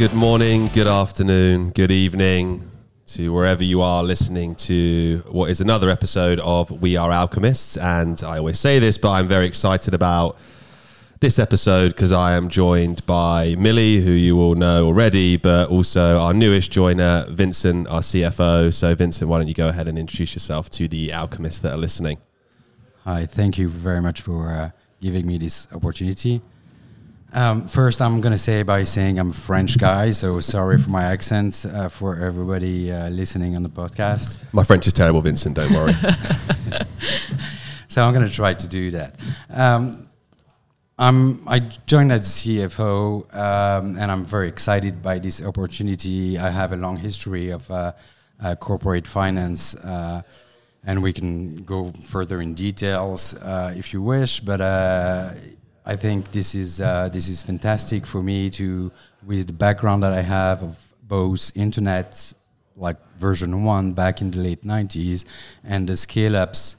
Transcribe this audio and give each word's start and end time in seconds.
Good 0.00 0.14
morning, 0.14 0.68
good 0.68 0.86
afternoon, 0.86 1.72
good 1.72 1.90
evening 1.90 2.70
to 3.08 3.34
wherever 3.34 3.62
you 3.62 3.82
are 3.82 4.02
listening 4.02 4.54
to 4.54 5.22
what 5.28 5.50
is 5.50 5.60
another 5.60 5.90
episode 5.90 6.40
of 6.40 6.70
We 6.80 6.96
Are 6.96 7.12
Alchemists. 7.12 7.76
And 7.76 8.18
I 8.24 8.38
always 8.38 8.58
say 8.58 8.78
this, 8.78 8.96
but 8.96 9.10
I'm 9.10 9.28
very 9.28 9.44
excited 9.46 9.92
about 9.92 10.38
this 11.20 11.38
episode 11.38 11.88
because 11.88 12.12
I 12.12 12.32
am 12.32 12.48
joined 12.48 13.04
by 13.04 13.56
Millie, 13.58 14.00
who 14.00 14.12
you 14.12 14.40
all 14.40 14.54
know 14.54 14.86
already, 14.86 15.36
but 15.36 15.68
also 15.68 16.16
our 16.18 16.32
newest 16.32 16.72
joiner, 16.72 17.26
Vincent, 17.28 17.86
our 17.88 18.00
CFO. 18.00 18.72
So, 18.72 18.94
Vincent, 18.94 19.28
why 19.28 19.36
don't 19.36 19.48
you 19.48 19.54
go 19.54 19.68
ahead 19.68 19.86
and 19.86 19.98
introduce 19.98 20.32
yourself 20.32 20.70
to 20.70 20.88
the 20.88 21.12
alchemists 21.12 21.60
that 21.60 21.74
are 21.74 21.76
listening? 21.76 22.16
Hi, 23.04 23.26
thank 23.26 23.58
you 23.58 23.68
very 23.68 24.00
much 24.00 24.22
for 24.22 24.50
uh, 24.50 24.70
giving 25.02 25.26
me 25.26 25.36
this 25.36 25.68
opportunity. 25.74 26.40
Um, 27.32 27.68
first, 27.68 28.02
I'm 28.02 28.20
going 28.20 28.32
to 28.32 28.38
say 28.38 28.64
by 28.64 28.82
saying 28.82 29.18
I'm 29.18 29.30
a 29.30 29.32
French 29.32 29.78
guy, 29.78 30.10
so 30.10 30.40
sorry 30.40 30.78
for 30.78 30.90
my 30.90 31.04
accent 31.04 31.64
uh, 31.72 31.88
for 31.88 32.16
everybody 32.16 32.90
uh, 32.90 33.08
listening 33.08 33.54
on 33.54 33.62
the 33.62 33.68
podcast. 33.68 34.38
My 34.52 34.64
French 34.64 34.88
is 34.88 34.92
terrible, 34.92 35.20
Vincent, 35.20 35.54
don't 35.54 35.70
worry. 35.72 35.92
so 37.88 38.02
I'm 38.02 38.12
going 38.12 38.26
to 38.26 38.32
try 38.32 38.54
to 38.54 38.66
do 38.66 38.90
that. 38.90 39.16
Um, 39.48 40.08
I'm, 40.98 41.48
I 41.48 41.60
joined 41.86 42.10
as 42.10 42.26
CFO, 42.26 43.32
um, 43.32 43.96
and 43.96 44.10
I'm 44.10 44.24
very 44.24 44.48
excited 44.48 45.00
by 45.00 45.20
this 45.20 45.40
opportunity. 45.40 46.36
I 46.36 46.50
have 46.50 46.72
a 46.72 46.76
long 46.76 46.96
history 46.96 47.50
of 47.50 47.70
uh, 47.70 47.92
uh 48.40 48.56
corporate 48.56 49.06
finance, 49.06 49.76
uh, 49.76 50.22
and 50.84 51.00
we 51.00 51.12
can 51.12 51.62
go 51.62 51.92
further 52.06 52.40
in 52.40 52.54
details 52.54 53.36
uh, 53.36 53.72
if 53.76 53.92
you 53.92 54.02
wish, 54.02 54.40
but 54.40 54.60
I 55.90 55.96
think 55.96 56.30
this 56.30 56.54
is 56.54 56.80
uh, 56.80 57.08
this 57.08 57.28
is 57.28 57.42
fantastic 57.42 58.06
for 58.06 58.22
me 58.22 58.48
to 58.50 58.92
with 59.26 59.48
the 59.48 59.52
background 59.52 60.04
that 60.04 60.12
I 60.12 60.22
have 60.22 60.62
of 60.62 60.76
both 61.02 61.50
internet 61.56 62.32
like 62.76 62.96
version 63.18 63.64
one 63.64 63.92
back 63.92 64.20
in 64.20 64.30
the 64.30 64.38
late 64.38 64.62
90s 64.62 65.24
and 65.64 65.88
the 65.88 65.96
scale 65.96 66.36
ups 66.36 66.76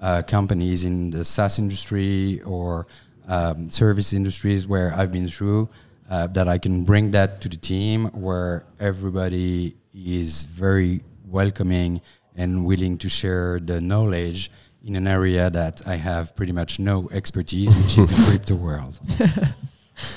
uh, 0.00 0.22
companies 0.22 0.84
in 0.84 1.10
the 1.10 1.24
SaaS 1.24 1.58
industry 1.58 2.40
or 2.42 2.86
um, 3.26 3.68
service 3.68 4.12
industries 4.12 4.68
where 4.68 4.94
I've 4.94 5.10
been 5.10 5.26
through 5.26 5.68
uh, 6.08 6.28
that 6.28 6.46
I 6.46 6.58
can 6.58 6.84
bring 6.84 7.10
that 7.10 7.40
to 7.40 7.48
the 7.48 7.56
team 7.56 8.10
where 8.12 8.64
everybody 8.78 9.74
is 9.92 10.44
very 10.44 11.02
welcoming 11.26 12.00
and 12.36 12.64
willing 12.64 12.96
to 12.98 13.08
share 13.08 13.58
the 13.58 13.80
knowledge 13.80 14.52
in 14.84 14.96
an 14.96 15.06
area 15.06 15.48
that 15.50 15.86
I 15.86 15.96
have 15.96 16.34
pretty 16.34 16.52
much 16.52 16.78
no 16.78 17.08
expertise, 17.12 17.74
which 17.76 17.98
is 17.98 18.06
the 18.16 18.24
crypto 18.30 18.54
world. 18.54 18.98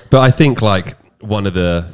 But 0.09 0.21
I 0.21 0.31
think 0.31 0.61
like 0.61 0.95
one 1.21 1.45
of 1.45 1.53
the 1.53 1.85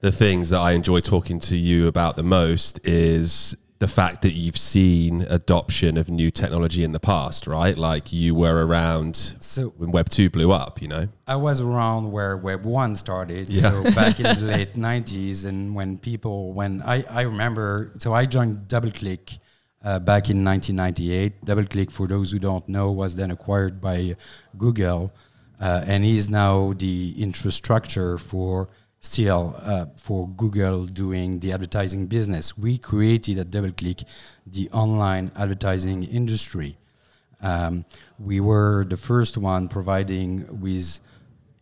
the 0.00 0.12
things 0.12 0.50
that 0.50 0.58
I 0.58 0.72
enjoy 0.72 1.00
talking 1.00 1.38
to 1.40 1.56
you 1.56 1.86
about 1.86 2.16
the 2.16 2.24
most 2.24 2.80
is 2.84 3.56
the 3.78 3.86
fact 3.86 4.22
that 4.22 4.32
you've 4.32 4.58
seen 4.58 5.22
adoption 5.22 5.96
of 5.96 6.08
new 6.08 6.30
technology 6.30 6.82
in 6.84 6.92
the 6.92 7.00
past, 7.00 7.46
right? 7.46 7.76
Like 7.76 8.12
you 8.12 8.34
were 8.34 8.66
around 8.66 9.16
so 9.40 9.68
when 9.76 9.92
Web 9.92 10.08
two 10.08 10.28
blew 10.28 10.52
up, 10.52 10.82
you 10.82 10.88
know. 10.88 11.08
I 11.26 11.36
was 11.36 11.60
around 11.60 12.10
where 12.12 12.36
Web 12.36 12.64
one 12.64 12.94
started, 12.94 13.48
yeah. 13.48 13.70
so 13.70 13.82
back 13.94 14.18
in 14.18 14.24
the 14.24 14.46
late 14.56 14.74
'90s, 14.74 15.46
and 15.46 15.74
when 15.74 15.98
people, 15.98 16.52
when 16.52 16.82
I 16.82 17.04
I 17.08 17.22
remember, 17.22 17.92
so 17.98 18.12
I 18.12 18.26
joined 18.26 18.68
DoubleClick 18.68 19.38
uh, 19.84 19.98
back 19.98 20.30
in 20.30 20.44
1998. 20.44 21.44
DoubleClick, 21.44 21.90
for 21.90 22.06
those 22.06 22.30
who 22.30 22.38
don't 22.38 22.68
know, 22.68 22.90
was 22.90 23.16
then 23.16 23.30
acquired 23.30 23.80
by 23.80 24.16
Google, 24.56 25.12
uh, 25.60 25.84
and 25.86 26.04
is 26.04 26.30
now 26.30 26.72
the 26.74 27.14
infrastructure 27.16 28.18
for 28.18 28.68
still 29.00 29.56
uh, 29.58 29.86
for 29.96 30.28
Google 30.28 30.86
doing 30.86 31.40
the 31.40 31.52
advertising 31.52 32.06
business. 32.06 32.56
We 32.56 32.78
created 32.78 33.38
at 33.38 33.50
DoubleClick 33.50 34.04
the 34.46 34.70
online 34.70 35.32
advertising 35.36 36.04
industry. 36.04 36.78
Um, 37.40 37.84
we 38.20 38.38
were 38.38 38.84
the 38.88 38.96
first 38.96 39.36
one 39.36 39.68
providing 39.68 40.60
with 40.60 41.00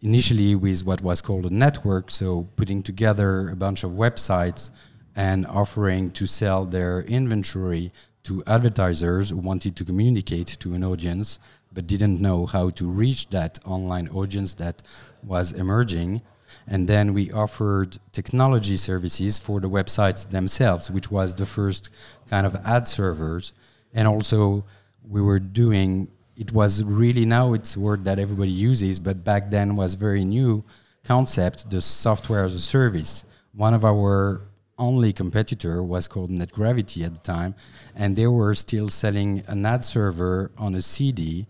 initially 0.02 0.54
with 0.54 0.84
what 0.84 1.00
was 1.02 1.20
called 1.22 1.46
a 1.46 1.50
network, 1.50 2.10
so 2.10 2.48
putting 2.56 2.82
together 2.82 3.48
a 3.48 3.56
bunch 3.56 3.84
of 3.84 3.92
websites 3.92 4.70
and 5.16 5.46
offering 5.46 6.10
to 6.12 6.26
sell 6.26 6.64
their 6.64 7.02
inventory 7.02 7.92
to 8.24 8.42
advertisers 8.46 9.30
who 9.30 9.36
wanted 9.36 9.76
to 9.76 9.84
communicate 9.84 10.48
to 10.60 10.74
an 10.74 10.84
audience 10.84 11.40
but 11.72 11.86
didn't 11.86 12.20
know 12.20 12.46
how 12.46 12.70
to 12.70 12.88
reach 12.88 13.28
that 13.30 13.58
online 13.64 14.08
audience 14.08 14.54
that 14.54 14.82
was 15.22 15.52
emerging. 15.52 16.20
And 16.66 16.88
then 16.88 17.14
we 17.14 17.30
offered 17.30 17.96
technology 18.12 18.76
services 18.76 19.38
for 19.38 19.60
the 19.60 19.70
websites 19.70 20.28
themselves, 20.28 20.90
which 20.90 21.10
was 21.10 21.34
the 21.34 21.46
first 21.46 21.90
kind 22.28 22.46
of 22.46 22.56
ad 22.64 22.88
servers. 22.88 23.52
And 23.94 24.08
also, 24.08 24.64
we 25.08 25.22
were 25.22 25.38
doing 25.38 26.08
it 26.36 26.52
was 26.52 26.82
really 26.82 27.26
now 27.26 27.52
it's 27.52 27.76
a 27.76 27.80
word 27.80 28.04
that 28.04 28.18
everybody 28.18 28.50
uses, 28.50 28.98
but 28.98 29.22
back 29.22 29.50
then 29.50 29.76
was 29.76 29.92
very 29.92 30.24
new 30.24 30.64
concept, 31.04 31.70
the 31.70 31.82
software 31.82 32.44
as 32.44 32.54
a 32.54 32.60
service. 32.60 33.26
One 33.52 33.74
of 33.74 33.84
our 33.84 34.40
only 34.80 35.12
competitor 35.12 35.82
was 35.82 36.08
called 36.08 36.30
NetGravity 36.30 37.04
at 37.04 37.14
the 37.14 37.20
time, 37.20 37.54
and 37.94 38.16
they 38.16 38.26
were 38.26 38.54
still 38.54 38.88
selling 38.88 39.44
an 39.46 39.64
ad 39.64 39.84
server 39.84 40.50
on 40.58 40.74
a 40.74 40.82
CD 40.82 41.46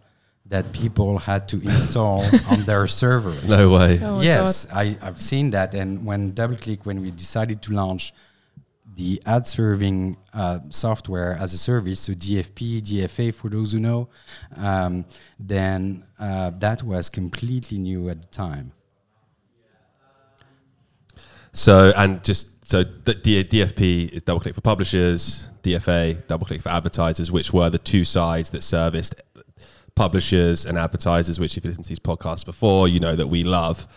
that 0.47 0.71
people 0.73 1.19
had 1.19 1.49
to 1.49 1.61
install 1.63 2.25
on 2.51 2.63
their 2.65 2.87
server. 2.87 3.37
No 3.47 3.71
way. 3.71 4.01
Oh 4.03 4.21
yes, 4.21 4.67
I, 4.73 4.97
have 5.01 5.23
seen 5.23 5.51
that. 5.51 5.75
And 5.75 6.05
when 6.05 6.33
DoubleClick, 6.33 6.85
when 6.85 7.01
we 7.01 7.13
decided 7.13 7.63
to 7.63 7.73
launch 7.73 8.13
the 8.97 9.23
ad 9.25 9.47
serving 9.47 10.17
uh, 10.35 10.59
software 10.71 11.39
as 11.41 11.55
a 11.55 11.59
service, 11.59 12.01
so 12.01 12.13
DFP, 12.13 12.83
DFA 12.83 13.33
for 13.33 13.49
those 13.49 13.73
who 13.73 13.79
know, 13.79 14.09
um, 14.57 15.05
then 15.39 16.03
uh, 16.19 16.51
that 16.59 16.83
was 16.83 17.09
completely 17.09 17.79
new 17.79 18.11
at 18.11 18.21
the 18.21 18.29
time. 18.29 18.73
So, 21.53 21.93
and 21.97 22.23
just 22.25 22.60
so 22.71 22.85
the 22.85 23.15
DFP 23.15 24.11
is 24.13 24.23
DoubleClick 24.23 24.55
for 24.55 24.61
publishers, 24.61 25.49
DFA 25.65 26.23
DoubleClick 26.29 26.63
for 26.63 26.69
advertisers, 26.69 27.29
which 27.29 27.53
were 27.53 27.69
the 27.69 27.81
two 27.81 28.05
sides 28.05 28.51
that 28.51 28.63
serviced 28.63 29.21
publishers 29.97 30.65
and 30.65 30.79
advertisers. 30.79 31.41
Which, 31.41 31.57
if 31.57 31.65
you 31.65 31.71
listen 31.71 31.83
to 31.83 31.89
these 31.89 31.99
podcasts 31.99 32.47
before, 32.47 32.87
you 32.87 33.01
know 33.01 33.17
that 33.17 33.27
we 33.27 33.43
love. 33.43 33.89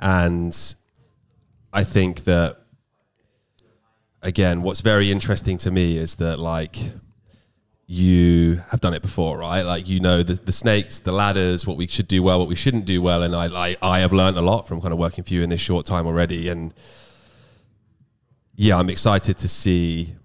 And 0.00 0.52
I 1.72 1.84
think 1.84 2.24
that 2.24 2.56
again, 4.20 4.62
what's 4.62 4.80
very 4.80 5.12
interesting 5.12 5.56
to 5.58 5.70
me 5.70 5.96
is 5.96 6.16
that 6.16 6.40
like 6.40 6.76
you 7.86 8.56
have 8.70 8.80
done 8.80 8.94
it 8.94 9.02
before, 9.02 9.38
right? 9.38 9.62
Like 9.62 9.88
you 9.88 10.00
know 10.00 10.24
the, 10.24 10.34
the 10.34 10.50
snakes, 10.50 10.98
the 10.98 11.12
ladders, 11.12 11.68
what 11.68 11.76
we 11.76 11.86
should 11.86 12.08
do 12.08 12.24
well, 12.24 12.40
what 12.40 12.48
we 12.48 12.56
shouldn't 12.56 12.84
do 12.84 13.00
well, 13.00 13.22
and 13.22 13.36
I 13.36 13.46
I, 13.46 13.76
I 13.80 13.98
have 14.00 14.12
learned 14.12 14.36
a 14.36 14.42
lot 14.42 14.66
from 14.66 14.80
kind 14.80 14.92
of 14.92 14.98
working 14.98 15.22
for 15.22 15.34
you 15.34 15.44
in 15.44 15.50
this 15.50 15.60
short 15.60 15.86
time 15.86 16.04
already, 16.04 16.48
and 16.48 16.74
yeah, 18.60 18.76
I'm 18.76 18.90
excited 18.90 19.38
to 19.38 19.48
see 19.48 20.16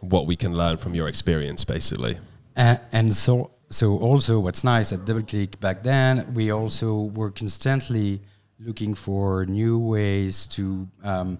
what 0.00 0.26
we 0.26 0.34
can 0.34 0.52
learn 0.52 0.78
from 0.78 0.96
your 0.96 1.08
experience, 1.08 1.64
basically. 1.64 2.18
Uh, 2.56 2.76
and 2.90 3.14
so, 3.14 3.52
so 3.70 3.96
also, 3.98 4.40
what's 4.40 4.64
nice 4.64 4.92
at 4.92 5.00
DoubleClick 5.00 5.60
back 5.60 5.84
then, 5.84 6.34
we 6.34 6.50
also 6.50 7.02
were 7.14 7.30
constantly 7.30 8.20
looking 8.58 8.94
for 8.94 9.46
new 9.46 9.78
ways 9.78 10.48
to 10.48 10.88
um, 11.04 11.38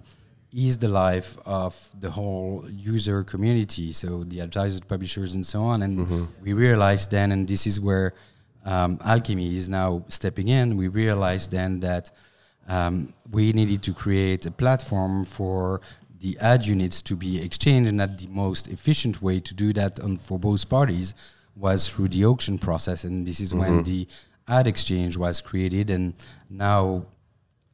ease 0.52 0.78
the 0.78 0.86
life 0.86 1.36
of 1.44 1.74
the 1.98 2.08
whole 2.08 2.64
user 2.70 3.24
community, 3.24 3.92
so 3.92 4.22
the 4.22 4.40
advertisers, 4.40 4.80
publishers, 4.82 5.34
and 5.34 5.44
so 5.44 5.62
on. 5.62 5.82
And 5.82 5.98
mm-hmm. 5.98 6.24
we 6.40 6.52
realized 6.52 7.10
then, 7.10 7.32
and 7.32 7.48
this 7.48 7.66
is 7.66 7.80
where 7.80 8.14
um, 8.64 9.00
Alchemy 9.04 9.56
is 9.56 9.68
now 9.68 10.04
stepping 10.06 10.46
in. 10.46 10.76
We 10.76 10.86
realized 10.86 11.50
then 11.50 11.80
that. 11.80 12.12
Um, 12.70 13.14
we 13.30 13.54
needed 13.54 13.82
to 13.84 13.94
create 13.94 14.44
a 14.44 14.50
platform 14.50 15.24
for 15.24 15.80
the 16.20 16.36
ad 16.40 16.66
units 16.66 17.00
to 17.02 17.16
be 17.16 17.42
exchanged, 17.42 17.88
and 17.88 18.00
that 18.00 18.18
the 18.18 18.26
most 18.28 18.68
efficient 18.68 19.22
way 19.22 19.40
to 19.40 19.54
do 19.54 19.72
that 19.72 20.00
on, 20.00 20.18
for 20.18 20.38
both 20.38 20.68
parties 20.68 21.14
was 21.56 21.88
through 21.88 22.08
the 22.08 22.24
auction 22.24 22.58
process. 22.58 23.04
And 23.04 23.26
this 23.26 23.40
is 23.40 23.52
mm-hmm. 23.52 23.60
when 23.60 23.82
the 23.84 24.06
ad 24.46 24.66
exchange 24.66 25.16
was 25.16 25.40
created, 25.40 25.90
and 25.90 26.14
now 26.50 27.06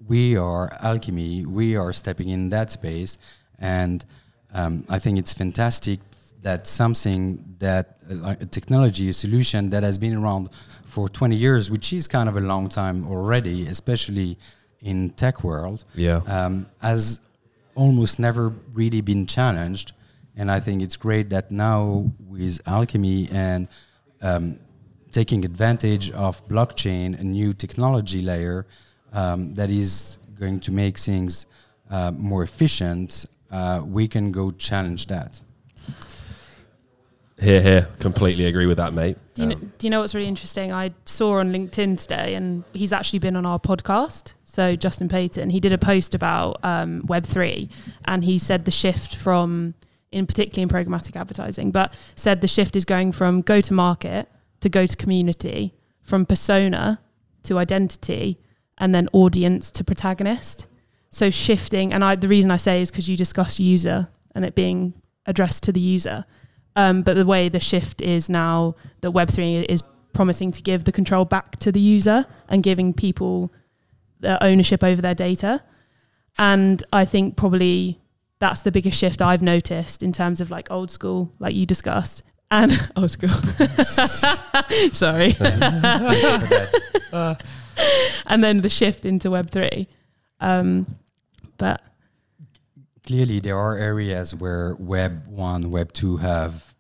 we 0.07 0.37
are 0.37 0.77
Alchemy. 0.81 1.47
We 1.47 1.77
are 1.77 1.93
stepping 1.93 2.29
in 2.29 2.49
that 2.51 2.71
space, 2.71 3.19
and 3.59 4.05
um, 4.53 4.85
I 4.89 4.99
think 4.99 5.19
it's 5.19 5.33
fantastic 5.33 6.01
that 6.43 6.67
something 6.67 7.43
that 7.59 7.97
uh, 8.11 8.35
a 8.41 8.47
technology, 8.47 9.09
a 9.09 9.13
solution 9.13 9.71
that 9.71 9.83
has 9.83 9.99
been 9.99 10.15
around 10.15 10.51
for 10.85 11.09
20 11.09 11.35
years, 11.35 11.71
which 11.71 11.93
is 11.93 12.07
kind 12.07 12.29
of 12.29 12.37
a 12.37 12.41
long 12.41 12.69
time 12.69 13.09
already, 13.09 13.67
especially 13.67 14.39
in 14.81 15.11
tech 15.11 15.43
world, 15.43 15.85
yeah, 15.95 16.21
um, 16.27 16.67
has 16.83 17.21
almost 17.75 18.19
never 18.19 18.53
really 18.73 19.01
been 19.01 19.27
challenged. 19.27 19.93
And 20.37 20.51
I 20.51 20.61
think 20.61 20.83
it's 20.83 20.97
great 20.97 21.31
that 21.31 21.51
now 21.51 22.11
with 22.27 22.61
Alchemy 22.67 23.29
and 23.33 23.69
um, 24.23 24.59
taking 25.13 25.45
advantage 25.45 26.11
of 26.11 26.47
blockchain, 26.49 27.19
a 27.21 27.25
new 27.25 27.53
technology 27.53 28.21
layer 28.21 28.67
um, 29.13 29.55
that 29.55 29.71
is 29.71 30.19
going 30.39 30.59
to 30.61 30.73
make 30.73 30.99
things 30.99 31.47
uh, 31.91 32.11
more 32.11 32.43
efficient, 32.43 33.27
uh, 33.51 33.83
we 33.85 34.09
can 34.09 34.33
go 34.33 34.51
challenge 34.51 35.07
that. 35.07 35.41
Here, 37.45 37.61
here, 37.61 37.89
completely 37.99 38.47
agree 38.47 38.65
with 38.65 38.79
that, 38.79 38.95
mate. 38.95 39.19
Do 39.35 39.43
you, 39.43 39.49
know, 39.49 39.55
do 39.57 39.87
you 39.87 39.91
know 39.91 40.01
what's 40.01 40.15
really 40.15 40.29
interesting? 40.29 40.73
I 40.73 40.95
saw 41.05 41.41
on 41.41 41.53
LinkedIn 41.53 42.01
today, 42.01 42.35
and 42.37 42.65
he's 42.73 42.91
actually 42.91 43.19
been 43.19 43.37
on 43.37 43.45
our 43.45 43.59
podcast. 43.59 44.33
So 44.45 44.77
Justin 44.77 45.11
Payton, 45.11 45.51
he 45.51 45.61
did 45.61 45.71
a 45.71 45.77
post 45.77 46.15
about 46.15 46.59
um, 46.63 47.03
Web 47.07 47.27
three, 47.27 47.69
and 48.07 48.25
he 48.25 48.39
said 48.39 48.65
the 48.65 48.71
shift 48.71 49.15
from, 49.15 49.75
in 50.11 50.27
particularly 50.27 50.63
in 50.63 50.71
programmatic 50.71 51.21
advertising, 51.21 51.71
but 51.71 51.93
said 52.17 52.41
the 52.41 52.49
shift 52.49 52.77
is 52.77 52.87
going 52.87 53.13
from 53.13 53.43
go 53.43 53.61
to 53.61 53.75
market 53.75 54.27
to 54.61 54.71
go 54.71 54.87
to 54.87 54.97
community, 54.97 55.75
from 56.01 56.25
persona 56.25 56.99
to 57.43 57.59
identity, 57.59 58.41
and 58.79 58.95
then 58.95 59.07
audience 59.13 59.71
to 59.73 59.85
protagonist. 59.85 60.67
So 61.11 61.29
shifting, 61.29 61.93
and 61.93 62.03
I, 62.03 62.15
the 62.15 62.29
reason 62.29 62.51
I 62.51 62.57
say 62.57 62.81
is 62.81 62.91
because 62.91 63.07
you 63.11 63.19
discussed 63.19 63.61
user 63.61 64.09
and 64.35 64.47
it 64.47 64.55
being 64.55 64.95
addressed 65.27 65.63
to 65.65 65.73
the 65.73 65.81
user. 65.81 66.25
Um, 66.77 67.03
but 67.03 67.15
the 67.15 67.27
way 67.27 67.49
the 67.49 67.61
shift 67.61 68.01
is 68.01 68.29
now 68.29 68.75
that 69.01 69.13
Web3 69.13 69.67
is 69.69 69.83
promising 70.13 70.51
to 70.53 70.63
give 70.63 70.85
the 70.85 70.93
control 70.93 71.25
back 71.25 71.57
to 71.61 71.71
the 71.71 71.81
user 71.81 72.27
and 72.49 72.63
giving 72.63 72.93
people 72.93 73.53
the 74.21 74.43
ownership 74.43 74.83
over 74.83 75.01
their 75.01 75.15
data. 75.15 75.63
And 76.39 76.83
I 76.93 77.05
think 77.05 77.37
probably 77.37 78.01
that's 78.39 78.63
the 78.63 78.73
biggest 78.73 78.99
shift 78.99 79.23
I've 79.23 79.43
noticed 79.43 80.03
in 80.03 80.13
terms 80.13 80.41
of 80.41 80.51
like 80.51 80.71
old 80.71 80.91
school, 80.91 81.33
like 81.39 81.55
you 81.55 81.67
discussed. 81.67 82.23
And 82.51 82.91
old 82.97 83.11
school. 83.11 83.31
Sorry. 84.93 85.35
and 88.27 88.45
then 88.45 88.61
the 88.61 88.69
shift 88.69 89.05
into 89.05 89.31
Web3. 89.31 89.87
Um, 90.41 90.99
but 91.59 91.81
clearly 93.07 93.41
there 93.41 93.59
are 93.59 93.77
areas 93.77 94.35
where 94.35 94.77
Web 94.79 95.27
1, 95.27 95.71
Web 95.71 95.93
2 95.93 96.17
have, 96.19 96.75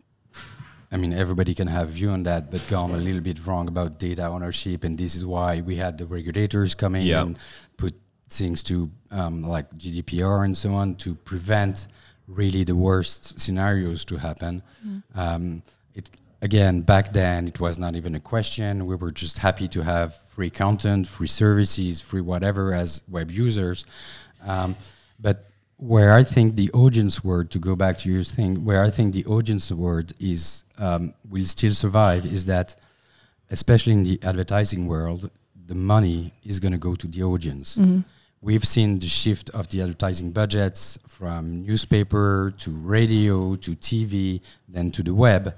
I 0.91 0.97
mean, 0.97 1.13
everybody 1.13 1.55
can 1.55 1.69
have 1.69 1.89
a 1.89 1.93
view 1.93 2.11
on 2.11 2.23
that, 2.25 2.51
but 2.51 2.67
gone 2.69 2.93
a 2.93 2.97
little 2.97 3.21
bit 3.21 3.47
wrong 3.47 3.69
about 3.69 3.99
data 3.99 4.27
ownership. 4.27 4.85
And 4.85 4.99
this 4.99 5.15
is 5.15 5.25
why 5.27 5.61
we 5.61 5.77
had 5.77 5.99
the 5.99 6.07
regulators 6.07 6.75
come 6.75 6.95
in 6.95 7.11
and 7.15 7.39
put 7.77 7.95
things 8.31 8.63
to 8.65 8.91
um, 9.11 9.43
like 9.43 9.71
GDPR 9.77 10.45
and 10.45 10.57
so 10.57 10.73
on 10.73 10.97
to 10.97 11.15
prevent 11.15 11.89
really 12.27 12.65
the 12.65 12.75
worst 12.75 13.39
scenarios 13.39 14.05
to 14.07 14.17
happen. 14.17 14.63
Mm. 14.87 15.03
Um, 15.15 15.63
it, 15.95 16.09
again, 16.41 16.81
back 16.81 17.13
then 17.13 17.49
it 17.49 17.61
was 17.61 17.79
not 17.79 17.97
even 17.97 18.15
a 18.15 18.21
question. 18.21 18.87
We 18.87 18.97
were 18.97 19.11
just 19.11 19.39
happy 19.39 19.69
to 19.69 19.83
have 19.83 20.17
free 20.17 20.51
content, 20.51 21.07
free 21.07 21.27
services, 21.27 22.01
free 22.01 22.23
whatever 22.23 22.73
as 22.73 23.03
web 23.09 23.31
users. 23.31 23.85
Um, 24.47 24.75
but 25.21 25.51
where 25.77 26.13
I 26.13 26.23
think 26.23 26.57
the 26.57 26.71
audience 26.73 27.25
word, 27.25 27.51
to 27.51 27.59
go 27.59 27.75
back 27.75 27.99
to 27.99 28.13
your 28.13 28.25
thing, 28.25 28.65
where 28.65 28.83
I 28.83 28.91
think 28.91 29.13
the 29.13 29.25
audience 29.27 29.71
word 29.73 30.13
is 30.21 30.65
um, 30.79 31.15
will 31.29 31.45
still 31.45 31.75
survive 31.75 32.25
is 32.27 32.45
that, 32.47 32.77
especially 33.51 33.93
in 33.93 34.05
the 34.05 34.19
advertising 34.23 34.87
world, 34.87 35.31
the 35.67 35.75
money 35.75 36.33
is 36.45 36.61
going 36.61 36.73
to 36.73 36.79
go 36.79 36.95
to 36.95 37.07
the 37.07 37.23
audience. 37.23 37.77
Mm-hmm. 37.77 38.01
We've 38.41 38.65
seen 38.65 38.99
the 38.99 39.07
shift 39.07 39.49
of 39.51 39.69
the 39.69 39.81
advertising 39.81 40.31
budgets 40.31 40.99
from 41.09 41.65
newspaper 41.65 42.53
to 42.59 42.71
radio 42.71 43.55
to 43.55 43.75
TV, 43.75 44.43
then 44.69 44.91
to 44.91 45.03
the 45.03 45.15
web, 45.15 45.55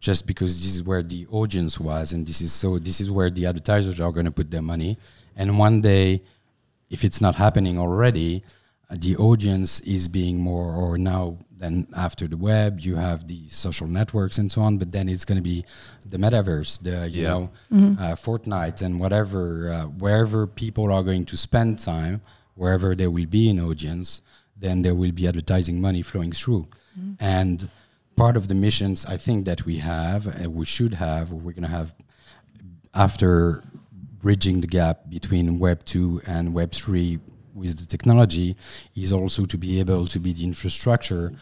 just 0.00 0.26
because 0.26 0.60
this 0.60 0.74
is 0.74 0.82
where 0.82 1.02
the 1.02 1.26
audience 1.30 1.80
was, 1.80 2.12
and 2.12 2.26
this 2.26 2.42
is 2.42 2.52
so. 2.52 2.78
This 2.78 3.00
is 3.00 3.10
where 3.10 3.30
the 3.30 3.46
advertisers 3.46 4.00
are 4.00 4.12
going 4.12 4.26
to 4.26 4.32
put 4.32 4.50
their 4.50 4.62
money. 4.62 4.98
And 5.34 5.58
one 5.58 5.80
day, 5.80 6.22
if 6.90 7.04
it's 7.04 7.20
not 7.22 7.34
happening 7.34 7.78
already, 7.78 8.42
the 8.90 9.16
audience 9.16 9.80
is 9.80 10.06
being 10.06 10.38
more 10.38 10.72
or 10.72 10.96
now 10.96 11.36
then 11.50 11.86
after 11.96 12.28
the 12.28 12.36
web 12.36 12.80
you 12.80 12.94
have 12.94 13.26
the 13.26 13.48
social 13.48 13.86
networks 13.86 14.38
and 14.38 14.50
so 14.52 14.60
on 14.60 14.78
but 14.78 14.92
then 14.92 15.08
it's 15.08 15.24
going 15.24 15.36
to 15.36 15.42
be 15.42 15.64
the 16.08 16.16
metaverse 16.16 16.80
the 16.82 17.08
you 17.10 17.22
yeah. 17.22 17.28
know 17.28 17.50
mm-hmm. 17.72 18.00
uh, 18.00 18.14
fortnite 18.14 18.82
and 18.82 19.00
whatever 19.00 19.72
uh, 19.72 19.84
wherever 19.84 20.46
people 20.46 20.92
are 20.92 21.02
going 21.02 21.24
to 21.24 21.36
spend 21.36 21.78
time 21.78 22.20
wherever 22.54 22.94
there 22.94 23.10
will 23.10 23.26
be 23.26 23.50
an 23.50 23.58
audience 23.58 24.22
then 24.56 24.82
there 24.82 24.94
will 24.94 25.12
be 25.12 25.26
advertising 25.26 25.80
money 25.80 26.02
flowing 26.02 26.30
through 26.30 26.66
mm-hmm. 26.98 27.14
and 27.18 27.68
part 28.14 28.36
of 28.36 28.46
the 28.46 28.54
missions 28.54 29.04
i 29.06 29.16
think 29.16 29.46
that 29.46 29.66
we 29.66 29.78
have 29.78 30.26
and 30.26 30.54
we 30.54 30.64
should 30.64 30.94
have 30.94 31.32
we're 31.32 31.52
going 31.52 31.62
to 31.62 31.68
have 31.68 31.92
after 32.94 33.64
bridging 34.20 34.60
the 34.60 34.66
gap 34.66 35.10
between 35.10 35.58
web 35.58 35.84
2 35.84 36.22
and 36.26 36.54
web 36.54 36.70
3 36.70 37.18
with 37.56 37.78
the 37.78 37.86
technology 37.86 38.54
is 38.94 39.12
also 39.12 39.44
to 39.46 39.56
be 39.56 39.80
able 39.80 40.06
to 40.06 40.20
be 40.20 40.32
the 40.32 40.44
infrastructure 40.44 41.32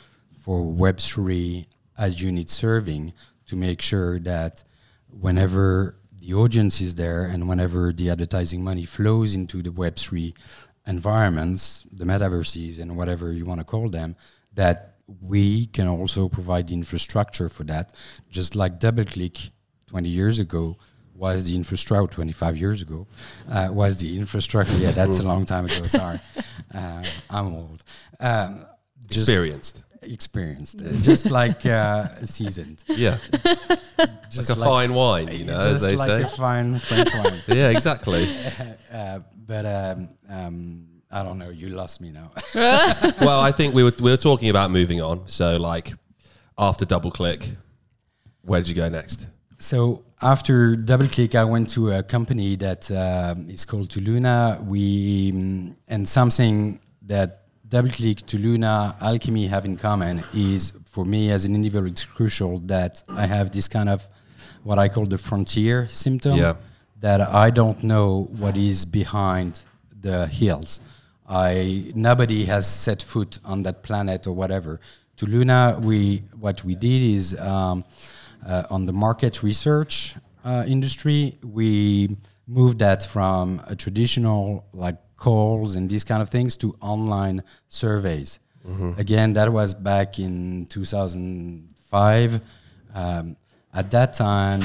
for 0.41 0.61
Web3 0.61 1.67
ad 1.99 2.21
unit 2.21 2.49
serving 2.49 3.13
to 3.47 3.57
make 3.57 3.83
sure 3.83 4.19
that 4.21 4.63
whenever 5.11 5.97
the 6.21 6.33
audience 6.35 6.81
is 6.81 6.95
there 6.95 7.25
and 7.25 7.49
whenever 7.49 7.93
the 7.93 8.11
advertising 8.11 8.63
money 8.63 8.85
flows 8.85 9.35
into 9.35 9.61
the 9.61 9.71
Web3 9.71 10.35
environments, 10.87 11.87
the 11.93 12.05
metaverses 12.05 12.81
and 12.81 12.97
whatever 12.97 13.33
you 13.33 13.45
want 13.45 13.61
to 13.61 13.65
call 13.65 13.89
them, 13.89 14.17
that 14.55 14.95
we 15.21 15.67
can 15.67 15.89
also 15.89 16.29
provide 16.29 16.69
the 16.69 16.75
infrastructure 16.75 17.49
for 17.49 17.65
that, 17.65 17.93
just 18.31 18.55
like 18.55 18.81
DoubleClick 18.81 19.51
20 19.89 20.09
years 20.09 20.39
ago 20.39 20.77
was 21.15 21.47
the 21.47 21.55
infrastructure 21.55 22.15
25 22.15 22.57
years 22.57 22.83
ago 22.83 23.07
uh, 23.51 23.69
was 23.71 23.99
the 23.99 24.17
infrastructure 24.17 24.77
yeah 24.79 24.91
that's 24.91 25.21
a 25.21 25.23
long 25.23 25.45
time 25.45 25.67
ago 25.67 25.87
sorry. 25.87 26.21
Uh, 26.75 27.05
i'm 27.31 27.55
old. 27.55 27.85
Um, 28.19 28.67
experienced. 29.09 29.85
Experienced. 30.03 30.83
Uh, 30.83 30.93
just 31.03 31.31
like 31.31 31.65
uh, 31.65 32.09
seasoned. 32.25 32.83
Yeah. 32.89 33.19
Just 34.29 34.51
like 34.51 34.59
a 34.59 34.61
like, 34.61 34.69
fine 34.69 34.95
wine 34.95 35.29
you 35.29 35.45
know 35.45 35.63
just 35.63 35.77
as 35.77 35.83
they 35.83 35.97
like 35.97 36.09
say. 36.09 36.23
a 36.23 36.29
fine 36.29 36.81
french 36.81 37.15
wine. 37.15 37.41
Yeah 37.47 37.71
exactly. 37.71 38.37
Uh, 38.93 39.21
but 39.37 39.67
um, 39.67 40.09
um, 40.29 40.87
I 41.13 41.23
don't 41.23 41.39
know. 41.39 41.51
You 41.51 41.69
lost 41.69 42.01
me 42.01 42.11
now. 42.11 42.33
well, 42.55 43.41
I 43.41 43.53
think 43.53 43.73
we 43.73 43.85
were 43.85 43.93
we 44.01 44.11
were 44.11 44.17
talking 44.17 44.49
about 44.51 44.73
moving 44.73 45.01
on. 45.01 45.29
So, 45.29 45.59
like, 45.59 45.93
after 46.59 46.85
double 46.85 47.13
click 47.13 47.51
where 48.45 48.61
did 48.61 48.69
you 48.69 48.75
go 48.75 48.89
next? 48.89 49.27
So 49.65 50.05
after 50.21 50.77
DoubleClick, 50.77 51.35
I 51.35 51.45
went 51.47 51.71
to 51.71 51.93
a 51.93 52.03
company 52.03 52.55
that 52.57 52.91
uh, 52.91 53.35
is 53.49 53.65
called 53.65 53.89
Toluna. 53.89 54.63
We 54.63 55.33
um, 55.33 55.75
and 55.89 56.07
something 56.07 56.81
that 57.07 57.45
DoubleClick, 57.71 58.27
Toluna, 58.27 58.95
Alchemy 59.01 59.47
have 59.47 59.65
in 59.65 59.79
common 59.79 60.23
is 60.35 60.75
for 60.85 61.07
me 61.07 61.31
as 61.31 61.47
an 61.47 61.55
individual, 61.55 61.91
it's 61.91 62.05
crucial 62.05 62.59
that 62.75 63.03
I 63.09 63.25
have 63.25 63.53
this 63.53 63.67
kind 63.67 63.89
of 63.89 64.07
what 64.65 64.79
I 64.79 64.91
call 64.91 65.07
the 65.07 65.17
frontier 65.17 65.89
symptom. 65.89 66.37
Yeah. 66.37 66.57
That 67.01 67.23
I 67.23 67.49
don't 67.49 67.83
know 67.83 68.29
what 68.39 68.59
is 68.59 68.85
behind 68.85 69.65
the 69.99 70.27
hills. 70.27 70.83
I 71.27 71.91
nobody 71.95 72.45
has 72.45 72.67
set 72.67 73.03
foot 73.03 73.39
on 73.47 73.63
that 73.63 73.83
planet 73.83 74.27
or 74.27 74.35
whatever. 74.35 74.81
Toluna, 75.17 75.81
we 75.81 76.23
what 76.39 76.63
we 76.65 76.75
did 76.75 77.01
is. 77.01 77.41
Um, 77.41 77.85
on 78.71 78.87
the 78.87 78.93
market 78.93 79.43
research 79.43 80.17
uh, 80.45 80.65
industry, 80.67 81.39
we 81.43 82.17
moved 82.47 82.79
that 82.81 83.03
from 83.03 83.63
a 83.67 83.75
traditional 83.75 84.67
like 84.73 84.97
calls 85.17 85.77
and 85.77 85.89
these 85.89 86.05
kind 86.05 86.21
of 86.23 86.29
things 86.29 86.57
to 86.59 86.77
online 86.81 87.43
surveys. 87.69 88.39
Mm-hmm. 88.67 88.99
Again, 88.99 89.33
that 89.35 89.53
was 89.53 89.75
back 89.75 90.19
in 90.19 90.67
2005. 90.67 92.41
Um, 92.95 93.37
at 93.73 93.91
that 93.91 94.13
time, 94.13 94.63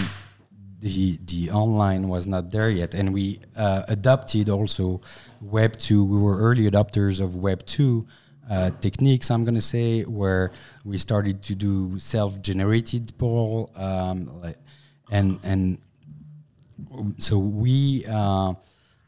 the 0.82 1.20
the 1.26 1.52
online 1.52 2.08
was 2.08 2.26
not 2.28 2.52
there 2.52 2.70
yet, 2.70 2.94
and 2.94 3.14
we 3.14 3.40
uh, 3.58 3.84
adopted 3.90 4.50
also 4.50 5.02
Web 5.42 5.78
two. 5.78 6.04
We 6.04 6.18
were 6.18 6.38
early 6.38 6.70
adopters 6.70 7.20
of 7.20 7.36
Web 7.36 7.66
two 7.66 8.08
uh, 8.50 8.72
techniques, 8.80 9.30
I'm 9.30 9.44
going 9.44 9.56
to 9.56 9.62
say, 9.62 10.02
where 10.04 10.52
we 10.84 10.98
started 10.98 11.44
to 11.44 11.56
do 11.56 12.00
self-generated 12.00 13.18
poll, 13.18 13.70
um, 13.76 14.42
and 15.12 15.40
and 15.44 15.78
so 17.18 17.38
we, 17.38 18.06
uh, 18.10 18.54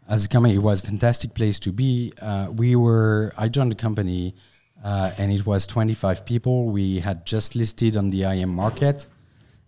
as 0.08 0.26
a 0.26 0.28
company, 0.28 0.56
it 0.56 0.60
was 0.60 0.84
a 0.84 0.86
fantastic 0.86 1.34
place 1.34 1.58
to 1.60 1.72
be. 1.72 2.14
Uh, 2.22 2.50
we 2.56 2.76
were, 2.76 3.34
I 3.38 3.48
joined 3.48 3.72
the 3.72 3.76
company, 3.76 4.36
uh, 4.84 5.12
and 5.18 5.32
it 5.32 5.46
was 5.46 5.66
25 5.66 6.26
people. 6.26 6.70
We 6.70 7.00
had 7.00 7.26
just 7.26 7.56
listed 7.56 7.98
on 7.98 8.10
the 8.10 8.24
AIM 8.24 8.50
market, 8.50 9.08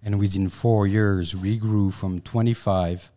and 0.03 0.19
within 0.19 0.49
four 0.49 0.85
years, 0.85 1.35
we 1.35 1.57
grew 1.57 1.91
from 1.91 2.19
25 2.21 3.11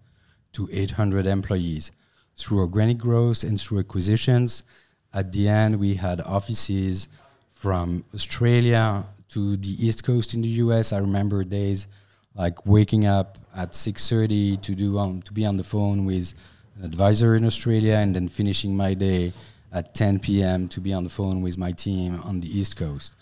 to 0.55 0.69
800 0.73 1.27
employees 1.27 1.93
through 2.37 2.61
organic 2.61 2.99
growth 2.99 3.43
and 3.43 3.61
through 3.61 3.81
acquisitions 3.81 4.65
at 5.13 5.33
the 5.33 5.49
end, 5.49 5.79
we 5.79 5.95
had 5.95 6.21
offices 6.21 7.09
from 7.53 8.05
Australia 8.15 9.05
to 9.31 9.57
the 9.57 9.87
East 9.87 10.05
Coast 10.05 10.35
in 10.35 10.43
the 10.43 10.49
US. 10.65 10.93
I 10.93 10.99
remember 10.99 11.43
days 11.45 11.89
like 12.35 12.67
waking 12.67 13.07
up 13.07 13.39
at 13.55 13.73
6:30 13.73 14.61
to 14.63 14.75
do 14.75 14.99
um, 14.99 15.23
to 15.23 15.33
be 15.33 15.47
on 15.47 15.57
the 15.57 15.65
phone 15.65 16.05
with 16.05 16.35
an 16.77 16.85
advisor 16.85 17.35
in 17.35 17.45
Australia 17.45 17.95
and 17.95 18.15
then 18.15 18.29
finishing 18.29 18.77
my 18.77 18.95
day 18.95 19.33
at 19.73 19.95
10 19.95 20.21
p.m. 20.21 20.69
to 20.69 20.81
be 20.81 20.93
on 20.93 21.05
the 21.05 21.11
phone 21.11 21.41
with 21.43 21.59
my 21.59 21.73
team 21.73 22.21
on 22.25 22.41
the 22.41 22.59
East 22.59 22.77
Coast. 22.77 23.17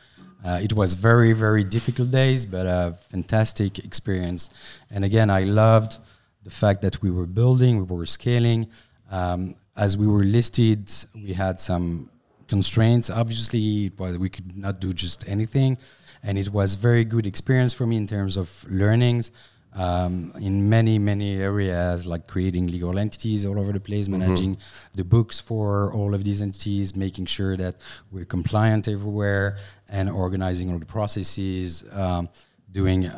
Uh, 0.45 0.61
it 0.63 0.73
was 0.75 0.95
very, 0.95 1.33
very 1.33 1.65
difficult 1.65 2.11
days, 2.11 2.45
but 2.45 2.67
a 2.67 2.97
fantastic 3.11 3.79
experience. 3.79 4.51
And 4.91 5.05
again, 5.05 5.31
I 5.31 5.45
loved 5.45 5.99
the 6.43 6.51
fact 6.51 6.83
that 6.83 7.01
we 7.01 7.11
were 7.11 7.27
building, 7.27 7.79
we 7.79 7.97
were 7.97 8.05
scaling. 8.05 8.69
Um, 9.11 9.55
as 9.77 9.97
we 9.97 10.07
were 10.07 10.23
listed, 10.23 10.91
we 11.15 11.33
had 11.33 11.61
some 11.61 12.11
constraints. 12.49 13.11
Obviously, 13.11 13.93
was, 13.99 14.19
we 14.19 14.29
could 14.29 14.57
not 14.57 14.81
do 14.81 14.93
just 14.93 15.29
anything, 15.29 15.79
and 16.23 16.39
it 16.39 16.51
was 16.51 16.75
very 16.75 17.05
good 17.05 17.27
experience 17.27 17.73
for 17.73 17.87
me 17.87 17.97
in 17.97 18.07
terms 18.07 18.37
of 18.37 18.65
learnings 18.69 19.33
um, 19.75 20.33
in 20.41 20.69
many 20.69 20.99
many 20.99 21.37
areas, 21.37 22.07
like 22.07 22.27
creating 22.27 22.69
legal 22.69 22.99
entities 22.99 23.45
all 23.45 23.59
over 23.59 23.73
the 23.73 23.81
place, 23.81 24.09
mm-hmm. 24.09 24.21
managing 24.21 24.57
the 24.95 25.05
books 25.05 25.41
for 25.41 25.93
all 25.93 26.15
of 26.15 26.23
these 26.23 26.41
entities, 26.41 26.95
making 26.95 27.27
sure 27.27 27.57
that 27.57 27.75
we're 28.13 28.25
compliant 28.25 28.89
everywhere, 28.89 29.59
and 29.89 30.09
organizing 30.09 30.71
all 30.71 30.79
the 30.79 30.87
processes, 30.87 31.85
um, 31.93 32.29
doing 32.71 33.11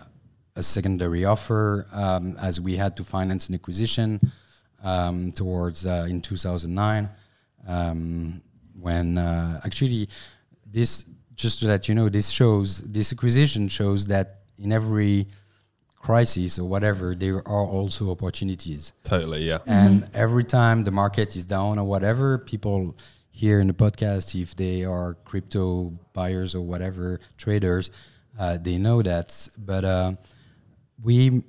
a 0.57 0.63
secondary 0.63 1.25
offer 1.27 1.87
um, 1.93 2.37
as 2.41 2.59
we 2.59 2.77
had 2.77 2.97
to 2.97 3.05
finance 3.05 3.51
an 3.51 3.55
acquisition 3.55 4.19
um, 4.83 5.33
towards 5.33 5.87
uh, 5.87 6.07
in 6.09 6.21
2009 6.21 7.09
um, 7.67 8.43
when 8.79 9.19
uh, 9.19 9.61
actually 9.65 10.09
this 10.71 11.05
just 11.35 11.61
to 11.61 11.67
let 11.67 11.89
you 11.89 11.95
know 11.95 12.09
this 12.09 12.31
shows 12.31 12.81
this 12.83 13.13
acquisition 13.13 13.69
shows 13.69 14.07
that 14.07 14.41
in 14.59 14.73
every 14.73 15.27
crisis 16.07 16.59
or 16.59 16.69
whatever 16.69 17.15
there 17.15 17.37
are 17.49 17.67
also 17.67 18.11
opportunities. 18.11 18.93
Totally 19.03 19.43
yeah. 19.43 19.59
And 19.67 20.03
mm-hmm. 20.03 20.13
every 20.15 20.45
time 20.45 20.85
the 20.85 20.93
market 20.93 21.35
is 21.35 21.45
down 21.45 21.79
or 21.79 21.85
whatever 21.85 22.39
people 22.39 22.97
here 23.31 23.61
in 23.61 23.67
the 23.67 23.75
podcast 23.75 24.41
if 24.41 24.55
they 24.55 24.85
are 24.85 25.15
crypto 25.25 25.93
buyers 26.13 26.55
or 26.55 26.63
whatever 26.63 27.21
traders 27.37 27.91
uh, 28.39 28.57
they 28.57 28.79
know 28.79 29.03
that. 29.03 29.49
But 29.59 29.85
uh, 29.85 30.13
we 31.03 31.43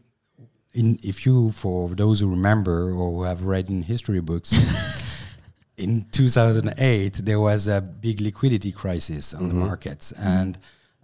in 0.77 0.99
if 1.03 1.25
you 1.25 1.51
for 1.51 1.89
those 1.89 2.19
who 2.19 2.29
remember 2.29 2.91
or 2.91 3.11
who 3.11 3.23
have 3.23 3.43
read 3.43 3.67
in 3.69 3.81
history 3.81 4.21
books 4.21 4.53
in 5.77 6.05
2008 6.11 7.13
there 7.25 7.39
was 7.39 7.67
a 7.67 7.81
big 7.81 8.21
liquidity 8.21 8.71
crisis 8.71 9.33
on 9.33 9.41
mm-hmm. 9.41 9.49
the 9.49 9.65
markets 9.65 10.11
and 10.13 10.57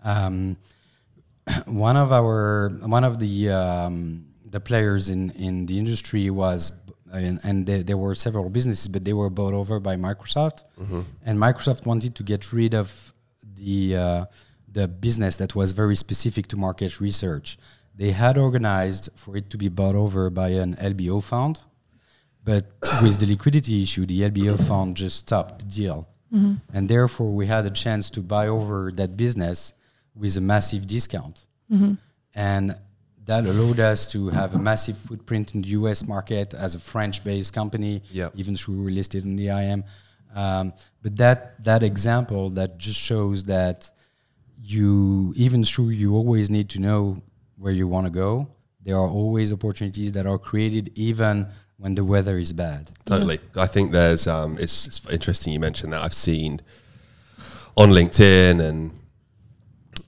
um, 0.03 0.55
one 1.65 1.97
of 1.97 2.11
our 2.11 2.69
one 2.97 3.03
of 3.03 3.19
the 3.19 3.49
um, 3.49 4.25
the 4.45 4.59
players 4.59 5.09
in 5.09 5.31
in 5.31 5.65
the 5.65 5.77
industry 5.77 6.29
was 6.29 6.71
and, 7.11 7.39
and 7.43 7.67
there, 7.67 7.83
there, 7.83 7.97
were 7.97 8.15
several 8.15 8.49
businesses 8.49 8.87
but 8.87 9.03
they 9.05 9.13
were 9.13 9.29
bought 9.29 9.53
over 9.53 9.79
by 9.79 9.95
Microsoft 9.95 10.63
mm-hmm. 10.79 11.01
and 11.25 11.39
Microsoft 11.39 11.85
wanted 11.85 12.15
to 12.15 12.23
get 12.23 12.53
rid 12.53 12.73
of 12.75 13.13
the 13.55 13.95
uh, 13.95 14.25
the 14.71 14.87
business 14.87 15.37
that 15.37 15.55
was 15.55 15.71
very 15.71 15.95
specific 15.95 16.47
to 16.47 16.57
market 16.57 16.99
research 16.99 17.57
they 17.95 18.11
had 18.11 18.37
organized 18.37 19.09
for 19.15 19.37
it 19.37 19.49
to 19.51 19.57
be 19.57 19.69
bought 19.69 19.95
over 19.95 20.29
by 20.29 20.49
an 20.49 20.75
LBO 20.75 21.23
fund, 21.23 21.61
but 22.43 22.65
with 23.01 23.19
the 23.19 23.25
liquidity 23.25 23.83
issue, 23.83 24.05
the 24.05 24.21
LBO 24.21 24.59
fund 24.67 24.97
just 24.97 25.17
stopped 25.19 25.59
the 25.59 25.65
deal. 25.65 26.07
Mm-hmm. 26.33 26.53
And 26.73 26.89
therefore, 26.89 27.31
we 27.31 27.45
had 27.45 27.65
a 27.65 27.69
chance 27.69 28.09
to 28.11 28.21
buy 28.21 28.47
over 28.47 28.91
that 28.93 29.15
business 29.15 29.73
with 30.15 30.35
a 30.37 30.41
massive 30.41 30.87
discount. 30.87 31.45
Mm-hmm. 31.71 31.93
And 32.35 32.75
that 33.25 33.45
allowed 33.45 33.79
us 33.79 34.11
to 34.11 34.29
have 34.29 34.55
a 34.55 34.59
massive 34.59 34.97
footprint 34.97 35.55
in 35.55 35.61
the 35.61 35.69
US 35.69 36.05
market 36.07 36.53
as 36.53 36.75
a 36.75 36.79
French 36.79 37.23
based 37.23 37.53
company, 37.53 38.01
yep. 38.11 38.33
even 38.35 38.55
though 38.55 38.73
we 38.73 38.83
were 38.83 38.91
listed 38.91 39.23
in 39.23 39.35
the 39.35 39.49
AIM. 39.49 39.83
Um, 40.35 40.73
but 41.01 41.15
that, 41.17 41.63
that 41.63 41.83
example 41.83 42.49
that 42.51 42.77
just 42.79 42.99
shows 42.99 43.43
that 43.43 43.89
you, 44.61 45.33
even 45.37 45.61
though 45.61 45.89
you 45.89 46.15
always 46.15 46.49
need 46.49 46.69
to 46.69 46.79
know 46.79 47.21
where 47.63 47.71
you 47.71 47.87
want 47.87 48.05
to 48.05 48.11
go, 48.11 48.45
there 48.83 48.97
are 48.97 49.07
always 49.07 49.53
opportunities 49.53 50.11
that 50.11 50.25
are 50.25 50.37
created 50.37 50.91
even 50.95 51.47
when 51.77 51.95
the 51.95 52.03
weather 52.03 52.37
is 52.37 52.51
bad. 52.51 52.91
Totally. 53.05 53.39
I 53.55 53.67
think 53.67 53.93
there's, 53.93 54.27
um, 54.27 54.57
it's, 54.59 54.85
it's 54.85 55.09
interesting 55.09 55.53
you 55.53 55.61
mentioned 55.61 55.93
that. 55.93 56.03
I've 56.03 56.13
seen 56.13 56.59
on 57.77 57.91
LinkedIn 57.91 58.59
and 58.59 58.91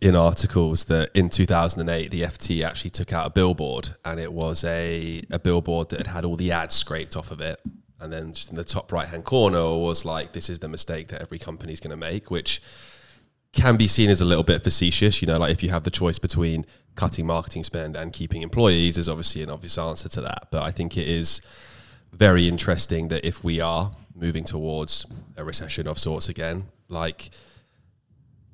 in 0.01 0.17
articles 0.17 0.85
that 0.85 1.09
in 1.15 1.29
2008 1.29 2.11
the 2.11 2.23
FT 2.23 2.61
actually 2.61 2.89
took 2.89 3.13
out 3.13 3.25
a 3.25 3.29
billboard 3.29 3.95
and 4.03 4.19
it 4.19 4.33
was 4.33 4.65
a, 4.65 5.23
a 5.31 5.39
billboard 5.39 5.89
that 5.89 5.99
had 5.99 6.07
had 6.07 6.25
all 6.25 6.35
the 6.35 6.51
ads 6.51 6.75
scraped 6.75 7.15
off 7.15 7.31
of 7.31 7.39
it 7.39 7.61
and 8.01 8.11
then 8.11 8.33
just 8.33 8.49
in 8.49 8.55
the 8.57 8.65
top 8.65 8.91
right 8.91 9.07
hand 9.07 9.23
corner 9.23 9.63
was 9.77 10.03
like 10.03 10.33
this 10.33 10.49
is 10.49 10.59
the 10.59 10.67
mistake 10.67 11.07
that 11.07 11.21
every 11.21 11.39
company 11.39 11.71
is 11.71 11.79
going 11.79 11.91
to 11.91 11.97
make 11.97 12.29
which 12.29 12.61
can 13.55 13.77
be 13.77 13.87
seen 13.87 14.09
as 14.09 14.21
a 14.21 14.25
little 14.25 14.43
bit 14.43 14.63
facetious. 14.63 15.21
You 15.21 15.27
know, 15.27 15.39
like 15.39 15.51
if 15.51 15.63
you 15.63 15.69
have 15.69 15.83
the 15.83 15.89
choice 15.89 16.19
between 16.19 16.65
cutting 16.95 17.25
marketing 17.25 17.63
spend 17.63 17.95
and 17.95 18.13
keeping 18.13 18.41
employees, 18.41 18.95
there's 18.95 19.09
obviously 19.09 19.41
an 19.41 19.49
obvious 19.49 19.77
answer 19.77 20.09
to 20.09 20.21
that. 20.21 20.47
But 20.51 20.63
I 20.63 20.71
think 20.71 20.97
it 20.97 21.07
is 21.07 21.41
very 22.13 22.47
interesting 22.47 23.07
that 23.07 23.25
if 23.25 23.43
we 23.43 23.59
are 23.59 23.91
moving 24.13 24.43
towards 24.43 25.05
a 25.35 25.43
recession 25.43 25.87
of 25.87 25.97
sorts 25.97 26.29
again, 26.29 26.65
like 26.87 27.29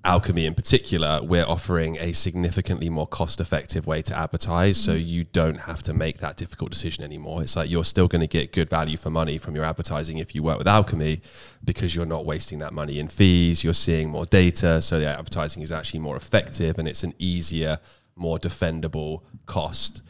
Alchemy 0.03 0.47
in 0.47 0.55
particular, 0.55 1.19
we're 1.21 1.45
offering 1.45 1.97
a 1.97 2.13
significantly 2.13 2.89
more 2.89 3.05
cost 3.05 3.39
effective 3.39 3.85
way 3.85 4.01
to 4.01 4.17
advertise. 4.17 4.77
So 4.77 4.93
mm-hmm. 4.93 5.07
you 5.07 5.23
don't 5.25 5.59
have 5.61 5.83
to 5.83 5.93
make 5.93 6.17
that 6.19 6.37
difficult 6.37 6.71
decision 6.71 7.03
anymore. 7.03 7.43
It's 7.43 7.55
like 7.55 7.69
you're 7.69 7.85
still 7.85 8.07
going 8.07 8.21
to 8.21 8.27
get 8.27 8.51
good 8.51 8.69
value 8.69 8.97
for 8.97 9.11
money 9.11 9.37
from 9.37 9.55
your 9.55 9.63
advertising 9.63 10.17
if 10.17 10.33
you 10.33 10.41
work 10.41 10.57
with 10.57 10.67
Alchemy 10.67 11.21
because 11.63 11.95
you're 11.95 12.07
not 12.07 12.25
wasting 12.25 12.57
that 12.59 12.73
money 12.73 12.97
in 12.97 13.09
fees. 13.09 13.63
You're 13.63 13.73
seeing 13.73 14.09
more 14.09 14.25
data. 14.25 14.81
So 14.81 14.99
the 14.99 15.05
advertising 15.05 15.61
is 15.61 15.71
actually 15.71 15.99
more 15.99 16.17
effective 16.17 16.79
and 16.79 16.87
it's 16.87 17.03
an 17.03 17.13
easier, 17.19 17.79
more 18.15 18.39
defendable 18.39 19.21
cost 19.45 20.01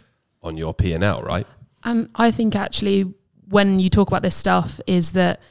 on 0.41 0.55
your 0.55 0.74
P&L, 0.74 1.21
right? 1.21 1.45
And 1.83 2.10
I 2.15 2.31
think 2.31 2.55
actually 2.55 3.13
when 3.50 3.79
you 3.79 3.89
talk 3.89 4.07
about 4.07 4.21
this 4.21 4.36
stuff 4.36 4.79
is 4.88 5.12
that 5.13 5.41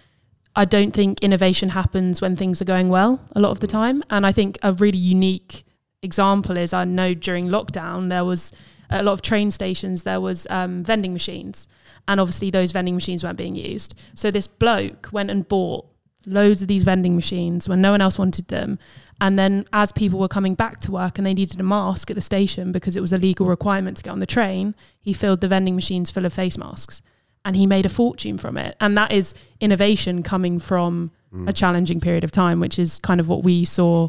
I 0.61 0.67
don't 0.67 0.93
think 0.93 1.23
innovation 1.23 1.71
happens 1.71 2.21
when 2.21 2.37
things 2.37 2.61
are 2.61 2.67
going 2.67 2.90
well 2.90 3.19
a 3.33 3.40
lot 3.40 3.50
of 3.50 3.61
the 3.61 3.67
time. 3.67 4.02
And 4.11 4.26
I 4.26 4.33
think 4.33 4.59
a 4.62 4.75
really 4.75 4.99
unique 4.99 5.64
example 6.02 6.59
is 6.59 6.75
I 6.75 6.85
know 6.85 7.14
during 7.14 7.47
lockdown 7.47 8.11
there 8.11 8.26
was 8.26 8.52
a 8.90 9.02
lot 9.02 9.14
of 9.14 9.23
train 9.23 9.50
stations 9.50 10.02
there 10.02 10.21
was 10.21 10.47
um, 10.50 10.85
vending 10.85 11.14
machines, 11.14 11.67
and 12.07 12.21
obviously 12.21 12.50
those 12.50 12.73
vending 12.73 12.95
machines 12.95 13.25
weren't 13.25 13.38
being 13.38 13.57
used. 13.57 13.95
So 14.14 14.31
this 14.31 14.47
bloke 14.47 15.09
went 15.11 15.31
and 15.31 15.49
bought 15.49 15.87
loads 16.26 16.61
of 16.61 16.69
these 16.69 16.83
vending 16.83 17.17
machines 17.17 17.67
when 17.67 17.81
no 17.81 17.93
one 17.93 18.02
else 18.02 18.19
wanted 18.19 18.49
them. 18.49 18.79
And 19.19 19.38
then 19.38 19.64
as 19.73 19.93
people 19.93 20.19
were 20.19 20.29
coming 20.29 20.55
back 20.55 20.79
to 20.81 20.93
work 20.93 21.17
and 21.17 21.26
they 21.26 21.33
needed 21.33 21.59
a 21.59 21.62
mask 21.62 22.11
at 22.11 22.17
the 22.17 22.21
station 22.21 22.71
because 22.71 22.97
it 22.97 23.00
was 23.00 23.14
a 23.14 23.19
legal 23.19 23.47
requirement 23.47 23.97
to 23.97 24.02
get 24.02 24.11
on 24.11 24.19
the 24.19 24.26
train, 24.26 24.75
he 25.00 25.14
filled 25.14 25.40
the 25.40 25.49
vending 25.49 25.75
machines 25.75 26.11
full 26.11 26.26
of 26.26 26.35
face 26.35 26.59
masks 26.59 27.00
and 27.44 27.56
he 27.56 27.66
made 27.66 27.87
a 27.87 27.88
fortune 27.88 28.38
from 28.38 28.56
it. 28.56 28.76
And 28.80 28.97
that 28.97 29.12
is 29.12 29.35
innovation 29.61 30.23
coming 30.23 30.59
from 30.59 31.11
mm. 31.32 31.49
a 31.49 31.52
challenging 31.52 32.00
period 32.00 32.25
of 32.25 32.30
time, 32.30 32.61
which 32.61 32.78
is 32.78 32.99
kind 32.99 33.20
of 33.20 33.28
what 33.28 33.42
we 33.42 33.64
saw 33.64 34.09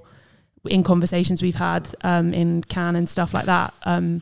in 0.66 0.84
conversations 0.84 1.42
we've 1.42 1.56
had 1.56 1.90
um, 2.02 2.34
in 2.34 2.64
Cannes 2.64 2.96
and 2.96 3.10
stuff 3.10 3.34
like 3.34 3.46
that. 3.46 3.74
Um, 3.84 4.22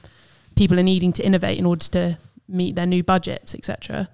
people 0.56 0.80
are 0.80 0.84
needing 0.84 1.12
to 1.14 1.24
innovate 1.24 1.58
in 1.58 1.66
order 1.66 1.84
to 1.86 2.18
meet 2.48 2.76
their 2.76 2.86
new 2.86 3.04
budgets, 3.04 3.54
etc. 3.56 4.10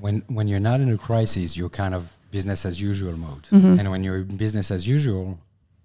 When 0.00 0.22
when 0.28 0.48
you're 0.48 0.60
not 0.60 0.80
in 0.80 0.90
a 0.90 0.98
crisis, 0.98 1.56
you're 1.56 1.68
kind 1.68 1.94
of 1.94 2.16
business 2.30 2.64
as 2.64 2.80
usual 2.80 3.16
mode, 3.16 3.42
mm-hmm. 3.50 3.78
and 3.78 3.90
when 3.90 4.02
you're 4.04 4.18
in 4.18 4.36
business 4.36 4.70
as 4.70 4.88
usual, 4.88 5.38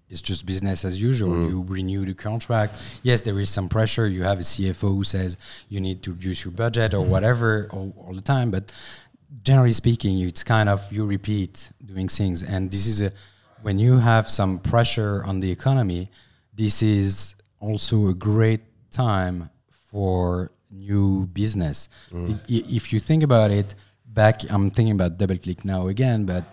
it's 0.08 0.20
just 0.20 0.46
business 0.46 0.84
as 0.84 1.02
usual. 1.02 1.30
Mm. 1.30 1.50
You 1.50 1.64
renew 1.66 2.04
the 2.04 2.14
contract. 2.14 2.76
Yes, 3.02 3.22
there 3.22 3.38
is 3.40 3.50
some 3.50 3.68
pressure. 3.68 4.06
You 4.06 4.22
have 4.22 4.38
a 4.38 4.42
CFO 4.42 4.94
who 4.94 5.04
says 5.04 5.36
you 5.68 5.80
need 5.80 6.02
to 6.04 6.12
reduce 6.12 6.44
your 6.44 6.52
budget 6.52 6.94
or 6.94 7.00
whatever 7.00 7.68
all, 7.72 7.92
all 7.98 8.14
the 8.14 8.20
time. 8.20 8.50
But 8.50 8.72
generally 9.42 9.72
speaking, 9.72 10.20
it's 10.20 10.44
kind 10.44 10.68
of 10.68 10.90
you 10.92 11.04
repeat 11.06 11.70
doing 11.84 12.08
things. 12.08 12.42
And 12.42 12.70
this 12.70 12.86
is 12.86 13.00
a 13.00 13.12
when 13.62 13.78
you 13.78 13.98
have 13.98 14.28
some 14.28 14.58
pressure 14.60 15.24
on 15.24 15.40
the 15.40 15.50
economy, 15.50 16.08
this 16.54 16.82
is 16.82 17.34
also 17.58 18.08
a 18.08 18.14
great 18.14 18.62
time 18.90 19.50
for 19.90 20.52
new 20.70 21.26
business. 21.26 21.88
Mm. 22.12 22.38
If 22.48 22.92
you 22.92 23.00
think 23.00 23.22
about 23.22 23.50
it, 23.50 23.74
back 24.06 24.42
I'm 24.50 24.70
thinking 24.70 24.94
about 24.94 25.18
DoubleClick 25.18 25.64
now 25.64 25.88
again, 25.88 26.26
but 26.26 26.44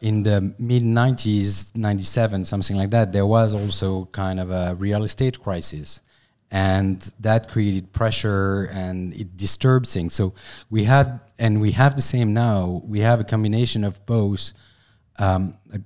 in 0.00 0.22
the 0.22 0.54
mid 0.58 0.82
90s 0.82 1.76
97 1.76 2.44
something 2.44 2.76
like 2.76 2.90
that 2.90 3.12
there 3.12 3.26
was 3.26 3.54
also 3.54 4.06
kind 4.06 4.38
of 4.40 4.50
a 4.50 4.74
real 4.76 5.04
estate 5.04 5.40
crisis. 5.40 6.02
And 6.50 6.98
that 7.20 7.50
created 7.50 7.92
pressure 7.92 8.70
and 8.72 9.12
it 9.12 9.36
disturbed 9.36 9.86
things. 9.86 10.14
So 10.14 10.32
we 10.70 10.84
had 10.84 11.20
and 11.38 11.60
we 11.60 11.72
have 11.72 11.96
the 11.96 12.02
same 12.02 12.32
now 12.32 12.82
we 12.84 13.00
have 13.00 13.20
a 13.20 13.24
combination 13.24 13.84
of 13.84 14.04
both 14.06 14.52
um, 15.18 15.54
a, 15.72 15.80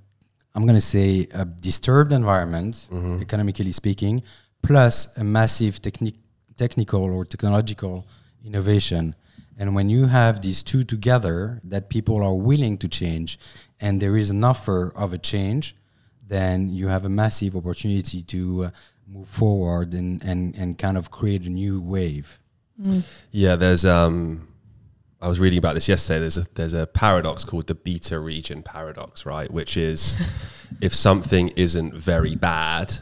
i'm 0.55 0.63
going 0.63 0.75
to 0.75 0.81
say 0.81 1.29
a 1.35 1.45
disturbed 1.45 2.13
environment 2.13 2.89
mm-hmm. 2.91 3.21
economically 3.21 3.73
speaking 3.73 4.23
plus 4.63 5.17
a 5.19 5.25
massive 5.25 5.81
techni- 5.81 6.17
technical 6.57 7.03
or 7.03 7.25
technological 7.25 8.07
innovation 8.45 9.15
And 9.59 9.75
when 9.75 9.91
you 9.91 10.07
have 10.07 10.41
these 10.41 10.63
two 10.63 10.85
together, 10.85 11.61
that 11.65 11.89
people 11.89 12.23
are 12.23 12.35
willing 12.35 12.79
to 12.79 12.89
change, 12.89 13.39
and 13.81 14.01
there 14.01 14.17
is 14.17 14.31
an 14.31 14.43
offer 14.45 14.93
of 14.97 15.13
a 15.13 15.19
change, 15.19 15.77
then 16.27 16.71
you 16.71 16.89
have 16.89 17.05
a 17.05 17.09
massive 17.09 17.55
opportunity 17.55 18.23
to 18.23 18.65
uh, 18.65 18.71
move 19.07 19.29
forward 19.29 19.93
and, 19.93 20.23
and, 20.25 20.57
and 20.57 20.79
kind 20.79 20.97
of 20.97 21.11
create 21.11 21.45
a 21.45 21.51
new 21.51 21.81
wave. 21.83 22.39
Yeah, 23.31 23.57
there's 23.57 23.85
um 23.85 24.49
I 25.21 25.29
was 25.29 25.39
reading 25.39 25.59
about 25.59 25.75
this 25.75 25.89
yesterday. 25.89 26.19
There's 26.19 26.39
a 26.39 26.47
there's 26.55 26.75
a 26.75 26.87
paradox 26.87 27.45
called 27.45 27.69
the 27.69 27.75
beta 27.75 28.19
region 28.19 28.63
paradox, 28.63 29.25
right? 29.25 29.51
Which 29.51 29.77
is 29.77 30.15
if 30.81 30.95
something 30.95 31.49
isn't 31.51 31.95
very 31.95 32.35
bad, 32.35 32.99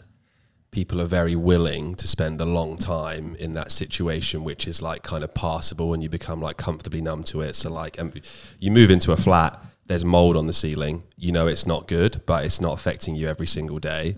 people 0.70 1.00
are 1.00 1.06
very 1.06 1.34
willing 1.34 1.94
to 1.96 2.06
spend 2.06 2.40
a 2.40 2.44
long 2.44 2.76
time 2.76 3.34
in 3.36 3.54
that 3.54 3.72
situation, 3.72 4.44
which 4.44 4.68
is 4.68 4.80
like 4.80 5.02
kind 5.02 5.24
of 5.24 5.34
passable, 5.34 5.92
and 5.92 6.02
you 6.02 6.08
become 6.08 6.40
like 6.40 6.56
comfortably 6.56 7.00
numb 7.00 7.24
to 7.24 7.40
it. 7.40 7.56
So 7.56 7.70
like, 7.70 8.00
um, 8.00 8.12
you 8.58 8.70
move 8.70 8.90
into 8.90 9.12
a 9.12 9.16
flat, 9.16 9.60
there's 9.86 10.04
mold 10.04 10.36
on 10.36 10.46
the 10.46 10.52
ceiling. 10.52 11.02
You 11.16 11.32
know 11.32 11.48
it's 11.48 11.66
not 11.66 11.88
good, 11.88 12.22
but 12.24 12.44
it's 12.44 12.60
not 12.60 12.74
affecting 12.74 13.16
you 13.16 13.26
every 13.26 13.46
single 13.46 13.78
day. 13.80 14.16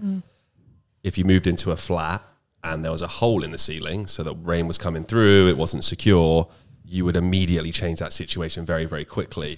If 1.02 1.16
you 1.16 1.24
moved 1.24 1.46
into 1.46 1.70
a 1.72 1.76
flat 1.76 2.22
and 2.62 2.84
there 2.84 2.92
was 2.92 3.02
a 3.02 3.08
hole 3.08 3.42
in 3.42 3.50
the 3.50 3.58
ceiling, 3.58 4.06
so 4.06 4.22
that 4.22 4.34
rain 4.34 4.68
was 4.68 4.78
coming 4.78 5.04
through, 5.04 5.48
it 5.48 5.56
wasn't 5.56 5.84
secure, 5.84 6.48
you 6.84 7.04
would 7.06 7.16
immediately 7.16 7.72
change 7.72 7.98
that 8.00 8.12
situation 8.12 8.66
very, 8.66 8.84
very 8.84 9.04
quickly. 9.04 9.56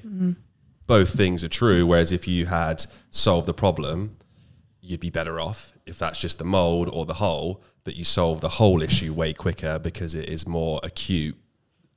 Both 0.86 1.10
things 1.16 1.42
are 1.42 1.48
true. 1.48 1.84
Whereas 1.84 2.12
if 2.12 2.28
you 2.28 2.46
had 2.46 2.86
solved 3.10 3.48
the 3.48 3.54
problem, 3.54 4.16
you'd 4.80 5.00
be 5.00 5.10
better 5.10 5.40
off 5.40 5.73
if 5.86 5.98
that's 5.98 6.20
just 6.20 6.38
the 6.38 6.44
mold 6.44 6.88
or 6.92 7.04
the 7.04 7.14
hole, 7.14 7.62
but 7.84 7.96
you 7.96 8.04
solve 8.04 8.40
the 8.40 8.48
whole 8.48 8.82
issue 8.82 9.12
way 9.12 9.32
quicker 9.32 9.78
because 9.78 10.14
it 10.14 10.28
is 10.28 10.46
more 10.46 10.80
acute 10.82 11.36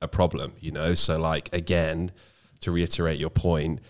a 0.00 0.08
problem, 0.08 0.52
you 0.60 0.70
know? 0.70 0.94
So 0.94 1.18
like 1.18 1.48
again, 1.52 2.12
to 2.60 2.70
reiterate 2.70 3.18
your 3.18 3.30
point, 3.30 3.80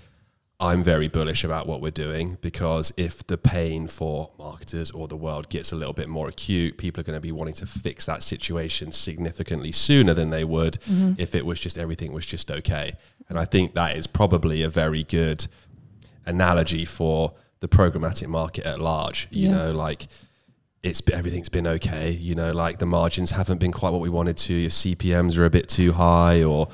I'm 0.60 0.82
very 0.82 1.06
bullish 1.06 1.44
about 1.44 1.68
what 1.68 1.80
we're 1.80 1.90
doing 1.92 2.36
because 2.40 2.92
if 2.96 3.24
the 3.24 3.38
pain 3.38 3.86
for 3.86 4.32
marketers 4.38 4.90
or 4.90 5.06
the 5.06 5.16
world 5.16 5.48
gets 5.50 5.70
a 5.70 5.76
little 5.76 5.92
bit 5.92 6.08
more 6.08 6.28
acute, 6.28 6.78
people 6.78 7.00
are 7.00 7.04
going 7.04 7.16
to 7.16 7.20
be 7.20 7.30
wanting 7.30 7.54
to 7.54 7.66
fix 7.66 8.06
that 8.06 8.24
situation 8.24 8.90
significantly 8.90 9.70
sooner 9.70 10.14
than 10.14 10.30
they 10.30 10.42
would 10.42 10.74
mm-hmm. 10.80 11.12
if 11.16 11.36
it 11.36 11.46
was 11.46 11.60
just 11.60 11.78
everything 11.78 12.12
was 12.12 12.26
just 12.26 12.50
okay. 12.50 12.92
And 13.28 13.38
I 13.38 13.44
think 13.44 13.74
that 13.74 13.96
is 13.96 14.08
probably 14.08 14.62
a 14.62 14.68
very 14.68 15.04
good 15.04 15.46
analogy 16.26 16.84
for 16.84 17.34
the 17.60 17.68
programmatic 17.68 18.28
market 18.28 18.64
at 18.64 18.80
large. 18.80 19.28
You 19.30 19.48
Yeah. 19.48 19.54
know, 19.56 19.72
like 19.72 20.08
it's 20.82 21.02
everything's 21.12 21.48
been 21.48 21.66
okay. 21.66 22.10
You 22.12 22.34
know, 22.34 22.52
like 22.52 22.78
the 22.78 22.86
margins 22.86 23.32
haven't 23.32 23.58
been 23.58 23.72
quite 23.72 23.90
what 23.90 24.00
we 24.00 24.08
wanted 24.08 24.36
to. 24.38 24.54
Your 24.54 24.70
CPMS 24.70 25.36
are 25.36 25.44
a 25.44 25.50
bit 25.50 25.68
too 25.68 25.92
high, 25.92 26.42
or 26.42 26.68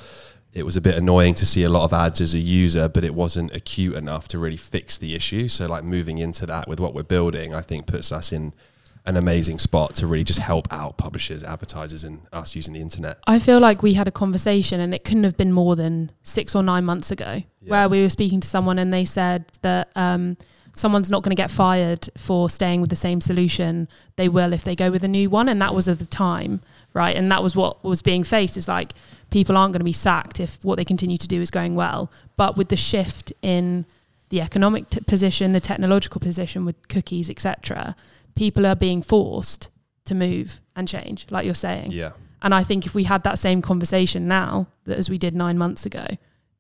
it 0.52 0.64
was 0.64 0.76
a 0.76 0.80
bit 0.80 0.94
annoying 0.96 1.34
to 1.34 1.46
see 1.46 1.62
a 1.64 1.68
lot 1.70 1.84
of 1.84 1.92
ads 1.92 2.20
as 2.20 2.34
a 2.34 2.38
user, 2.38 2.88
but 2.88 3.02
it 3.02 3.14
wasn't 3.14 3.54
acute 3.56 3.94
enough 3.96 4.28
to 4.28 4.38
really 4.38 4.58
fix 4.58 4.98
the 4.98 5.14
issue. 5.14 5.48
So, 5.48 5.66
like 5.66 5.84
moving 5.84 6.18
into 6.18 6.44
that 6.46 6.68
with 6.68 6.80
what 6.80 6.94
we're 6.94 7.02
building, 7.02 7.54
I 7.54 7.60
think 7.62 7.86
puts 7.86 8.12
us 8.12 8.30
in 8.30 8.52
an 9.06 9.16
amazing 9.16 9.58
spot 9.58 9.94
to 9.94 10.06
really 10.06 10.24
just 10.24 10.38
help 10.38 10.66
out 10.72 10.96
publishers, 10.96 11.42
advertisers, 11.42 12.04
and 12.04 12.20
us 12.32 12.54
using 12.56 12.72
the 12.74 12.80
internet. 12.80 13.18
I 13.26 13.38
feel 13.38 13.58
like 13.60 13.82
we 13.82 13.94
had 13.94 14.06
a 14.06 14.10
conversation, 14.12 14.80
and 14.80 14.94
it 14.94 15.02
couldn't 15.04 15.24
have 15.24 15.36
been 15.36 15.52
more 15.52 15.76
than 15.76 16.10
six 16.22 16.54
or 16.54 16.62
nine 16.62 16.84
months 16.84 17.10
ago, 17.10 17.42
where 17.66 17.88
we 17.88 18.02
were 18.02 18.08
speaking 18.10 18.40
to 18.40 18.48
someone, 18.48 18.78
and 18.78 18.92
they 18.92 19.04
said 19.06 19.46
that 19.62 19.90
um, 19.96 20.36
someone's 20.74 21.10
not 21.10 21.22
going 21.22 21.30
to 21.30 21.40
get 21.40 21.50
fired 21.50 22.08
for 22.16 22.50
staying 22.50 22.80
with 22.80 22.90
the 22.90 22.96
same 22.96 23.20
solution. 23.20 23.88
They 24.16 24.28
will 24.28 24.52
if 24.52 24.64
they 24.64 24.76
go 24.76 24.90
with 24.90 25.04
a 25.04 25.08
new 25.08 25.30
one, 25.30 25.48
and 25.48 25.60
that 25.62 25.74
was 25.74 25.88
at 25.88 25.98
the 25.98 26.06
time, 26.06 26.60
right? 26.92 27.16
And 27.16 27.30
that 27.30 27.42
was 27.42 27.56
what 27.56 27.82
was 27.84 28.02
being 28.02 28.24
faced. 28.24 28.56
Is 28.56 28.68
like 28.68 28.92
people 29.30 29.56
aren't 29.56 29.72
going 29.72 29.80
to 29.80 29.84
be 29.84 29.92
sacked 29.92 30.40
if 30.40 30.62
what 30.64 30.76
they 30.76 30.84
continue 30.84 31.16
to 31.16 31.28
do 31.28 31.40
is 31.40 31.50
going 31.50 31.74
well, 31.74 32.10
but 32.36 32.56
with 32.56 32.68
the 32.68 32.76
shift 32.76 33.32
in 33.42 33.87
the 34.28 34.40
economic 34.40 34.90
t- 34.90 35.00
position, 35.00 35.52
the 35.52 35.60
technological 35.60 36.20
position 36.20 36.64
with 36.64 36.88
cookies, 36.88 37.30
etc., 37.30 37.94
people 38.34 38.66
are 38.66 38.76
being 38.76 39.02
forced 39.02 39.70
to 40.04 40.14
move 40.14 40.60
and 40.76 40.88
change, 40.88 41.26
like 41.30 41.44
you're 41.44 41.54
saying. 41.54 41.92
Yeah. 41.92 42.12
And 42.42 42.54
I 42.54 42.62
think 42.62 42.84
if 42.84 42.94
we 42.94 43.04
had 43.04 43.22
that 43.24 43.38
same 43.38 43.62
conversation 43.62 44.28
now 44.28 44.66
that 44.84 44.98
as 44.98 45.08
we 45.08 45.18
did 45.18 45.34
nine 45.34 45.56
months 45.56 45.87
ago, 45.87 46.06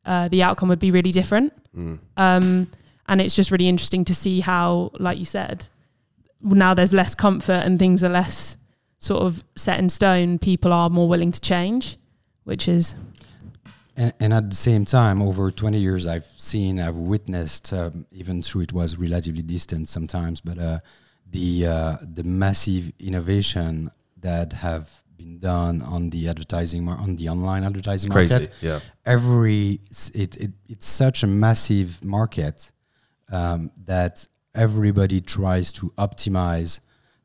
uh, 0.06 0.28
the 0.28 0.42
outcome 0.42 0.68
would 0.68 0.78
be 0.78 0.90
really 0.90 1.10
different. 1.10 1.52
Mm. 1.76 1.98
Um, 2.16 2.68
and 3.08 3.20
it's 3.20 3.36
just 3.36 3.50
really 3.50 3.68
interesting 3.68 4.04
to 4.04 4.14
see 4.14 4.40
how, 4.40 4.90
like 4.98 5.18
you 5.18 5.24
said, 5.24 5.68
now 6.40 6.74
there's 6.74 6.92
less 6.92 7.14
comfort 7.14 7.62
and 7.64 7.78
things 7.78 8.02
are 8.02 8.08
less 8.08 8.56
sort 8.98 9.22
of 9.22 9.44
set 9.56 9.78
in 9.78 9.88
stone. 9.88 10.38
People 10.38 10.72
are 10.72 10.90
more 10.90 11.08
willing 11.08 11.32
to 11.32 11.40
change, 11.40 11.98
which 12.44 12.68
is 12.68 12.94
And, 13.96 14.12
and 14.18 14.32
at 14.32 14.50
the 14.50 14.56
same 14.56 14.84
time, 14.84 15.22
over 15.22 15.50
20 15.50 15.78
years, 15.78 16.06
I've 16.06 16.26
seen, 16.36 16.80
I've 16.80 16.96
witnessed, 16.96 17.72
um, 17.72 18.06
even 18.10 18.40
though 18.40 18.60
it 18.60 18.72
was 18.72 18.96
relatively 18.98 19.42
distant 19.42 19.88
sometimes, 19.88 20.40
but 20.40 20.58
uh, 20.58 20.78
the 21.30 21.66
uh, 21.66 21.96
the 22.02 22.24
massive 22.24 22.92
innovation 22.98 23.90
that 24.20 24.52
have 24.52 24.90
been 25.16 25.38
done 25.38 25.82
on 25.82 26.10
the 26.10 26.28
advertising, 26.28 26.84
mar- 26.84 26.98
on 26.98 27.16
the 27.16 27.28
online 27.28 27.62
advertising 27.64 28.10
Crazy. 28.10 28.34
market. 28.34 28.52
Yeah. 28.60 28.80
Every 29.04 29.80
it, 30.14 30.36
it 30.36 30.52
it's 30.68 30.86
such 30.86 31.22
a 31.22 31.26
massive 31.26 32.02
market 32.04 32.72
um, 33.30 33.70
that 33.84 34.26
everybody 34.54 35.20
tries 35.20 35.72
to 35.72 35.90
optimize 35.98 36.80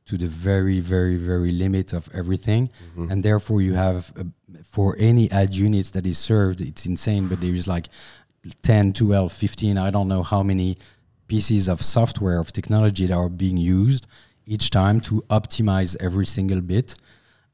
to 0.05 0.17
the 0.17 0.27
very 0.27 0.79
very 0.79 1.17
very 1.17 1.51
limit 1.51 1.93
of 1.93 2.09
everything. 2.13 2.69
And 3.11 3.21
therefore 3.21 3.61
you 3.61 3.73
have 3.73 4.11
uh, 4.17 4.23
for 4.63 4.95
any 4.99 5.29
ad 5.31 5.53
units 5.53 5.91
that 5.91 6.07
is 6.07 6.17
served 6.17 6.61
it's 6.61 6.85
insane 6.85 7.27
but 7.27 7.39
there 7.39 7.53
is 7.53 7.67
like 7.67 7.87
10 8.63 8.93
12 8.93 9.31
15 9.31 9.77
i 9.77 9.91
don't 9.91 10.07
know 10.07 10.23
how 10.23 10.41
many 10.41 10.77
pieces 11.29 11.69
of 11.69 11.81
software 11.81 12.39
of 12.39 12.51
technology 12.51 13.05
that 13.05 13.13
are 13.15 13.29
being 13.29 13.55
used 13.55 14.07
each 14.45 14.71
time 14.71 14.99
to 14.99 15.21
optimize 15.29 15.95
every 16.01 16.25
single 16.25 16.59
bit. 16.59 16.95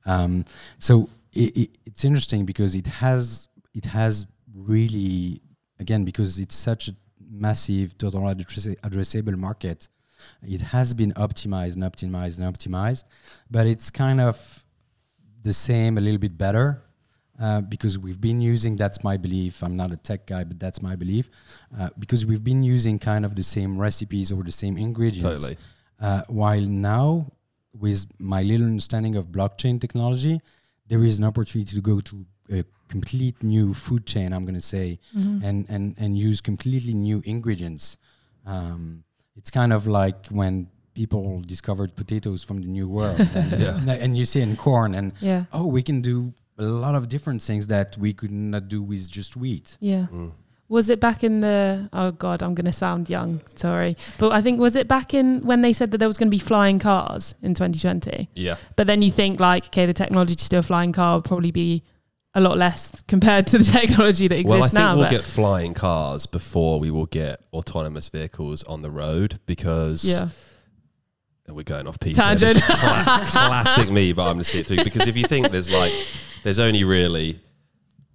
Um, 0.05 0.45
so 0.79 1.09
it, 1.33 1.55
it, 1.57 1.69
it's 1.85 2.05
interesting 2.05 2.45
because 2.45 2.73
it 2.73 2.87
has 2.87 3.49
it 3.75 3.85
has 3.85 4.25
really 4.55 5.41
again 5.79 6.05
because 6.05 6.39
it's 6.39 6.55
such 6.55 6.87
a 6.87 6.95
massive 7.39 7.97
total 7.97 8.27
address- 8.27 8.75
addressable 8.83 9.37
market 9.37 9.89
it 10.41 10.61
has 10.61 10.93
been 10.93 11.11
optimized 11.13 11.75
and 11.75 11.83
optimized 11.83 12.39
and 12.39 12.45
optimized 12.53 13.05
but 13.51 13.67
it's 13.67 13.89
kind 13.89 14.19
of 14.21 14.63
the 15.43 15.53
same 15.53 15.97
a 15.97 16.01
little 16.01 16.17
bit 16.19 16.37
better 16.37 16.81
uh, 17.39 17.61
because 17.61 17.99
we've 17.99 18.21
been 18.21 18.39
using 18.41 18.75
that's 18.75 19.03
my 19.03 19.17
belief 19.17 19.61
i'm 19.61 19.75
not 19.75 19.91
a 19.91 19.97
tech 19.97 20.25
guy 20.25 20.43
but 20.43 20.59
that's 20.59 20.81
my 20.81 20.95
belief 20.95 21.29
uh, 21.77 21.89
because 21.99 22.25
we've 22.25 22.43
been 22.43 22.63
using 22.63 22.97
kind 22.97 23.25
of 23.25 23.35
the 23.35 23.43
same 23.43 23.77
recipes 23.77 24.31
or 24.31 24.41
the 24.43 24.51
same 24.51 24.77
ingredients 24.77 25.41
Totally. 25.41 25.57
uh, 25.99 26.21
while 26.27 26.61
now 26.61 27.31
with 27.77 28.05
my 28.19 28.41
little 28.41 28.65
understanding 28.65 29.15
of 29.15 29.27
blockchain 29.27 29.79
technology 29.79 30.41
there 30.87 31.03
is 31.03 31.17
an 31.17 31.23
opportunity 31.25 31.75
to 31.75 31.81
go 31.81 31.99
to 31.99 32.25
a 32.51 32.63
complete 32.87 33.41
new 33.43 33.73
food 33.73 34.05
chain 34.05 34.31
i'm 34.33 34.45
going 34.45 34.55
to 34.55 34.61
say 34.61 34.99
and, 35.13 35.65
and 35.69 35.95
and 35.97 36.17
use 36.17 36.41
completely 36.41 36.93
new 36.93 37.21
ingredients 37.25 37.97
um, 38.45 39.03
it's 39.35 39.49
kind 39.49 39.73
of 39.73 39.87
like 39.87 40.27
when 40.27 40.67
people 40.93 41.41
discovered 41.41 41.95
potatoes 41.95 42.43
from 42.43 42.61
the 42.61 42.67
new 42.67 42.87
world 42.87 43.19
and, 43.35 43.89
and 43.89 44.17
you 44.17 44.25
see 44.25 44.41
in 44.41 44.55
corn 44.55 44.95
and 44.95 45.13
yeah, 45.19 45.45
oh 45.51 45.65
we 45.65 45.81
can 45.81 46.01
do 46.01 46.33
a 46.57 46.63
lot 46.63 46.95
of 46.95 47.09
different 47.09 47.41
things 47.41 47.67
that 47.67 47.97
we 47.97 48.13
could 48.13 48.31
not 48.31 48.67
do 48.67 48.81
with 48.81 49.09
just 49.09 49.35
wheat 49.35 49.77
yeah. 49.79 50.07
Mm. 50.11 50.31
Was 50.67 50.89
it 50.89 50.99
back 50.99 51.23
in 51.23 51.41
the? 51.41 51.89
Oh 51.93 52.11
God, 52.11 52.41
I'm 52.41 52.55
going 52.55 52.65
to 52.65 52.73
sound 52.73 53.07
young. 53.07 53.41
Sorry, 53.55 53.95
but 54.17 54.31
I 54.31 54.41
think 54.41 54.59
was 54.59 54.75
it 54.75 54.87
back 54.87 55.13
in 55.13 55.41
when 55.41 55.61
they 55.61 55.73
said 55.73 55.91
that 55.91 55.99
there 55.99 56.07
was 56.07 56.17
going 56.17 56.27
to 56.27 56.35
be 56.35 56.39
flying 56.39 56.79
cars 56.79 57.35
in 57.43 57.53
2020? 57.53 58.29
Yeah. 58.33 58.55
But 58.75 58.87
then 58.87 59.03
you 59.03 59.11
think 59.11 59.39
like, 59.39 59.67
okay, 59.67 59.85
the 59.85 59.93
technology 59.93 60.33
to 60.33 60.49
do 60.49 60.57
a 60.57 60.63
flying 60.63 60.91
car 60.91 61.17
would 61.17 61.25
probably 61.25 61.51
be 61.51 61.83
a 62.35 62.41
lot 62.41 62.57
less 62.57 63.01
compared 63.07 63.47
to 63.47 63.57
the 63.57 63.63
technology 63.79 64.27
that 64.27 64.37
exists 64.39 64.51
Well, 64.53 64.63
I 64.63 64.67
think 64.67 64.73
now. 64.73 64.95
we'll 64.97 65.09
get 65.09 65.23
flying 65.23 65.73
cars 65.73 66.25
before 66.25 66.79
we 66.79 66.91
will 66.91 67.05
get 67.07 67.41
autonomous 67.53 68.09
vehicles 68.09 68.63
on 68.63 68.81
the 68.81 68.91
road 68.91 69.39
because 69.45 70.03
yeah, 70.03 70.27
and 71.47 71.55
we're 71.55 71.63
going 71.63 71.87
off 71.87 71.99
Peter. 71.99 72.21
Tangent. 72.21 72.55
Cla- 72.61 73.23
classic 73.27 73.89
me, 73.89 74.13
but 74.13 74.23
I'm 74.23 74.33
going 74.33 74.37
to 74.39 74.43
see 74.43 74.59
it 74.59 74.67
through 74.67 74.83
because 74.83 75.07
if 75.07 75.15
you 75.15 75.23
think 75.23 75.51
there's 75.51 75.71
like 75.71 75.93
there's 76.43 76.59
only 76.59 76.83
really 76.83 77.39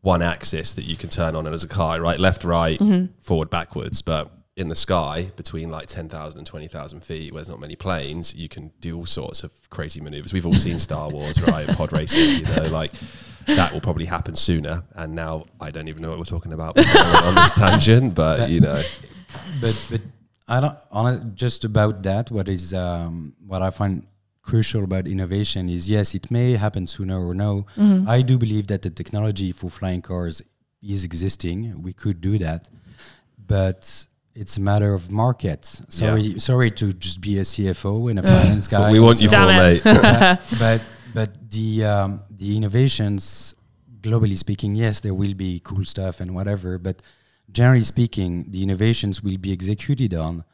one 0.02 0.22
axis 0.22 0.74
that 0.74 0.83
you 0.85 0.96
can 0.96 1.09
turn 1.11 1.35
on 1.37 1.46
it 1.46 1.52
as 1.52 1.62
a 1.64 1.68
car, 1.68 2.00
right? 2.00 2.18
Left, 2.18 2.44
right, 2.44 2.78
Mm-hmm. 2.78 3.12
forward, 3.22 3.50
backwards. 3.50 4.00
But 4.02 4.30
in 4.56 4.68
the 4.68 4.74
sky, 4.74 5.30
between 5.37 5.70
like 5.70 5.87
10,000 5.88 6.38
and 6.38 6.46
20,000 6.46 7.00
feet, 7.04 7.33
where 7.33 7.40
there's 7.40 7.48
not 7.50 7.61
many 7.61 7.76
planes, 7.76 8.35
you 8.35 8.48
can 8.48 8.72
do 8.80 8.96
all 8.96 9.06
sorts 9.06 9.42
of 9.44 9.52
crazy 9.70 10.00
maneuvers. 10.00 10.33
We've 10.33 10.46
all 10.46 10.52
seen 10.52 10.78
Star 10.78 11.09
Wars, 11.11 11.40
right? 11.46 11.68
Pod 11.68 11.92
racing, 11.92 12.40
you 12.46 12.56
know, 12.56 12.66
like 12.68 12.92
that 13.56 13.72
will 13.72 13.80
probably 13.80 14.06
happen 14.06 14.34
sooner. 14.34 14.82
And 14.94 15.14
now 15.14 15.44
I 15.60 15.70
don't 15.70 15.88
even 15.88 16.02
know 16.02 16.10
what 16.10 16.18
we're 16.18 16.24
talking 16.24 16.52
about 16.52 16.78
on 16.78 17.34
this 17.34 17.52
tangent, 17.52 18.14
but 18.22 18.50
you 18.50 18.60
know, 18.60 18.82
but 19.60 19.86
but 19.90 20.00
I 20.48 20.60
don't 20.60 20.76
on 20.90 21.34
just 21.34 21.64
about 21.64 22.02
that. 22.04 22.30
What 22.30 22.48
is 22.48 22.74
um, 22.74 23.34
what 23.46 23.62
I 23.62 23.70
find 23.70 24.06
crucial 24.42 24.84
about 24.84 25.06
innovation 25.06 25.68
is 25.68 25.88
yes, 25.88 26.14
it 26.14 26.30
may 26.30 26.52
happen 26.52 26.86
sooner 26.86 27.24
or 27.24 27.34
no. 27.34 27.66
I 28.06 28.22
do 28.22 28.38
believe 28.38 28.66
that 28.68 28.82
the 28.82 28.90
technology 28.90 29.52
for 29.52 29.70
flying 29.70 30.02
cars 30.02 30.42
is 30.82 31.04
existing. 31.04 31.82
We 31.82 31.92
could 31.92 32.20
do 32.20 32.38
that, 32.38 32.68
but 33.46 34.06
it's 34.34 34.56
a 34.56 34.60
matter 34.60 34.94
of 34.94 35.10
market. 35.10 35.64
Sorry, 35.88 36.38
sorry 36.38 36.70
to 36.72 36.92
just 36.92 37.20
be 37.20 37.38
a 37.38 37.42
CFO 37.42 38.10
and 38.10 38.18
a 38.20 38.22
finance 38.22 38.68
That's 38.68 38.80
what 38.80 38.86
guy. 38.86 38.92
we 38.92 39.00
want 39.00 39.20
you 39.20 39.28
for, 39.28 39.36
Damn 39.36 39.48
mate. 39.48 39.82
it. 39.84 39.84
but 39.84 40.56
but 40.58 40.84
the 41.50 41.84
um, 41.84 42.20
the 42.30 42.56
innovations, 42.56 43.54
globally 44.00 44.36
speaking, 44.36 44.74
yes, 44.74 45.00
there 45.00 45.14
will 45.14 45.34
be 45.34 45.60
cool 45.64 45.84
stuff 45.84 46.20
and 46.20 46.34
whatever. 46.34 46.78
But 46.78 47.02
generally 47.52 47.84
speaking, 47.84 48.46
the 48.50 48.62
innovations 48.62 49.22
will 49.22 49.38
be 49.38 49.52
executed 49.52 50.14
on 50.14 50.44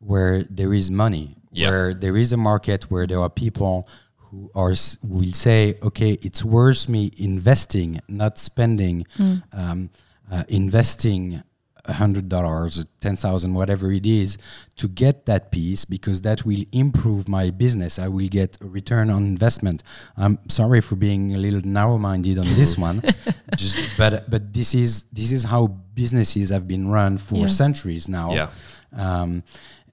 where 0.00 0.44
there 0.44 0.72
is 0.74 0.90
money, 0.90 1.36
Yeah. 1.52 1.70
where 1.70 1.94
there 1.94 2.16
is 2.16 2.32
a 2.32 2.36
market, 2.36 2.90
where 2.90 3.06
there 3.06 3.20
are 3.20 3.30
people 3.30 3.86
who 4.16 4.50
are 4.54 4.74
will 5.02 5.32
say, 5.32 5.78
okay, 5.82 6.12
it's 6.22 6.44
worth 6.44 6.88
me 6.88 7.10
investing, 7.16 8.00
not 8.08 8.38
spending, 8.38 9.04
um, 9.52 9.90
uh, 10.30 10.44
investing 10.48 11.42
a 11.90 11.92
hundred 12.02 12.26
dollars, 12.28 12.84
ten 13.00 13.16
thousand, 13.16 13.52
whatever 13.54 13.86
it 13.92 14.06
is, 14.06 14.38
to 14.80 14.86
get 14.88 15.26
that 15.26 15.42
piece 15.50 15.84
because 15.84 16.18
that 16.22 16.38
will 16.46 16.64
improve 16.72 17.28
my 17.28 17.50
business. 17.50 17.98
I 17.98 18.08
will 18.08 18.28
get 18.28 18.56
a 18.62 18.66
return 18.66 19.10
on 19.10 19.22
investment. 19.26 19.82
I'm 20.16 20.38
sorry 20.48 20.80
for 20.80 20.96
being 20.96 21.34
a 21.34 21.38
little 21.38 21.60
narrow-minded 21.78 22.38
on 22.38 22.46
this 22.60 22.78
one, 22.78 23.02
just 23.56 23.76
but 23.98 24.12
but 24.30 24.42
this 24.54 24.74
is 24.74 25.04
this 25.12 25.30
is 25.32 25.42
how 25.44 25.66
businesses 26.02 26.48
have 26.50 26.66
been 26.66 26.88
run 26.88 27.18
for 27.18 27.40
Yeah. 27.42 27.48
centuries 27.64 28.08
now. 28.08 28.28
Yeah. 28.34 28.48
Um, 28.96 29.42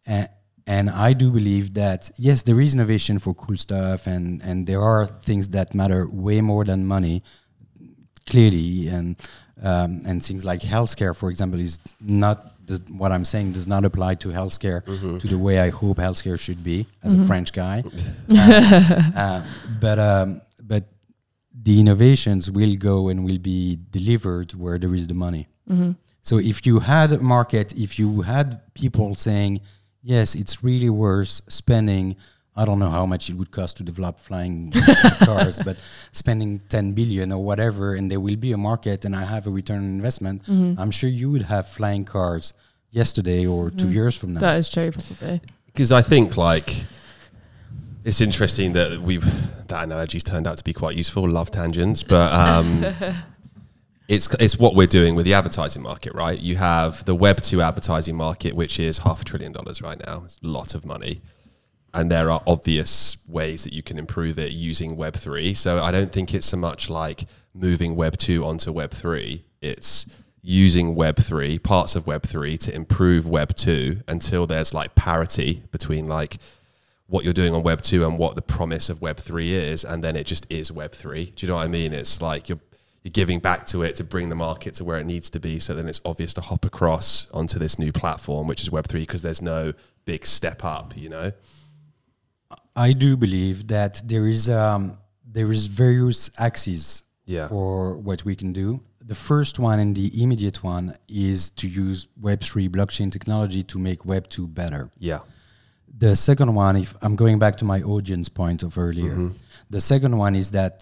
and, 0.06 0.30
and 0.66 0.90
I 0.90 1.14
do 1.14 1.32
believe 1.32 1.74
that 1.76 2.12
yes, 2.18 2.44
there 2.44 2.60
is 2.62 2.74
innovation 2.74 3.20
for 3.20 3.34
cool 3.34 3.58
stuff, 3.58 4.08
and 4.08 4.42
and 4.44 4.68
there 4.68 4.82
are 4.82 5.06
things 5.06 5.46
that 5.50 5.74
matter 5.74 6.08
way 6.26 6.42
more 6.42 6.64
than 6.66 6.86
money, 6.86 7.24
clearly, 8.26 8.88
and 8.88 9.16
um, 9.62 10.02
and 10.06 10.24
things 10.24 10.46
like 10.46 10.62
healthcare, 10.62 11.16
for 11.16 11.30
example, 11.30 11.60
is 11.60 11.80
not 12.00 12.66
does, 12.66 12.82
what 12.90 13.12
I'm 13.12 13.26
saying 13.26 13.54
does 13.54 13.66
not 13.66 13.86
apply 13.86 14.16
to 14.16 14.30
healthcare 14.30 14.84
to 15.22 15.28
the 15.28 15.38
way 15.38 15.60
I 15.60 15.70
hope 15.70 15.98
healthcare 15.98 16.40
should 16.40 16.64
be 16.64 16.86
as 17.04 17.14
a 17.14 17.26
French 17.26 17.54
guy. 17.54 17.84
Uh, 18.34 19.02
uh, 19.16 19.46
but 19.80 19.98
um, 20.00 20.42
but 20.62 20.84
the 21.54 21.80
innovations 21.80 22.52
will 22.52 22.76
go 22.76 23.08
and 23.10 23.24
will 23.26 23.40
be 23.40 23.80
delivered 23.90 24.54
where 24.54 24.78
there 24.78 24.94
is 24.94 25.08
the 25.08 25.14
money. 25.14 25.48
So 26.22 26.38
if 26.40 26.66
you 26.66 26.80
had 26.80 27.14
a 27.14 27.20
market, 27.20 27.74
if 27.78 27.98
you 27.98 28.22
had 28.22 28.62
people 28.74 29.16
saying, 29.16 29.62
yes, 30.04 30.36
it's 30.36 30.62
really 30.64 30.90
worth 30.90 31.42
spending, 31.48 32.18
I 32.58 32.66
don't 32.66 32.80
know 32.80 32.90
how 32.90 33.06
much 33.06 33.30
it 33.30 33.36
would 33.36 33.52
cost 33.52 33.78
to 33.78 33.84
develop 33.84 34.20
flying 34.20 34.74
cars, 35.24 35.62
but 35.64 35.78
spending 36.12 36.60
10 36.70 36.94
billion 36.94 37.32
or 37.32 37.44
whatever, 37.44 37.94
and 37.96 38.10
there 38.10 38.20
will 38.20 38.36
be 38.36 38.52
a 38.52 38.58
market 38.58 39.06
and 39.06 39.16
I 39.16 39.26
have 39.26 39.46
a 39.48 39.52
return 39.52 39.78
on 39.78 39.84
investment, 39.84 40.42
I'm 40.50 40.92
sure 40.92 41.10
you 41.10 41.30
would 41.32 41.44
have 41.44 41.68
flying 41.70 42.04
cars 42.04 42.54
yesterday 42.92 43.46
or 43.46 43.70
two 43.70 43.90
years 43.92 44.18
from 44.18 44.34
now. 44.34 44.40
That 44.40 44.58
is 44.58 44.70
true, 44.70 44.92
probably. 44.92 45.42
because 45.68 45.92
I 45.92 46.02
think 46.02 46.36
like 46.36 46.84
it's 48.04 48.22
interesting 48.22 48.74
that 48.74 49.00
we've 49.02 49.26
that 49.68 49.84
analogy's 49.84 50.24
turned 50.24 50.48
out 50.48 50.58
to 50.58 50.64
be 50.64 50.74
quite 50.74 50.96
useful. 50.96 51.30
Love 51.30 51.52
tangents, 51.52 52.02
but 52.04 52.32
um, 52.34 52.86
it's 54.08 54.34
it's 54.40 54.58
what 54.58 54.76
we're 54.76 54.88
doing 54.88 55.16
with 55.16 55.26
the 55.26 55.34
advertising 55.34 55.82
market, 55.84 56.14
right? 56.14 56.40
You 56.40 56.56
have 56.56 57.04
the 57.06 57.14
Web 57.16 57.42
two 57.42 57.62
advertising 57.62 58.16
market, 58.16 58.54
which 58.56 58.80
is 58.80 59.00
half 59.00 59.22
a 59.22 59.26
trillion 59.26 59.52
dollars 59.52 59.82
right 59.82 60.00
now. 60.06 60.24
It's 60.26 60.40
a 60.44 60.48
lot 60.48 60.74
of 60.74 60.86
money, 60.86 61.22
and 61.98 62.12
there 62.12 62.30
are 62.30 62.44
obvious 62.46 63.18
ways 63.28 63.64
that 63.64 63.74
you 63.74 63.82
can 63.82 63.98
improve 63.98 64.38
it 64.38 64.52
using 64.52 64.96
Web 64.96 65.16
three. 65.16 65.56
So 65.56 65.84
I 65.84 65.90
don't 65.90 66.12
think 66.12 66.32
it's 66.32 66.46
so 66.46 66.56
much 66.56 66.92
like 66.92 67.26
moving 67.56 67.96
Web 67.96 68.18
two 68.18 68.46
onto 68.46 68.72
Web 68.72 68.92
three. 68.92 69.46
It's 69.62 70.06
using 70.44 70.94
Web 70.94 71.18
three 71.18 71.58
parts 71.58 71.96
of 71.96 72.06
Web 72.06 72.22
three 72.22 72.56
to 72.60 72.74
improve 72.74 73.26
Web 73.28 73.56
two 73.56 74.02
until 74.08 74.46
there's 74.46 74.76
like 74.76 74.94
parity 74.94 75.64
between 75.72 76.08
like 76.08 76.38
what 77.08 77.24
you're 77.24 77.34
doing 77.34 77.56
on 77.56 77.64
Web 77.64 77.82
two 77.82 78.06
and 78.06 78.20
what 78.20 78.36
the 78.36 78.44
promise 78.44 78.90
of 78.90 79.02
Web 79.02 79.18
three 79.18 79.56
is, 79.56 79.84
and 79.84 80.04
then 80.04 80.16
it 80.16 80.28
just 80.28 80.46
is 80.52 80.72
Web 80.72 80.92
three. 80.92 81.34
Do 81.36 81.48
you 81.48 81.50
know 81.50 81.56
what 81.56 81.66
I 81.66 81.68
mean? 81.68 81.94
It's 81.94 82.22
like 82.22 82.48
you're 82.48 82.60
you're 83.02 83.12
giving 83.12 83.40
back 83.40 83.66
to 83.68 83.82
it 83.82 83.96
to 83.96 84.04
bring 84.04 84.30
the 84.30 84.36
market 84.36 84.76
to 84.76 84.84
where 84.84 85.00
it 85.00 85.06
needs 85.08 85.32
to 85.32 85.40
be, 85.40 85.58
so 85.58 85.74
then 85.74 85.90
it's 85.90 86.02
obvious 86.06 86.36
to 86.36 86.42
hop 86.42 86.64
across 86.64 87.28
onto 87.32 87.58
this 87.58 87.80
new 87.80 87.92
platform, 87.92 88.46
which 88.46 88.62
is 88.62 88.70
Web 88.70 88.86
three, 88.88 89.02
because 89.02 89.24
there's 89.24 89.42
no 89.42 89.74
big 90.06 90.28
step 90.28 90.64
up. 90.64 90.96
You 90.96 91.10
know? 91.10 91.32
I 92.78 92.94
do 92.94 93.18
believe 93.18 93.68
that 93.68 94.02
there 94.06 94.28
is 94.28 94.50
um, 94.50 94.98
there 95.26 95.52
is 95.52 95.66
various 95.68 96.30
axes 96.38 97.04
Yeah. 97.26 97.48
for 97.50 97.98
what 97.98 98.24
we 98.24 98.36
can 98.36 98.54
do. 98.54 98.80
The 99.08 99.16
first 99.16 99.60
one 99.60 99.80
and 99.80 99.96
the 99.96 100.08
immediate 100.24 100.64
one 100.64 100.86
is 101.08 101.50
to 101.60 101.68
use 101.68 102.08
Web3 102.22 102.70
blockchain 102.70 103.12
technology 103.12 103.64
to 103.64 103.80
make 103.80 104.00
Web2 104.06 104.54
better. 104.54 104.90
Yeah. 105.00 105.20
The 106.00 106.16
second 106.16 106.54
one, 106.54 106.76
if 106.78 106.94
I'm 107.02 107.16
going 107.16 107.40
back 107.40 107.56
to 107.58 107.66
my 107.66 107.82
audience 107.82 108.30
point 108.30 108.64
of 108.64 108.78
earlier, 108.78 109.32
the 109.70 109.82
second 109.82 110.16
one 110.18 110.36
is 110.36 110.52
that 110.52 110.76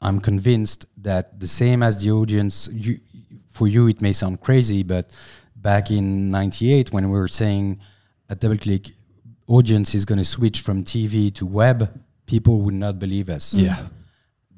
I'm 0.00 0.20
convinced 0.20 0.86
that 1.02 1.40
the 1.40 1.48
same 1.48 1.82
as 1.82 1.94
the 2.02 2.10
audience, 2.12 2.68
you, 2.72 3.00
for 3.50 3.66
you 3.66 3.88
it 3.88 4.00
may 4.00 4.12
sound 4.12 4.40
crazy, 4.40 4.82
but 4.84 5.10
back 5.56 5.90
in 5.90 6.30
'98 6.30 6.92
when 6.92 7.04
we 7.10 7.18
were 7.18 7.28
saying 7.42 7.80
at 8.30 8.40
DoubleClick, 8.40 8.92
audience 9.48 9.94
is 9.94 10.04
going 10.04 10.18
to 10.18 10.24
switch 10.24 10.60
from 10.60 10.84
TV 10.84 11.32
to 11.34 11.46
web, 11.46 12.00
people 12.26 12.60
would 12.62 12.74
not 12.74 12.98
believe 12.98 13.28
us 13.30 13.54
Yeah. 13.54 13.86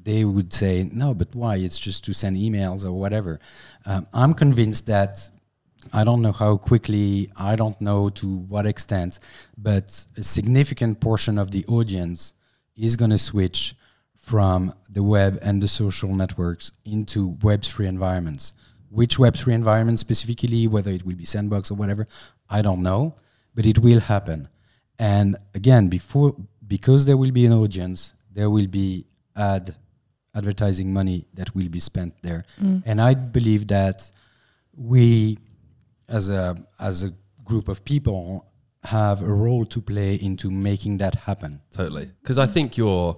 they 0.01 0.23
would 0.25 0.51
say, 0.53 0.89
no, 0.91 1.13
but 1.13 1.35
why? 1.35 1.57
It's 1.57 1.77
just 1.79 2.03
to 2.05 2.13
send 2.13 2.37
emails 2.37 2.85
or 2.85 2.93
whatever. 2.93 3.39
Um, 3.85 4.07
I'm 4.13 4.33
convinced 4.33 4.87
that 4.87 5.29
I 5.93 6.03
don't 6.03 6.21
know 6.21 6.31
how 6.31 6.57
quickly, 6.57 7.29
I 7.37 7.55
don't 7.55 7.79
know 7.79 8.09
to 8.09 8.27
what 8.27 8.65
extent, 8.65 9.19
but 9.57 10.05
a 10.17 10.23
significant 10.23 10.99
portion 10.99 11.37
of 11.37 11.51
the 11.51 11.65
audience 11.67 12.33
is 12.75 12.95
going 12.95 13.11
to 13.11 13.17
switch 13.17 13.75
from 14.15 14.73
the 14.89 15.03
web 15.03 15.39
and 15.41 15.61
the 15.61 15.67
social 15.67 16.13
networks 16.13 16.71
into 16.85 17.31
Web3 17.35 17.87
environments. 17.87 18.53
Which 18.89 19.17
Web3 19.17 19.53
environment 19.53 19.99
specifically, 19.99 20.67
whether 20.67 20.91
it 20.91 21.05
will 21.05 21.15
be 21.15 21.25
Sandbox 21.25 21.71
or 21.71 21.75
whatever, 21.75 22.07
I 22.49 22.61
don't 22.61 22.81
know, 22.81 23.15
but 23.55 23.65
it 23.65 23.79
will 23.79 23.99
happen. 23.99 24.47
And 24.99 25.37
again, 25.55 25.87
before 25.87 26.35
because 26.67 27.05
there 27.05 27.17
will 27.17 27.31
be 27.31 27.45
an 27.45 27.53
audience, 27.53 28.13
there 28.31 28.49
will 28.49 28.67
be 28.67 29.05
ad 29.35 29.75
advertising 30.35 30.93
money 30.93 31.25
that 31.33 31.55
will 31.55 31.69
be 31.69 31.79
spent 31.79 32.13
there. 32.21 32.45
Mm. 32.61 32.83
And 32.85 33.01
I 33.01 33.13
believe 33.15 33.67
that 33.67 34.11
we 34.75 35.39
as 36.07 36.29
a 36.29 36.57
as 36.79 37.03
a 37.03 37.13
group 37.43 37.67
of 37.69 37.83
people 37.83 38.45
have 38.83 39.21
a 39.21 39.33
role 39.33 39.65
to 39.65 39.81
play 39.81 40.15
into 40.15 40.49
making 40.49 40.97
that 40.99 41.15
happen. 41.15 41.61
Totally. 41.71 42.11
Because 42.21 42.37
I 42.37 42.45
think 42.45 42.77
you're 42.77 43.17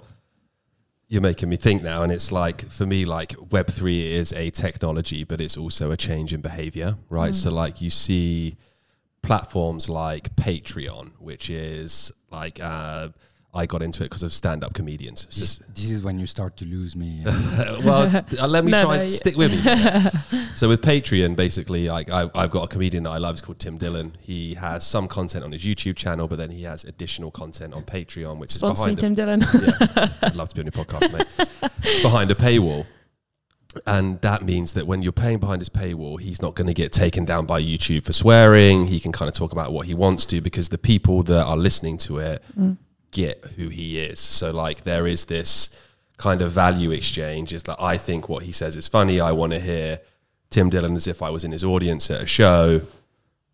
you're 1.08 1.22
making 1.22 1.50
me 1.50 1.58
think 1.58 1.84
now, 1.84 2.04
and 2.04 2.12
it's 2.12 2.32
like 2.32 2.62
for 2.70 2.86
me, 2.86 3.06
like 3.06 3.36
Web 3.52 3.68
three 3.68 4.14
is 4.14 4.32
a 4.34 4.50
technology, 4.52 5.24
but 5.24 5.42
it's 5.42 5.58
also 5.58 5.92
a 5.92 5.98
change 5.98 6.32
in 6.32 6.42
behavior, 6.42 6.96
right? 7.10 7.32
Mm. 7.32 7.36
So 7.36 7.52
like 7.52 7.82
you 7.82 7.90
see 7.90 8.56
platforms 9.24 9.90
like 9.90 10.36
Patreon, 10.36 11.12
which 11.20 11.50
is 11.50 12.12
like 12.32 12.60
uh, 12.62 13.10
I 13.54 13.66
got 13.66 13.82
into 13.84 14.02
it 14.04 14.06
because 14.06 14.24
of 14.24 14.32
stand 14.32 14.64
up 14.64 14.74
comedians. 14.74 15.26
This, 15.26 15.58
this 15.74 15.92
is 15.92 16.02
when 16.04 16.18
you 16.20 16.26
start 16.26 16.56
to 16.58 16.66
lose 16.66 16.96
me. 16.96 17.22
well, 17.26 18.10
uh, 18.40 18.48
let 18.48 18.64
me 18.64 18.72
No, 18.72 18.82
try 18.84 18.96
no, 18.96 19.02
and 19.04 19.12
y- 19.12 19.16
stick 19.18 19.36
with 19.36 19.52
me. 19.52 20.40
so 20.56 20.70
with 20.70 20.82
Patreon, 20.82 21.36
basically, 21.36 21.88
like 21.90 22.10
I, 22.10 22.30
I've 22.34 22.52
got 22.52 22.64
a 22.64 22.68
comedian 22.68 23.04
that 23.04 23.10
I 23.12 23.18
love. 23.18 23.34
It's 23.36 23.42
called 23.42 23.60
Tim 23.60 23.78
Dillon. 23.78 24.14
He 24.22 24.54
has 24.56 24.86
some 24.88 25.08
content 25.08 25.44
on 25.44 25.52
his 25.52 25.64
YouTube 25.64 25.98
channel, 25.98 26.28
but 26.28 26.38
then 26.38 26.50
he 26.52 26.64
has 26.64 26.84
additional 26.86 27.30
content 27.32 27.74
on 27.74 27.84
Patreon, 27.84 28.38
which 28.38 28.52
Sponsor 28.52 28.88
is 28.90 28.96
behind. 28.96 29.00
Tim 29.00 29.14
Dillon. 29.14 29.42
yeah, 29.42 30.08
I'd 30.24 30.36
love 30.36 30.50
to 30.50 30.56
be 30.56 30.62
on 30.62 30.66
your 30.74 30.86
podcast, 30.86 31.12
mate. 31.18 32.02
behind 32.02 32.32
a 32.32 32.36
paywall. 32.36 32.86
And 33.86 34.20
that 34.22 34.44
means 34.44 34.74
that 34.74 34.86
when 34.86 35.02
you're 35.02 35.12
paying 35.14 35.40
behind 35.40 35.62
his 35.62 35.70
paywall, 35.70 36.20
he's 36.20 36.42
not 36.42 36.56
going 36.56 36.68
to 36.68 36.74
get 36.74 36.92
taken 36.92 37.24
down 37.24 37.46
by 37.46 37.62
YouTube 37.62 38.04
for 38.04 38.14
swearing. 38.14 38.88
He 38.88 39.00
can 39.00 39.12
kind 39.12 39.30
of 39.30 39.36
talk 39.36 39.52
about 39.52 39.72
what 39.72 39.88
he 39.88 39.94
wants 39.94 40.26
to 40.28 40.42
because 40.42 40.70
the 40.70 40.78
people 40.78 41.24
that 41.24 41.46
are 41.46 41.58
listening 41.58 41.98
to 42.00 42.18
it 42.18 42.44
mm. 42.58 42.78
get 43.12 43.44
who 43.56 43.70
he 43.70 44.00
is. 44.00 44.20
So, 44.20 44.52
like, 44.52 44.84
there 44.84 45.08
is 45.08 45.26
this 45.26 45.76
kind 46.18 46.42
of 46.42 46.52
value 46.52 46.92
exchange 46.92 47.54
is 47.54 47.64
that 47.64 47.78
I 47.80 47.98
think 47.98 48.30
what 48.30 48.44
he 48.44 48.52
says 48.52 48.76
is 48.76 48.88
funny. 48.88 49.20
I 49.20 49.32
want 49.32 49.54
to 49.54 49.60
hear 49.60 50.00
Tim 50.50 50.70
Dillon 50.70 50.96
as 50.96 51.08
if 51.08 51.22
I 51.22 51.30
was 51.30 51.44
in 51.44 51.52
his 51.52 51.64
audience 51.64 52.12
at 52.12 52.22
a 52.22 52.28
show. 52.28 52.82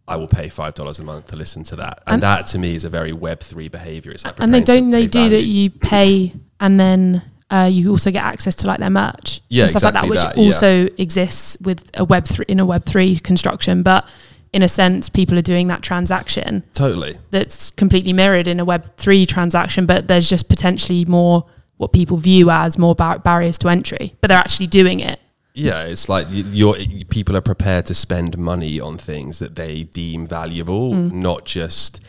I 0.07 0.15
will 0.15 0.27
pay 0.27 0.49
five 0.49 0.73
dollars 0.73 0.99
a 0.99 1.03
month 1.03 1.27
to 1.27 1.35
listen 1.35 1.63
to 1.65 1.75
that, 1.75 2.01
and, 2.07 2.15
And- 2.15 2.23
that 2.23 2.47
to 2.47 2.59
me 2.59 2.75
is 2.75 2.83
a 2.85 2.89
very 2.89 3.11
Web 3.11 3.41
three 3.41 3.67
behavior. 3.67 4.11
It's 4.11 4.23
like 4.23 4.39
and 4.39 4.53
they 4.53 4.61
don't 4.61 4.89
they 4.89 5.05
do 5.05 5.29
that 5.29 5.43
you 5.43 5.69
pay 5.69 6.33
and 6.59 6.79
then 6.79 7.23
uh, 7.49 7.69
you 7.71 7.89
also 7.89 8.11
get 8.11 8.23
access 8.23 8.55
to 8.55 8.67
like 8.67 8.79
their 8.79 8.89
merch 8.89 9.41
Yeah, 9.49 9.63
and 9.63 9.71
stuff 9.71 9.83
like 9.83 9.93
that 9.93 10.09
which 10.09 10.19
that, 10.21 10.37
yeah. 10.37 10.43
also 10.45 10.87
exists 10.97 11.57
with 11.61 11.89
a 11.93 12.03
web 12.03 12.25
three 12.25 12.45
in 12.47 12.59
a 12.59 12.65
web 12.65 12.83
3 12.85 13.19
construction 13.19 13.83
but 13.83 14.07
in 14.53 14.61
a 14.61 14.67
sense 14.69 15.07
people 15.09 15.37
are 15.37 15.41
doing 15.53 15.67
that 15.67 15.81
transaction 15.81 16.63
totally. 16.73 17.15
that's 17.31 17.71
completely 17.71 18.13
mirrored 18.13 18.47
in 18.47 18.59
a 18.59 18.65
web 18.65 18.85
3 18.97 19.25
transaction 19.25 19.85
but 19.85 20.07
there's 20.07 20.29
just 20.29 20.49
potentially 20.49 21.05
more 21.05 21.45
what 21.77 21.93
people 21.93 22.17
view 22.17 22.49
as 22.49 22.77
more 22.77 22.95
bar- 22.95 23.19
barriers 23.19 23.57
to 23.59 23.69
entry 23.69 24.13
but 24.19 24.27
they're 24.29 24.37
actually 24.37 24.67
doing 24.67 24.99
it 24.99 25.19
Yeah, 25.53 25.83
it's 25.85 26.07
like 26.09 26.27
y- 26.27 26.43
you're, 26.51 26.75
people 27.09 27.35
are 27.37 27.41
prepared 27.41 27.85
to 27.87 27.93
spend 27.93 28.37
money 28.37 28.79
on 28.79 28.97
things 28.97 29.39
that 29.39 29.55
they 29.55 29.83
deem 29.85 30.27
valuable, 30.27 30.93
not 30.93 31.45
just 31.45 31.99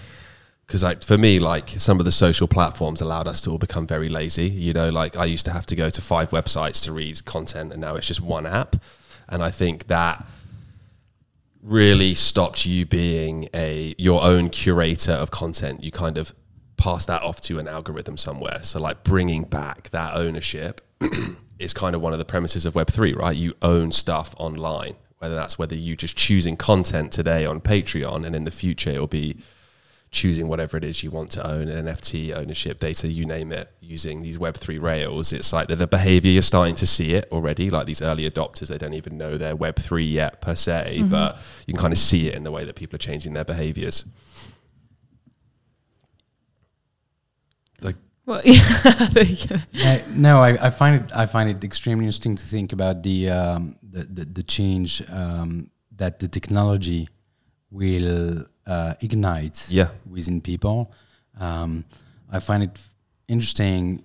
because 0.68 0.84
like 0.84 1.02
for 1.02 1.18
me 1.18 1.40
like 1.40 1.70
some 1.70 1.98
of 1.98 2.04
the 2.04 2.12
social 2.12 2.46
platforms 2.46 3.00
allowed 3.00 3.26
us 3.26 3.40
to 3.40 3.50
all 3.50 3.58
become 3.58 3.86
very 3.86 4.08
lazy 4.08 4.48
you 4.48 4.72
know 4.72 4.90
like 4.90 5.16
i 5.16 5.24
used 5.24 5.44
to 5.44 5.50
have 5.50 5.66
to 5.66 5.74
go 5.74 5.90
to 5.90 6.00
five 6.00 6.30
websites 6.30 6.84
to 6.84 6.92
read 6.92 7.24
content 7.24 7.72
and 7.72 7.80
now 7.80 7.96
it's 7.96 8.06
just 8.06 8.20
one 8.20 8.46
app. 8.46 8.76
And 9.28 9.42
i 9.42 9.50
think 9.50 9.88
that 9.88 10.24
really 11.62 12.14
stopped 12.14 12.66
you 12.66 12.86
being 12.86 13.48
a 13.54 13.94
your 13.98 14.22
own 14.22 14.50
curator 14.50 15.12
of 15.12 15.30
content. 15.30 15.82
You 15.82 15.90
kind 15.90 16.16
of 16.16 16.34
pass 16.76 17.06
that 17.06 17.22
off 17.22 17.40
to 17.42 17.58
an 17.58 17.66
algorithm 17.66 18.16
somewhere. 18.16 18.62
So 18.62 18.80
like 18.80 19.02
bringing 19.02 19.42
back 19.42 19.90
that 19.90 20.14
ownership 20.14 20.80
is 21.58 21.74
kind 21.74 21.94
of 21.96 22.00
one 22.00 22.12
of 22.12 22.18
the 22.18 22.24
premises 22.24 22.64
of 22.64 22.74
web3 22.74 23.16
right? 23.16 23.36
You 23.36 23.54
own 23.62 23.92
stuff 23.92 24.34
online 24.38 24.94
whether 25.18 25.34
that's 25.34 25.58
whether 25.58 25.74
you 25.74 25.96
just 25.96 26.16
choosing 26.16 26.56
content 26.56 27.10
today 27.10 27.44
on 27.44 27.60
patreon 27.60 28.24
and 28.24 28.36
in 28.36 28.44
the 28.44 28.52
future 28.52 28.90
it'll 28.90 29.08
be 29.08 29.36
choosing 30.10 30.48
whatever 30.48 30.76
it 30.76 30.84
is 30.84 31.02
you 31.02 31.10
want 31.10 31.30
to 31.30 31.46
own 31.46 31.68
an 31.68 31.86
nft 31.86 32.34
ownership 32.34 32.80
data 32.80 33.08
you 33.08 33.26
name 33.26 33.52
it 33.52 33.70
using 33.80 34.22
these 34.22 34.38
web3 34.38 34.80
rails 34.80 35.32
it's 35.32 35.52
like 35.52 35.68
the, 35.68 35.76
the 35.76 35.86
behavior 35.86 36.30
you're 36.30 36.42
starting 36.42 36.74
to 36.74 36.86
see 36.86 37.14
it 37.14 37.28
already 37.30 37.68
like 37.68 37.86
these 37.86 38.00
early 38.00 38.28
adopters 38.28 38.68
they 38.68 38.78
don't 38.78 38.94
even 38.94 39.18
know 39.18 39.36
they're 39.36 39.56
web3 39.56 40.10
yet 40.10 40.40
per 40.40 40.54
se 40.54 41.02
but 41.08 41.36
you 41.66 41.74
can 41.74 41.80
kind 41.80 41.92
of 41.92 41.98
see 41.98 42.28
it 42.28 42.34
in 42.34 42.42
the 42.42 42.50
way 42.50 42.64
that 42.64 42.74
people 42.74 42.94
are 42.94 42.98
changing 42.98 43.34
their 43.34 43.44
behaviors 43.44 44.06
like 47.80 47.96
Well, 48.26 48.40
yeah, 48.44 49.08
there 49.12 49.24
you 49.24 49.46
go. 49.46 49.56
Uh, 49.82 49.98
no, 50.10 50.38
I, 50.38 50.66
I 50.66 50.70
find 50.70 51.00
it 51.00 51.10
I 51.14 51.26
find 51.26 51.48
it 51.48 51.64
extremely 51.64 52.04
interesting 52.04 52.36
to 52.36 52.44
think 52.44 52.72
about 52.72 53.02
the 53.02 53.30
um, 53.30 53.76
the, 53.82 54.02
the 54.04 54.24
the 54.24 54.42
change 54.42 55.02
um, 55.10 55.70
that 55.96 56.18
the 56.18 56.28
technology 56.28 57.08
will 57.70 58.44
uh, 58.68 58.94
ignite 59.00 59.66
Yeah. 59.70 59.88
within 60.08 60.40
people. 60.40 60.92
Um, 61.40 61.84
I 62.30 62.38
find 62.40 62.62
it 62.62 62.78
interesting. 63.26 64.04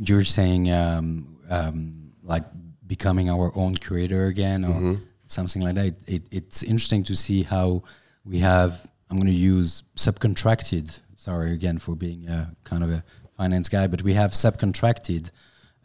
You're 0.00 0.24
saying 0.24 0.70
um, 0.72 1.38
um, 1.48 2.12
like 2.22 2.44
becoming 2.86 3.30
our 3.30 3.52
own 3.54 3.76
creator 3.76 4.26
again, 4.26 4.64
or 4.64 4.98
something 5.26 5.62
like 5.62 5.74
that. 5.76 5.86
It, 5.86 6.02
it, 6.06 6.22
it's 6.30 6.62
interesting 6.62 7.04
to 7.04 7.14
see 7.16 7.42
how 7.42 7.82
we 8.24 8.38
have. 8.40 8.84
I'm 9.08 9.16
going 9.18 9.26
to 9.32 9.32
use 9.54 9.82
subcontracted. 9.96 11.00
Sorry 11.16 11.52
again 11.52 11.78
for 11.78 11.94
being 11.94 12.28
a 12.28 12.52
kind 12.64 12.82
of 12.82 12.90
a 12.90 13.04
finance 13.36 13.68
guy, 13.68 13.86
but 13.86 14.02
we 14.02 14.14
have 14.14 14.32
subcontracted 14.32 15.30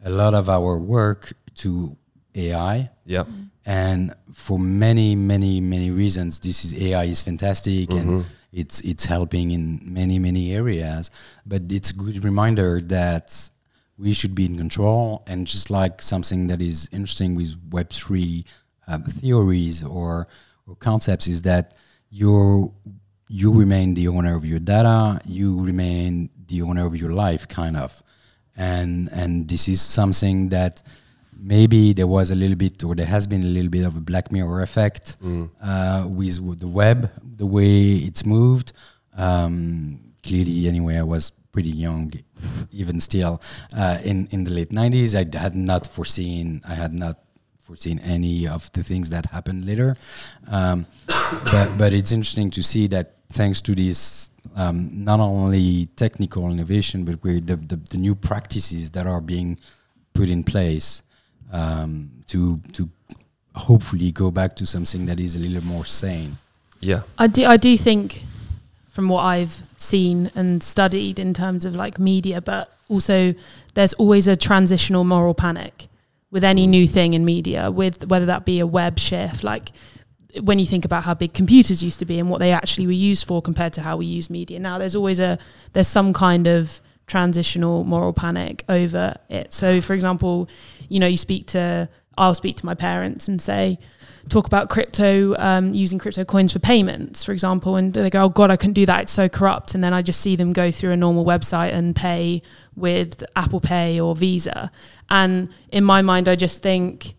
a 0.04 0.10
lot 0.10 0.34
of 0.34 0.48
our 0.48 0.78
work 0.78 1.32
to 1.56 1.96
AI 2.38 2.90
yeah 3.04 3.24
and 3.66 4.14
for 4.32 4.58
many 4.58 5.14
many 5.14 5.60
many 5.60 5.90
reasons 5.90 6.40
this 6.40 6.64
is 6.64 6.72
ai 6.82 7.04
is 7.04 7.20
fantastic 7.20 7.92
and 7.92 8.24
it's 8.52 8.80
it's 8.80 9.04
helping 9.04 9.50
in 9.50 9.80
many 9.84 10.18
many 10.18 10.54
areas. 10.54 11.10
But 11.46 11.62
it's 11.70 11.90
a 11.90 11.94
good 11.94 12.24
reminder 12.24 12.80
that 12.82 13.50
we 13.98 14.14
should 14.14 14.34
be 14.34 14.46
in 14.46 14.56
control 14.56 15.22
and 15.26 15.46
just 15.46 15.70
like 15.70 16.00
something 16.00 16.46
that 16.46 16.60
is 16.60 16.88
interesting 16.92 17.34
with 17.34 17.56
web3 17.70 18.44
um, 18.86 19.02
theories 19.02 19.84
or 19.84 20.28
or 20.66 20.76
concepts 20.76 21.26
is 21.26 21.42
that 21.42 21.74
you 22.10 22.72
you 23.28 23.52
remain 23.52 23.94
the 23.94 24.08
owner 24.08 24.34
of 24.34 24.44
your 24.44 24.58
data 24.58 25.20
you 25.26 25.60
remain 25.62 26.30
the 26.46 26.62
owner 26.62 26.86
of 26.86 26.96
your 26.96 27.10
life 27.12 27.46
kind 27.48 27.76
of. 27.76 28.02
And 28.56 29.08
and 29.12 29.46
this 29.48 29.68
is 29.68 29.80
something 29.80 30.48
that 30.48 30.82
maybe 31.38 31.92
there 31.92 32.06
was 32.06 32.30
a 32.30 32.34
little 32.34 32.56
bit 32.56 32.82
or 32.84 32.94
there 32.94 33.06
has 33.06 33.26
been 33.26 33.42
a 33.42 33.46
little 33.46 33.70
bit 33.70 33.84
of 33.84 33.96
a 33.96 34.00
black 34.00 34.32
mirror 34.32 34.60
effect 34.62 35.16
uh, 35.62 36.04
with 36.08 36.36
w- 36.36 36.54
the 36.56 36.66
web 36.66 37.10
the 37.36 37.46
way 37.46 37.94
it's 38.08 38.24
moved. 38.26 38.72
Um, 39.16 40.00
clearly 40.22 40.66
anyway 40.68 40.96
i 40.96 41.02
was 41.02 41.30
pretty 41.52 41.70
young 41.70 42.12
even 42.72 43.00
still 43.00 43.40
uh, 43.76 43.98
in 44.04 44.26
in 44.30 44.44
the 44.44 44.50
late 44.50 44.70
90s 44.70 45.14
i 45.14 45.38
had 45.38 45.54
not 45.54 45.86
foreseen 45.86 46.60
i 46.68 46.74
had 46.74 46.92
not 46.92 47.16
foreseen 47.60 47.98
any 48.00 48.46
of 48.48 48.70
the 48.72 48.82
things 48.82 49.10
that 49.10 49.26
happened 49.26 49.66
later. 49.66 49.94
Um, 50.50 50.86
but 51.52 51.68
but 51.76 51.92
it's 51.92 52.12
interesting 52.12 52.50
to 52.50 52.62
see 52.62 52.86
that 52.88 53.06
thanks 53.30 53.60
to 53.62 53.74
this 53.74 54.30
um, 54.56 54.88
not 55.04 55.20
only 55.20 55.86
technical 55.96 56.50
innovation 56.50 57.04
but 57.04 57.20
the, 57.22 57.56
the, 57.56 57.76
the 57.92 57.98
new 57.98 58.14
practices 58.14 58.90
that 58.92 59.06
are 59.06 59.20
being 59.20 59.58
put 60.14 60.28
in 60.30 60.42
place 60.44 61.02
um, 61.52 62.10
to 62.28 62.60
to 62.72 62.88
hopefully 63.54 64.12
go 64.12 64.30
back 64.30 64.54
to 64.56 64.66
something 64.66 65.06
that 65.06 65.18
is 65.18 65.34
a 65.34 65.38
little 65.38 65.64
more 65.64 65.84
sane. 65.84 66.38
yeah 66.80 67.02
I 67.18 67.26
do. 67.26 67.44
I 67.44 67.56
do 67.56 67.76
think, 67.76 68.22
from 68.88 69.08
what 69.08 69.22
I've 69.22 69.62
seen 69.76 70.30
and 70.34 70.62
studied 70.62 71.18
in 71.18 71.34
terms 71.34 71.64
of 71.64 71.74
like 71.74 71.98
media, 71.98 72.40
but 72.40 72.72
also 72.88 73.34
there's 73.74 73.94
always 73.94 74.26
a 74.26 74.36
transitional 74.36 75.04
moral 75.04 75.34
panic 75.34 75.88
with 76.30 76.44
any 76.44 76.66
new 76.66 76.86
thing 76.86 77.14
in 77.14 77.24
media. 77.24 77.70
With 77.70 78.06
whether 78.08 78.26
that 78.26 78.44
be 78.44 78.60
a 78.60 78.66
web 78.66 78.98
shift, 78.98 79.42
like 79.42 79.70
when 80.40 80.58
you 80.58 80.66
think 80.66 80.84
about 80.84 81.04
how 81.04 81.14
big 81.14 81.32
computers 81.32 81.82
used 81.82 81.98
to 81.98 82.04
be 82.04 82.18
and 82.18 82.30
what 82.30 82.38
they 82.38 82.52
actually 82.52 82.86
were 82.86 82.92
used 82.92 83.26
for 83.26 83.40
compared 83.42 83.72
to 83.74 83.82
how 83.82 83.96
we 83.96 84.06
use 84.06 84.30
media 84.30 84.58
now, 84.58 84.78
there's 84.78 84.94
always 84.94 85.20
a 85.20 85.38
there's 85.72 85.88
some 85.88 86.12
kind 86.12 86.46
of 86.46 86.80
transitional 87.08 87.84
moral 87.84 88.12
panic 88.12 88.64
over 88.68 89.16
it. 89.28 89.52
So, 89.52 89.80
for 89.80 89.94
example, 89.94 90.48
you 90.88 91.00
know, 91.00 91.06
you 91.06 91.16
speak 91.16 91.46
to 91.48 91.88
I'll 92.16 92.34
speak 92.34 92.56
to 92.56 92.66
my 92.66 92.74
parents 92.74 93.28
and 93.28 93.40
say, 93.40 93.78
talk 94.28 94.46
about 94.46 94.68
crypto, 94.68 95.36
um, 95.38 95.72
using 95.72 95.98
crypto 95.98 96.24
coins 96.24 96.52
for 96.52 96.58
payments, 96.58 97.24
for 97.24 97.32
example, 97.32 97.76
and 97.76 97.92
they 97.94 98.10
go, 98.10 98.24
"Oh 98.24 98.28
God, 98.28 98.50
I 98.50 98.56
couldn't 98.56 98.74
do 98.74 98.86
that; 98.86 99.02
it's 99.02 99.12
so 99.12 99.28
corrupt." 99.28 99.74
And 99.74 99.82
then 99.82 99.94
I 99.94 100.02
just 100.02 100.20
see 100.20 100.36
them 100.36 100.52
go 100.52 100.70
through 100.70 100.90
a 100.90 100.96
normal 100.96 101.24
website 101.24 101.72
and 101.72 101.94
pay 101.94 102.42
with 102.76 103.24
Apple 103.36 103.60
Pay 103.60 104.00
or 104.00 104.14
Visa. 104.14 104.70
And 105.10 105.48
in 105.70 105.84
my 105.84 106.02
mind, 106.02 106.28
I 106.28 106.36
just 106.36 106.62
think, 106.62 107.14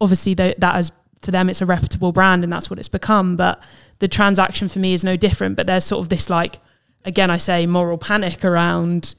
obviously, 0.00 0.34
tho- 0.34 0.54
that 0.58 0.78
is 0.78 0.92
for 1.20 1.30
them, 1.30 1.48
it's 1.48 1.60
a 1.60 1.66
reputable 1.66 2.12
brand, 2.12 2.44
and 2.44 2.52
that's 2.52 2.68
what 2.70 2.78
it's 2.78 2.88
become. 2.88 3.36
But 3.36 3.62
the 3.98 4.08
transaction 4.08 4.68
for 4.68 4.78
me 4.78 4.94
is 4.94 5.04
no 5.04 5.16
different. 5.16 5.56
But 5.56 5.66
there's 5.66 5.84
sort 5.84 6.00
of 6.00 6.08
this 6.08 6.28
like, 6.30 6.58
again, 7.04 7.30
I 7.30 7.38
say 7.38 7.66
moral 7.66 7.98
panic 7.98 8.44
around 8.44 9.14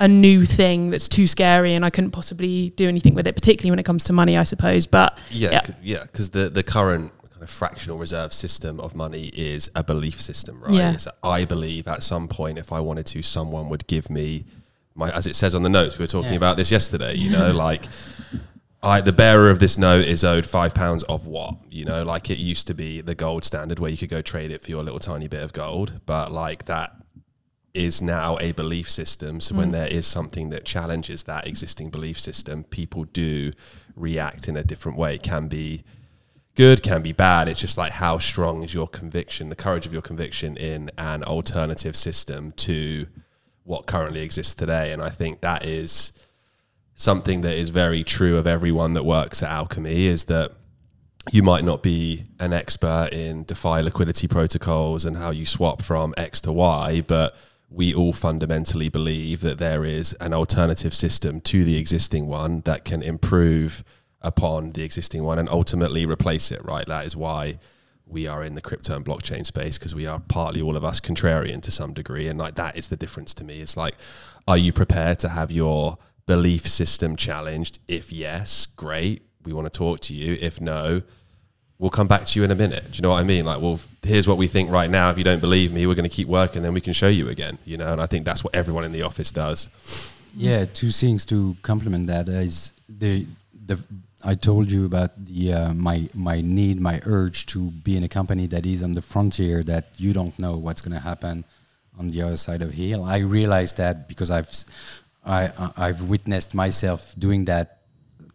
a 0.00 0.06
new 0.08 0.44
thing 0.44 0.90
that's 0.90 1.08
too 1.08 1.26
scary 1.26 1.74
and 1.74 1.84
I 1.84 1.90
couldn't 1.90 2.12
possibly 2.12 2.70
do 2.70 2.86
anything 2.88 3.14
with 3.14 3.26
it, 3.26 3.34
particularly 3.34 3.70
when 3.72 3.78
it 3.80 3.84
comes 3.84 4.04
to 4.04 4.12
money, 4.12 4.36
I 4.36 4.44
suppose. 4.44 4.86
But 4.86 5.18
Yeah, 5.30 5.50
Yeah. 5.50 5.62
c- 5.66 5.72
yeah, 5.82 6.02
because 6.02 6.30
the 6.30 6.48
the 6.48 6.62
current 6.62 7.10
kind 7.30 7.42
of 7.42 7.50
fractional 7.50 7.98
reserve 7.98 8.32
system 8.32 8.78
of 8.80 8.94
money 8.94 9.30
is 9.34 9.70
a 9.74 9.82
belief 9.82 10.20
system, 10.20 10.60
right? 10.62 10.72
Yeah. 10.72 10.92
It's 10.92 11.08
I 11.24 11.44
believe 11.44 11.88
at 11.88 12.02
some 12.04 12.28
point, 12.28 12.58
if 12.58 12.72
I 12.72 12.80
wanted 12.80 13.06
to, 13.06 13.22
someone 13.22 13.68
would 13.70 13.86
give 13.88 14.08
me 14.08 14.44
my, 14.94 15.10
as 15.10 15.26
it 15.26 15.34
says 15.36 15.54
on 15.54 15.62
the 15.62 15.68
notes. 15.68 15.98
We 15.98 16.04
were 16.04 16.08
talking 16.08 16.30
Yeah. 16.32 16.36
about 16.44 16.56
this 16.56 16.70
yesterday. 16.70 17.14
You 17.16 17.30
know, 17.30 17.50
like. 17.68 17.86
I, 18.80 19.00
the 19.00 19.12
bearer 19.12 19.50
of 19.50 19.58
this 19.58 19.76
note 19.76 20.04
is 20.06 20.22
owed 20.22 20.46
five 20.46 20.72
pounds 20.72 21.02
of 21.04 21.26
what? 21.26 21.56
You 21.68 21.84
know, 21.84 22.04
like 22.04 22.30
it 22.30 22.38
used 22.38 22.68
to 22.68 22.74
be 22.74 23.00
the 23.00 23.16
gold 23.16 23.44
standard 23.44 23.80
where 23.80 23.90
you 23.90 23.96
could 23.96 24.08
go 24.08 24.22
trade 24.22 24.52
it 24.52 24.62
for 24.62 24.70
your 24.70 24.84
little 24.84 25.00
tiny 25.00 25.26
bit 25.26 25.42
of 25.42 25.52
gold, 25.52 26.00
but 26.06 26.30
like 26.30 26.66
that 26.66 26.92
is 27.74 28.02
now 28.02 28.38
a 28.40 28.52
belief 28.52 28.90
system. 28.90 29.40
So 29.40 29.54
when 29.54 29.68
mm. 29.68 29.72
there 29.72 29.86
is 29.88 30.06
something 30.06 30.50
that 30.50 30.64
challenges 30.64 31.24
that 31.24 31.46
existing 31.46 31.90
belief 31.90 32.18
system, 32.18 32.64
people 32.64 33.04
do 33.04 33.52
react 33.94 34.48
in 34.48 34.56
a 34.56 34.64
different 34.64 34.98
way. 34.98 35.16
It 35.16 35.22
can 35.22 35.48
be 35.48 35.84
good, 36.54 36.82
can 36.82 37.02
be 37.02 37.12
bad. 37.12 37.48
It's 37.48 37.60
just 37.60 37.78
like 37.78 37.92
how 37.92 38.18
strong 38.18 38.62
is 38.62 38.74
your 38.74 38.88
conviction, 38.88 39.48
the 39.48 39.54
courage 39.54 39.86
of 39.86 39.92
your 39.92 40.02
conviction 40.02 40.56
in 40.56 40.90
an 40.98 41.22
alternative 41.22 41.94
system 41.94 42.52
to 42.52 43.06
what 43.64 43.86
currently 43.86 44.22
exists 44.22 44.54
today. 44.54 44.92
And 44.92 45.02
I 45.02 45.10
think 45.10 45.40
that 45.40 45.64
is 45.64 46.12
something 46.94 47.42
that 47.42 47.56
is 47.56 47.68
very 47.68 48.02
true 48.02 48.38
of 48.38 48.46
everyone 48.46 48.94
that 48.94 49.04
works 49.04 49.42
at 49.42 49.50
Alchemy 49.50 50.06
is 50.06 50.24
that 50.24 50.52
you 51.30 51.42
might 51.42 51.64
not 51.64 51.82
be 51.82 52.24
an 52.40 52.52
expert 52.52 53.10
in 53.12 53.44
DeFi 53.44 53.82
liquidity 53.82 54.26
protocols 54.26 55.04
and 55.04 55.16
how 55.16 55.30
you 55.30 55.46
swap 55.46 55.82
from 55.82 56.14
X 56.16 56.40
to 56.40 56.52
Y, 56.52 57.02
but 57.06 57.36
we 57.70 57.94
all 57.94 58.12
fundamentally 58.12 58.88
believe 58.88 59.40
that 59.42 59.58
there 59.58 59.84
is 59.84 60.14
an 60.20 60.32
alternative 60.32 60.94
system 60.94 61.40
to 61.42 61.64
the 61.64 61.78
existing 61.78 62.26
one 62.26 62.60
that 62.60 62.84
can 62.84 63.02
improve 63.02 63.84
upon 64.22 64.70
the 64.70 64.82
existing 64.82 65.22
one 65.22 65.38
and 65.38 65.48
ultimately 65.48 66.06
replace 66.06 66.50
it, 66.50 66.64
right? 66.64 66.86
That 66.86 67.04
is 67.06 67.14
why 67.14 67.58
we 68.06 68.26
are 68.26 68.42
in 68.42 68.54
the 68.54 68.62
crypto 68.62 68.96
and 68.96 69.04
blockchain 69.04 69.44
space 69.44 69.78
because 69.78 69.94
we 69.94 70.06
are 70.06 70.20
partly 70.28 70.62
all 70.62 70.76
of 70.76 70.84
us 70.84 70.98
contrarian 70.98 71.60
to 71.62 71.70
some 71.70 71.92
degree. 71.92 72.26
And 72.26 72.38
like 72.38 72.54
that 72.54 72.76
is 72.76 72.88
the 72.88 72.96
difference 72.96 73.34
to 73.34 73.44
me. 73.44 73.60
It's 73.60 73.76
like, 73.76 73.94
are 74.46 74.56
you 74.56 74.72
prepared 74.72 75.18
to 75.20 75.28
have 75.28 75.52
your 75.52 75.98
belief 76.26 76.66
system 76.66 77.16
challenged? 77.16 77.80
If 77.86 78.10
yes, 78.10 78.66
great. 78.66 79.22
We 79.44 79.52
want 79.52 79.66
to 79.66 79.78
talk 79.78 80.00
to 80.00 80.14
you. 80.14 80.38
If 80.40 80.60
no, 80.60 81.02
we'll 81.78 81.90
come 81.90 82.08
back 82.08 82.24
to 82.26 82.38
you 82.38 82.44
in 82.44 82.50
a 82.50 82.54
minute. 82.54 82.84
Do 82.90 82.96
you 82.96 83.02
know 83.02 83.10
what 83.10 83.20
I 83.20 83.22
mean? 83.22 83.44
Like, 83.44 83.60
well, 83.60 83.80
here's 84.02 84.26
what 84.26 84.36
we 84.36 84.46
think 84.46 84.70
right 84.70 84.90
now. 84.90 85.10
If 85.10 85.18
you 85.18 85.24
don't 85.24 85.40
believe 85.40 85.72
me, 85.72 85.86
we're 85.86 85.94
going 85.94 86.08
to 86.08 86.14
keep 86.14 86.28
working, 86.28 86.62
then 86.62 86.74
we 86.74 86.80
can 86.80 86.92
show 86.92 87.08
you 87.08 87.28
again. 87.28 87.58
You 87.64 87.76
know, 87.76 87.92
and 87.92 88.00
I 88.00 88.06
think 88.06 88.24
that's 88.24 88.42
what 88.42 88.54
everyone 88.54 88.84
in 88.84 88.92
the 88.92 89.02
office 89.02 89.30
does. 89.30 89.70
Yeah, 90.34 90.64
two 90.66 90.90
things 90.90 91.24
to 91.26 91.56
complement 91.62 92.06
that 92.08 92.28
is 92.28 92.72
the 92.88 93.26
the 93.66 93.78
I 94.24 94.34
told 94.34 94.70
you 94.70 94.84
about 94.84 95.24
the 95.24 95.52
uh, 95.52 95.72
my 95.74 96.08
my 96.14 96.40
need, 96.40 96.80
my 96.80 97.00
urge 97.04 97.46
to 97.46 97.70
be 97.70 97.96
in 97.96 98.02
a 98.02 98.08
company 98.08 98.46
that 98.48 98.66
is 98.66 98.82
on 98.82 98.94
the 98.94 99.02
frontier 99.02 99.62
that 99.64 99.88
you 99.96 100.12
don't 100.12 100.36
know 100.38 100.56
what's 100.56 100.80
going 100.80 100.94
to 100.94 101.00
happen 101.00 101.44
on 101.98 102.08
the 102.10 102.22
other 102.22 102.36
side 102.36 102.62
of 102.62 102.72
hill. 102.72 103.04
I 103.04 103.18
realized 103.18 103.76
that 103.76 104.08
because 104.08 104.30
I've 104.30 104.50
I 105.24 105.50
I've 105.76 106.02
witnessed 106.02 106.54
myself 106.54 107.14
doing 107.18 107.44
that 107.46 107.78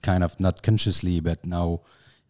kind 0.01 0.23
of 0.23 0.39
not 0.39 0.63
consciously, 0.63 1.19
but 1.19 1.45
now 1.45 1.82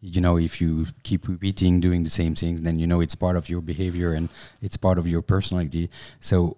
you 0.04 0.20
know 0.20 0.36
if 0.38 0.60
you 0.60 0.86
keep 1.02 1.26
repeating 1.28 1.80
doing 1.80 2.04
the 2.04 2.10
same 2.10 2.34
things, 2.34 2.60
then 2.62 2.78
you 2.78 2.86
know 2.86 3.00
it's 3.00 3.14
part 3.14 3.36
of 3.36 3.48
your 3.48 3.62
behavior 3.62 4.12
and 4.12 4.28
it's 4.60 4.76
part 4.76 4.98
of 4.98 5.06
your 5.06 5.22
personality. 5.22 5.88
So 6.20 6.56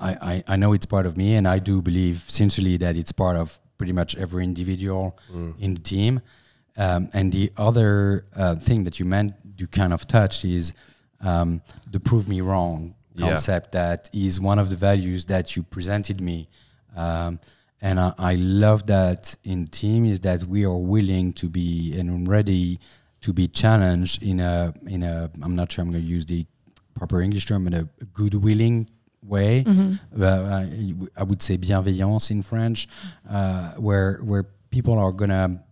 I, 0.00 0.10
I, 0.30 0.44
I 0.54 0.56
know 0.56 0.72
it's 0.72 0.86
part 0.86 1.06
of 1.06 1.16
me, 1.16 1.36
and 1.36 1.46
I 1.46 1.58
do 1.60 1.80
believe 1.82 2.24
sincerely 2.28 2.76
that 2.78 2.96
it's 2.96 3.12
part 3.12 3.36
of 3.36 3.58
pretty 3.78 3.92
much 3.92 4.16
every 4.16 4.42
individual 4.44 5.16
in 5.58 5.74
the 5.74 5.80
team. 5.80 6.20
Um, 6.76 7.08
and 7.12 7.32
the 7.32 7.50
other 7.56 8.24
uh, 8.36 8.56
thing 8.56 8.84
that 8.84 8.98
you 9.00 9.04
meant, 9.06 9.32
you 9.56 9.66
kind 9.66 9.92
of 9.92 10.06
touched, 10.06 10.44
is 10.44 10.72
um, 11.20 11.60
the 11.90 11.98
prove 12.00 12.28
me 12.28 12.40
wrong 12.40 12.94
Yeah. 13.14 13.30
concept. 13.30 13.72
That 13.72 14.08
is 14.12 14.40
one 14.40 14.58
of 14.60 14.68
the 14.70 14.76
values 14.76 15.26
that 15.26 15.54
you 15.56 15.62
presented 15.64 16.20
me. 16.20 16.48
Um, 16.96 17.38
and 17.80 18.00
I, 18.00 18.12
I 18.18 18.34
love 18.34 18.86
that 18.86 19.36
in 19.44 19.66
team 19.66 20.04
is 20.04 20.20
that 20.20 20.44
we 20.44 20.64
are 20.64 20.76
willing 20.76 21.32
to 21.34 21.48
be 21.48 21.98
and 21.98 22.26
ready 22.28 22.80
to 23.20 23.32
be 23.32 23.48
challenged 23.48 24.22
in 24.22 24.40
a 24.40 24.72
in 24.86 25.02
a 25.02 25.30
I'm 25.42 25.54
not 25.56 25.72
sure 25.72 25.82
I'm 25.82 25.90
going 25.90 26.02
to 26.02 26.08
use 26.08 26.26
the 26.26 26.46
proper 26.94 27.20
English 27.20 27.46
term, 27.46 27.66
in 27.66 27.74
a, 27.74 27.88
good 28.12 28.34
willing 28.34 28.88
way. 29.22 29.64
Uh, 30.20 30.24
I, 30.24 30.94
I 31.16 31.22
would 31.22 31.40
say 31.42 31.56
bienveillance 31.56 32.30
in 32.30 32.42
French, 32.42 32.88
uh, 33.30 33.72
where 33.74 34.18
where 34.24 34.44
people 34.70 34.98
are 34.98 35.12
gonna 35.12 35.64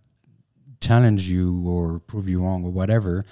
challenge 0.79 1.29
you 1.29 1.63
or 1.67 1.99
prove 1.99 2.29
you 2.29 2.41
wrong 2.41 2.63
or 2.63 2.71
whatever, 2.71 3.25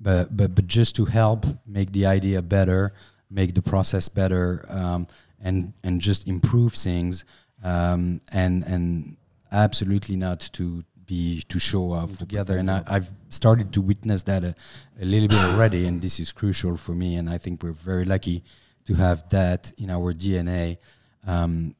but 0.00 0.36
but 0.36 0.54
but 0.54 0.66
just 0.66 0.96
to 0.96 1.04
help 1.04 1.46
make 1.66 1.92
the 1.92 2.06
idea 2.06 2.40
better, 2.42 2.92
make 3.30 3.54
the 3.54 3.62
process 3.62 4.08
better, 4.08 4.64
um, 4.68 5.06
and 5.40 5.72
and 5.82 6.00
just 6.00 6.28
improve 6.28 6.74
things, 6.74 7.24
um, 7.62 8.20
and 8.32 8.64
and 8.64 9.16
absolutely 9.52 10.16
not 10.16 10.40
to 10.52 10.82
be 11.06 11.42
to 11.48 11.58
show 11.58 11.92
off 11.92 12.18
together. 12.18 12.58
And 12.58 12.70
I, 12.70 12.82
I've 12.86 13.10
started 13.28 13.72
to 13.72 13.80
witness 13.80 14.22
that 14.24 14.44
a, 14.44 14.54
a 15.00 15.04
little 15.04 15.28
bit 15.28 15.38
already, 15.38 15.86
and 15.86 16.00
this 16.00 16.20
is 16.20 16.32
crucial 16.32 16.76
for 16.76 16.92
me. 16.92 17.16
And 17.16 17.28
I 17.28 17.38
think 17.38 17.62
we're 17.62 17.72
very 17.72 18.04
lucky 18.04 18.44
to 18.86 18.94
have 18.94 19.28
that 19.30 19.72
in 19.78 19.90
our 19.90 20.12
DNA. 20.12 20.78
Um, 21.26 21.74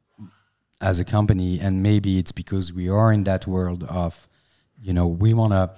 as 0.81 0.99
a 0.99 1.05
company 1.05 1.61
and 1.61 1.83
maybe 1.83 2.19
it's 2.19 2.33
because 2.33 2.73
we 2.73 2.89
are 2.89 3.13
in 3.13 3.25
that 3.25 3.47
world 3.47 3.85
of 3.85 4.29
you 4.81 4.93
know 4.93 5.07
we 5.07 5.35
want 5.35 5.53
to 5.53 5.71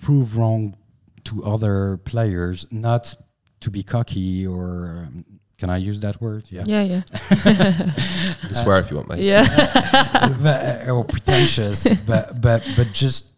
prove 0.00 0.36
wrong 0.36 0.76
to 1.24 1.44
other 1.44 1.98
players 1.98 2.66
not 2.70 3.14
to 3.60 3.70
be 3.70 3.82
cocky 3.82 4.46
or 4.46 5.06
um, 5.08 5.24
can 5.58 5.68
i 5.70 5.76
use 5.76 6.00
that 6.00 6.20
word 6.20 6.44
yeah, 6.50 6.64
Yeah, 6.66 6.82
yeah, 6.82 7.02
You 8.48 8.54
swear 8.54 8.78
if 8.78 8.90
you 8.90 8.96
want, 8.98 9.08
mate. 9.08 9.20
yeah. 9.20 9.44
but, 10.42 10.88
uh, 10.88 10.92
or 10.94 11.04
pretentious 11.04 11.86
but 12.06 12.40
but 12.40 12.62
but 12.76 12.88
just 12.92 13.32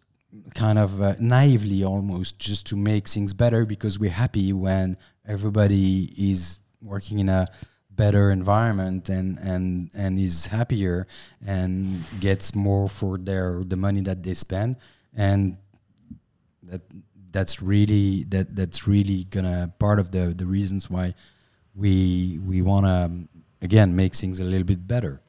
kind 0.55 0.77
of 0.77 1.01
uh, 1.01 1.15
naively 1.19 1.83
almost 1.83 2.37
just 2.39 2.65
to 2.67 2.75
make 2.75 3.07
things 3.07 3.33
better 3.33 3.65
because 3.65 3.97
we're 3.99 4.09
happy 4.25 4.53
when 4.53 4.97
everybody 5.25 6.13
is 6.31 6.59
working 6.81 7.19
in 7.19 7.29
a 7.29 7.47
better 7.91 8.31
environment 8.31 9.09
and 9.09 9.37
and 9.39 9.89
and 9.93 10.17
is 10.19 10.45
happier 10.47 11.05
and 11.45 12.03
gets 12.19 12.53
more 12.55 12.87
for 12.89 13.17
their 13.17 13.63
the 13.65 13.75
money 13.75 14.01
that 14.01 14.23
they 14.23 14.33
spend 14.33 14.75
and 15.15 15.57
that 16.63 16.81
that's 17.31 17.61
really 17.61 18.23
that 18.25 18.55
that's 18.55 18.87
really 18.87 19.23
gonna 19.25 19.71
part 19.79 19.99
of 19.99 20.11
the 20.11 20.33
the 20.35 20.45
reasons 20.45 20.89
why 20.89 21.13
we 21.75 22.39
we 22.45 22.61
want 22.61 22.85
to 22.85 23.11
again 23.61 23.95
make 23.95 24.15
things 24.15 24.39
a 24.39 24.43
little 24.43 24.65
bit 24.65 24.87
better 24.87 25.21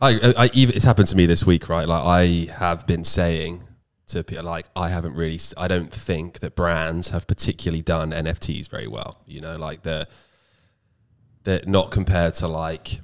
I, 0.00 0.14
I, 0.14 0.44
I 0.44 0.50
even 0.54 0.74
it's 0.74 0.84
happened 0.84 1.08
to 1.08 1.16
me 1.16 1.26
this 1.26 1.44
week, 1.44 1.68
right? 1.68 1.86
Like 1.86 2.04
I 2.04 2.52
have 2.52 2.86
been 2.86 3.04
saying 3.04 3.64
to 4.08 4.24
people, 4.24 4.44
like 4.44 4.66
I 4.74 4.88
haven't 4.88 5.14
really, 5.14 5.38
I 5.56 5.68
don't 5.68 5.92
think 5.92 6.40
that 6.40 6.56
brands 6.56 7.10
have 7.10 7.26
particularly 7.26 7.82
done 7.82 8.10
NFTs 8.10 8.68
very 8.68 8.86
well. 8.86 9.20
You 9.26 9.40
know, 9.40 9.56
like 9.56 9.82
they're 9.82 10.06
they're 11.44 11.62
not 11.66 11.90
compared 11.90 12.34
to 12.34 12.48
like 12.48 13.00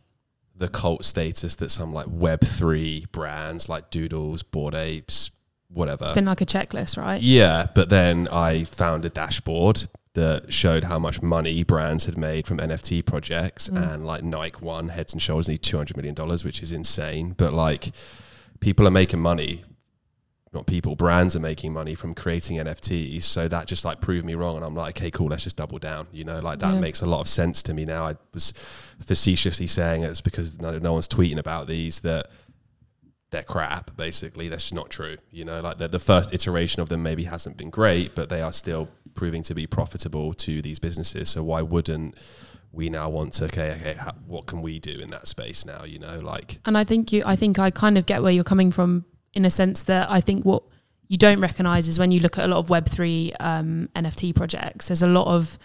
the 0.55 0.69
cult 0.69 1.05
status 1.05 1.57
that 1.57 1.71
some 1.71 1.93
like 1.93 2.07
Web 2.09 2.41
three 2.41 3.07
brands 3.13 3.69
like 3.69 3.91
Doodles, 3.91 4.43
Bored 4.43 4.75
Apes, 4.75 5.31
whatever. 5.69 6.05
It's 6.05 6.15
been 6.15 6.25
like 6.25 6.41
a 6.41 6.47
checklist, 6.47 6.97
right? 6.97 7.21
Yeah, 7.21 7.67
but 7.75 7.91
then 7.91 8.27
I 8.29 8.65
found 8.65 9.05
a 9.05 9.11
dashboard 9.11 9.87
that 10.17 10.51
showed 10.53 10.85
how 10.85 10.99
much 10.99 11.21
money 11.21 11.63
brands 11.63 12.07
had 12.07 12.17
made 12.17 12.47
from 12.47 12.57
NFT 12.57 13.05
projects, 13.05 13.69
mm. 13.69 13.95
and 13.95 14.07
like 14.07 14.25
Nike 14.25 14.57
won 14.61 14.89
heads 14.89 15.13
and 15.13 15.21
shoulders 15.21 15.47
need 15.47 15.63
two 15.63 15.77
hundred 15.77 15.97
million 15.97 16.15
dollars, 16.15 16.43
which 16.43 16.63
is 16.63 16.73
insane. 16.73 17.35
But 17.37 17.53
like, 17.53 17.93
people 18.59 18.89
are 18.89 18.91
making 18.91 19.21
money. 19.21 19.63
Not 20.55 20.67
people, 20.67 20.97
brands 20.97 21.37
are 21.37 21.41
making 21.41 21.75
money 21.75 21.95
from 21.95 22.15
creating 22.15 22.57
NFTs. 22.57 23.25
So 23.25 23.47
that 23.47 23.67
just 23.67 23.85
like 23.85 24.01
proved 24.01 24.25
me 24.25 24.35
wrong. 24.35 24.57
And 24.57 24.65
I'm 24.65 24.75
like, 24.75 24.97
okay, 24.97 25.11
cool, 25.11 25.27
let's 25.27 25.45
just 25.45 25.57
double 25.57 25.79
down. 25.79 26.07
You 26.13 26.25
know, 26.25 26.41
like 26.41 26.61
that 26.61 26.75
Yeah. 26.75 26.81
makes 26.81 27.03
a 27.03 27.07
lot 27.07 27.21
of 27.21 27.29
sense 27.29 27.63
to 27.65 27.75
me 27.75 27.85
now. 27.85 28.07
I 28.07 28.17
was 28.33 28.55
facetiously 29.05 29.67
saying 29.67 30.03
it's 30.03 30.23
because 30.23 30.59
no, 30.59 30.79
no 30.79 30.95
one's 30.95 31.09
tweeting 31.09 31.37
about 31.37 31.67
these 31.67 32.01
that 32.01 32.29
they're 33.31 33.43
crap. 33.43 33.95
Basically, 33.99 34.49
that's 34.49 34.63
just 34.65 34.75
not 34.75 34.89
true. 34.89 35.17
You 35.31 35.45
know, 35.45 35.61
like 35.61 35.77
the 35.77 35.99
first 35.99 36.33
iteration 36.33 36.81
of 36.81 36.89
them 36.89 37.03
maybe 37.03 37.25
hasn't 37.25 37.59
been 37.59 37.71
great, 37.71 38.15
but 38.15 38.31
they 38.31 38.41
are 38.41 38.53
still 38.53 38.89
proving 39.17 39.43
to 39.45 39.55
be 39.55 39.67
profitable 39.67 40.35
to 40.35 40.63
these 40.63 40.79
businesses. 40.79 41.29
So 41.31 41.43
why 41.43 41.63
wouldn't 41.63 42.15
we 42.73 42.89
now 42.91 43.09
want 43.09 43.33
to? 43.35 43.47
Okay, 43.47 43.73
okay, 43.73 43.95
how, 43.99 44.13
what 44.27 44.47
can 44.47 44.63
we 44.63 44.79
do 44.79 45.01
in 45.01 45.11
that 45.11 45.27
space 45.27 45.65
now? 45.65 45.85
You 45.85 45.99
know, 45.99 46.21
like 46.21 46.59
And 46.65 46.79
I 46.79 46.85
think 46.85 47.13
you, 47.13 47.23
I 47.27 47.37
think 47.37 47.59
I 47.59 47.71
kind 47.71 47.99
of 47.99 48.07
get 48.07 48.23
where 48.23 48.33
you're 48.33 48.45
coming 48.45 48.71
from 48.71 49.05
in 49.33 49.45
a 49.45 49.51
sense 49.51 49.83
that 49.83 50.11
I 50.11 50.21
think 50.21 50.45
what 50.45 50.63
you 51.09 51.17
don't 51.17 51.41
recognize 51.41 51.89
is 51.89 51.99
when 51.99 52.11
you 52.11 52.21
look 52.21 52.39
at 52.39 52.45
a 52.45 52.49
lot 52.49 52.59
of 52.59 52.71
Web 52.71 52.89
three 52.89 53.33
um, 53.41 53.89
NFT 53.95 54.35
projects, 54.35 54.89
there's 54.89 55.03
a 55.03 55.09
lot 55.09 55.27
of 55.27 55.59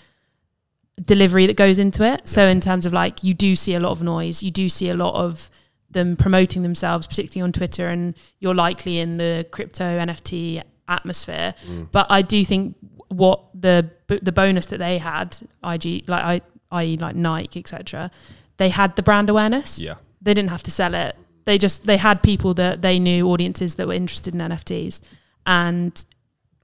delivery 1.04 1.48
that 1.48 1.56
goes 1.56 1.80
into 1.80 2.04
it. 2.04 2.28
So 2.28 2.48
in 2.48 2.60
terms 2.60 2.86
of 2.86 2.94
like, 2.94 3.24
you 3.24 3.34
do 3.34 3.56
see 3.56 3.74
a 3.76 3.80
lot 3.80 3.92
of 3.92 4.04
noise, 4.04 4.44
you 4.44 4.52
do 4.52 4.70
see 4.70 4.90
a 4.90 4.94
lot 4.96 5.16
of 5.16 5.50
them 5.90 6.16
promoting 6.16 6.64
themselves, 6.64 7.08
particularly 7.08 7.44
on 7.44 7.52
Twitter, 7.52 7.88
and 7.88 8.16
you're 8.40 8.56
likely 8.56 9.00
in 9.00 9.18
the 9.18 9.46
crypto 9.52 9.84
NFT 9.84 10.64
atmosphere. 10.88 11.54
But 11.92 12.08
I 12.10 12.22
do 12.22 12.44
think 12.46 12.76
what 13.12 13.42
the 13.54 13.90
the 14.08 14.32
bonus 14.32 14.68
that 14.68 14.78
they 14.78 14.98
had, 14.98 15.38
IG 15.64 16.08
like 16.08 16.24
I, 16.24 16.42
i.e. 16.72 16.98
like 16.98 17.16
Nike, 17.16 17.60
etc. 17.60 18.10
They 18.58 18.70
had 18.70 18.96
the 18.96 19.04
brand 19.04 19.30
awareness 19.30 19.80
yeah, 19.80 19.96
they 20.22 20.34
didn't 20.34 20.50
have 20.50 20.64
to 20.64 20.72
sell 20.72 20.94
it. 20.94 21.16
They 21.46 21.58
just 21.58 21.86
they 21.86 21.98
had 21.98 22.24
people 22.24 22.54
that 22.56 22.82
they 22.82 23.00
knew 23.00 23.28
audiences 23.30 23.76
that 23.76 23.88
were 23.88 23.94
interested 23.94 24.34
in 24.34 24.42
NFTs, 24.42 25.02
and 25.46 26.04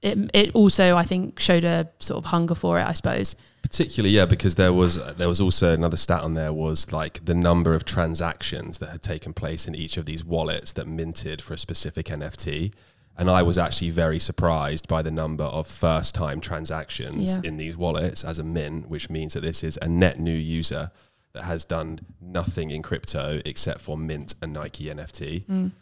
it 0.02 0.18
it 0.32 0.54
also 0.54 0.96
I 0.96 1.02
think 1.02 1.40
showed 1.40 1.64
a 1.64 1.88
sort 1.98 2.18
of 2.18 2.30
hunger 2.30 2.54
for 2.54 2.78
it. 2.78 2.84
I 2.84 2.92
suppose. 2.92 3.34
particularly 3.62 4.14
yeah, 4.14 4.26
because 4.26 4.54
there 4.54 4.72
was 4.72 5.14
there 5.16 5.28
was 5.28 5.40
also 5.40 5.74
another 5.74 5.96
stat 5.96 6.22
on 6.22 6.34
there 6.34 6.52
was 6.52 6.92
like 6.92 7.24
the 7.24 7.34
number 7.34 7.74
of 7.74 7.84
transactions 7.84 8.78
that 8.78 8.90
had 8.90 9.02
taken 9.02 9.34
place 9.34 9.66
in 9.66 9.74
each 9.74 9.96
of 9.96 10.06
these 10.06 10.24
wallets 10.24 10.72
that 10.74 10.86
minted 10.86 11.42
for 11.42 11.54
a 11.54 11.58
specific 11.58 12.06
NFT. 12.06 12.72
And 13.18 13.28
I 13.28 13.42
was 13.42 13.58
actually 13.58 13.90
very 13.90 14.20
surprised 14.20 14.86
by 14.86 15.02
the 15.02 15.10
number 15.10 15.42
of 15.44 15.66
first 15.66 16.14
time 16.14 16.40
transactions 16.40 17.34
Yeah. 17.34 17.40
in 17.42 17.56
these 17.56 17.76
wallets 17.76 18.22
as 18.22 18.38
a 18.38 18.44
mint, 18.44 18.88
which 18.88 19.10
means 19.10 19.32
that 19.34 19.40
this 19.40 19.64
is 19.64 19.76
a 19.82 19.88
net 19.88 20.20
new 20.20 20.36
user 20.36 20.92
that 21.32 21.42
has 21.42 21.64
done 21.64 21.98
nothing 22.20 22.70
in 22.70 22.80
crypto 22.80 23.40
except 23.44 23.80
for 23.80 23.98
mint 23.98 24.34
a 24.40 24.46
Nike 24.46 24.84
NFT, 24.88 25.72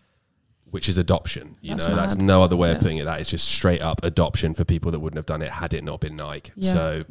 which 0.70 0.89
is 0.89 0.97
adoption. 0.99 1.57
You 1.61 1.74
Mm. 1.74 1.76
That's 1.76 1.89
know, 1.89 1.97
that's 1.97 2.16
no 2.16 2.43
other 2.43 2.57
way 2.57 2.72
of 2.72 2.80
putting 2.80 2.97
it. 2.99 3.05
That 3.05 3.20
is 3.20 3.28
just 3.28 3.45
straight 3.47 3.82
up 3.82 4.03
adoption 4.03 4.55
for 4.55 4.64
people 4.64 4.91
that 4.91 5.01
wouldn't 5.01 5.18
have 5.18 5.26
done 5.26 5.43
it 5.43 5.51
had 5.51 5.74
it 5.74 5.84
not 5.84 6.01
been 6.01 6.16
Nike. 6.16 6.53
Yeah. 6.57 6.72
So 6.72 7.05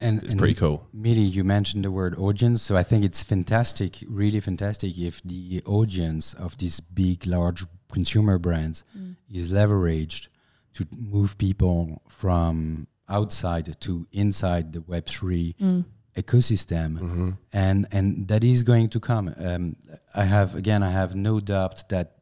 and 0.00 0.20
it's 0.22 0.30
and 0.32 0.38
pretty 0.38 0.54
cool. 0.54 0.86
Millie, 0.92 1.20
you 1.20 1.44
mentioned 1.44 1.84
the 1.84 1.90
word 1.90 2.16
audience, 2.16 2.62
so 2.62 2.76
I 2.76 2.82
think 2.82 3.04
it's 3.04 3.22
fantastic, 3.22 4.02
really 4.08 4.40
fantastic, 4.40 4.98
if 4.98 5.22
the 5.24 5.62
audience 5.64 6.34
of 6.34 6.56
these 6.58 6.80
big, 6.80 7.26
large 7.26 7.64
consumer 7.92 8.38
brands 8.38 8.84
mm. 8.96 9.14
is 9.30 9.52
leveraged 9.52 10.28
to 10.74 10.86
move 10.96 11.38
people 11.38 12.02
from 12.08 12.86
outside 13.08 13.80
to 13.80 14.06
inside 14.12 14.72
the 14.72 14.80
Web 14.80 15.06
three 15.06 15.54
mm. 15.60 15.84
ecosystem, 16.16 16.98
mm-hmm. 16.98 17.30
and 17.52 17.86
and 17.92 18.26
that 18.28 18.42
is 18.42 18.62
going 18.62 18.88
to 18.88 19.00
come. 19.00 19.34
Um, 19.38 19.76
I 20.14 20.24
have 20.24 20.54
again, 20.54 20.82
I 20.82 20.90
have 20.90 21.14
no 21.14 21.38
doubt 21.40 21.88
that 21.90 22.16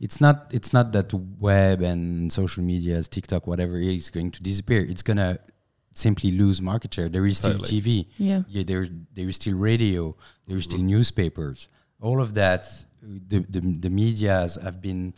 it's 0.00 0.20
not 0.20 0.50
it's 0.52 0.72
not 0.72 0.92
that 0.92 1.12
web 1.12 1.82
and 1.82 2.32
social 2.32 2.62
medias, 2.62 3.08
TikTok, 3.08 3.46
whatever 3.46 3.76
is 3.76 4.10
going 4.10 4.30
to 4.32 4.42
disappear. 4.42 4.82
It's 4.88 5.02
gonna 5.02 5.38
simply 5.92 6.30
lose 6.32 6.60
market 6.60 6.94
share. 6.94 7.08
There 7.08 7.26
is 7.26 7.38
still 7.38 7.58
Totally. 7.58 7.80
TV. 7.80 8.06
Yeah. 8.18 8.42
Yeah, 8.48 8.62
there 8.64 8.86
there 9.14 9.28
is 9.28 9.36
still 9.36 9.56
radio. 9.56 10.16
There 10.46 10.56
is 10.56 10.64
still 10.64 10.78
mm-hmm. 10.78 10.88
newspapers. 10.88 11.68
All 12.00 12.20
of 12.20 12.34
that, 12.34 12.66
the 13.02 13.40
the, 13.48 13.60
the 13.60 13.90
media's 13.90 14.56
have 14.56 14.80
been 14.80 15.14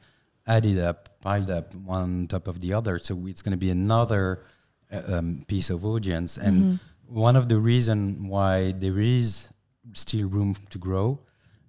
added 0.46 0.78
up, 0.78 1.20
piled 1.20 1.50
up 1.50 1.74
one 1.74 2.02
on 2.02 2.26
top 2.26 2.48
of 2.48 2.60
the 2.60 2.72
other. 2.72 2.98
So 2.98 3.26
it's 3.26 3.42
going 3.42 3.52
to 3.52 3.58
be 3.58 3.70
another 3.70 4.44
uh, 4.90 5.02
um, 5.18 5.44
piece 5.46 5.68
of 5.70 5.84
audience. 5.84 6.38
And 6.38 6.78
one 7.06 7.36
of 7.36 7.48
the 7.48 7.58
reason 7.58 8.28
why 8.28 8.72
there 8.72 8.98
is 8.98 9.48
still 9.92 10.28
room 10.28 10.56
to 10.70 10.78
grow, 10.78 11.18